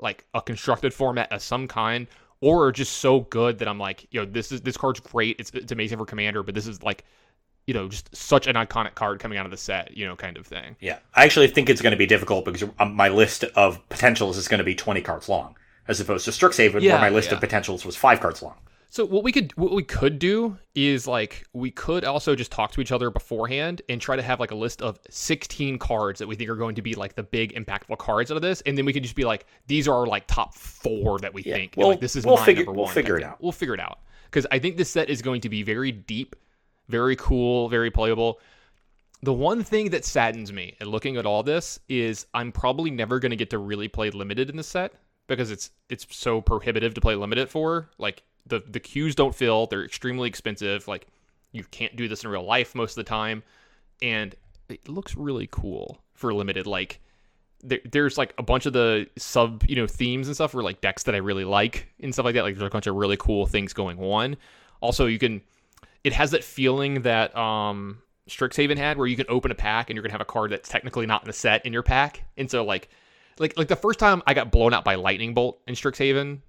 [0.00, 2.06] like a constructed format of some kind,
[2.40, 5.36] or are just so good that I'm like, you know, this is this card's great.
[5.38, 7.04] It's it's amazing for commander, but this is like,
[7.66, 10.36] you know, just such an iconic card coming out of the set, you know, kind
[10.36, 10.76] of thing.
[10.80, 14.36] Yeah, I actually think it's going to be difficult because um, my list of potentials
[14.36, 15.56] is going to be 20 cards long,
[15.86, 17.34] as opposed to Strixhaven, Yeah, where my list yeah.
[17.34, 18.56] of potentials was five cards long.
[18.92, 22.72] So what we could what we could do is like we could also just talk
[22.72, 26.26] to each other beforehand and try to have like a list of 16 cards that
[26.26, 28.76] we think are going to be like the big impactful cards out of this and
[28.76, 31.54] then we could just be like these are our like top 4 that we Yeah,
[31.54, 33.40] think we'll- like this is we'll my figure- number we'll 1 figure it out.
[33.40, 34.00] We'll figure it out
[34.32, 36.34] cuz I think this set is going to be very deep,
[36.88, 38.40] very cool, very playable.
[39.22, 43.20] The one thing that saddens me at looking at all this is I'm probably never
[43.20, 44.94] going to get to really play limited in this set
[45.28, 47.88] because it's it's so prohibitive to play limited for.
[47.96, 50.86] Like the the queues don't fill, they're extremely expensive.
[50.86, 51.06] Like
[51.52, 53.42] you can't do this in real life most of the time,
[54.02, 54.34] and
[54.68, 56.66] it looks really cool for limited.
[56.66, 57.00] Like
[57.62, 60.80] there, there's like a bunch of the sub you know themes and stuff for like
[60.80, 62.42] decks that I really like and stuff like that.
[62.42, 64.36] Like there's a bunch of really cool things going on.
[64.80, 65.40] Also, you can
[66.04, 69.96] it has that feeling that um Strixhaven had where you can open a pack and
[69.96, 72.24] you're gonna have a card that's technically not in the set in your pack.
[72.36, 72.88] And so like
[73.38, 76.40] like like the first time I got blown out by lightning bolt in Strixhaven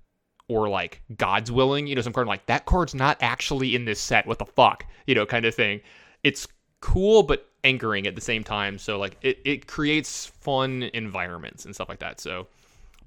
[0.52, 4.02] or like God's willing, you know, some card like that card's not actually in this
[4.02, 4.28] set.
[4.28, 4.86] What the fuck?
[5.08, 5.80] You know, kind of thing.
[6.24, 6.46] It's
[6.82, 8.78] cool but anchoring at the same time.
[8.78, 12.20] So like it, it creates fun environments and stuff like that.
[12.20, 12.48] So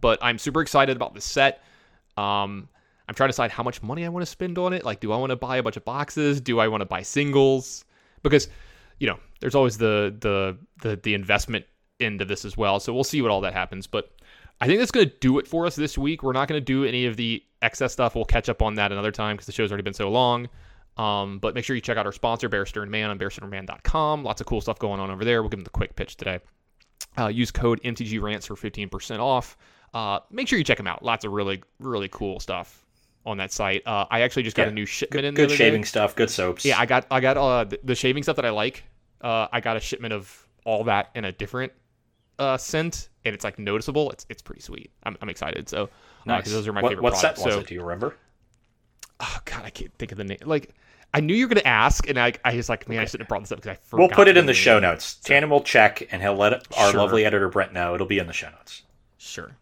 [0.00, 1.62] but I'm super excited about the set.
[2.16, 2.66] Um
[3.06, 4.82] I'm trying to decide how much money I want to spend on it.
[4.82, 6.40] Like, do I want to buy a bunch of boxes?
[6.40, 7.84] Do I want to buy singles?
[8.22, 8.48] Because,
[8.98, 11.66] you know, there's always the the the the investment
[12.00, 12.80] end of this as well.
[12.80, 13.86] So we'll see what all that happens.
[13.86, 14.10] But
[14.60, 16.22] I think that's going to do it for us this week.
[16.22, 18.14] We're not going to do any of the excess stuff.
[18.14, 20.48] We'll catch up on that another time because the show's already been so long.
[20.96, 24.22] Um, but make sure you check out our sponsor, Bear Stern Man, on bearsternman.com.
[24.22, 25.42] Lots of cool stuff going on over there.
[25.42, 26.38] We'll give them the quick pitch today.
[27.18, 29.56] Uh, use code MTG Rants for 15% off.
[29.92, 31.02] Uh, make sure you check them out.
[31.04, 32.84] Lots of really, really cool stuff
[33.26, 33.82] on that site.
[33.86, 35.86] Uh, I actually just got Yeah, a new shipment in the Good shaving day.
[35.86, 36.64] stuff, good soaps.
[36.64, 38.84] Yeah, I got I got uh the, the shaving stuff that I like.
[39.20, 41.72] Uh, I got a shipment of all that in a different
[42.38, 44.10] uh scent, and it's like noticeable.
[44.10, 44.90] It's it's pretty sweet.
[45.04, 45.68] I'm, I'm excited.
[45.68, 45.88] So
[46.26, 46.40] nice.
[46.40, 47.44] because those are my what, favorite What set products.
[47.44, 47.66] was so it?
[47.68, 48.16] Do you remember?
[49.20, 50.38] oh god, I can't think of the name.
[50.44, 50.74] Like
[51.12, 53.28] I knew you were gonna ask, and I I was like, man, I shouldn't have
[53.28, 53.98] brought this up because I forgot.
[54.08, 55.14] We'll put it in the show notes.
[55.16, 57.00] Tandem will check, and he'll let our Sure.
[57.00, 57.94] lovely editor Brent know.
[57.94, 58.82] It'll be in the show notes.
[59.18, 59.52] Sure.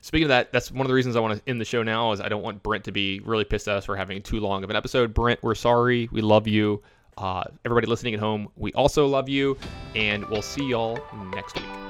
[0.00, 2.10] Speaking of that, that's one of the reasons I want to end the show now
[2.10, 4.64] is I don't want Brent to be really pissed at us for having too long
[4.64, 5.14] of an episode.
[5.14, 6.08] Brent, we're sorry.
[6.10, 6.82] We love you.
[7.18, 9.56] Uh, everybody listening at home, we also love you,
[9.94, 10.98] and we'll see y'all
[11.32, 11.81] next week.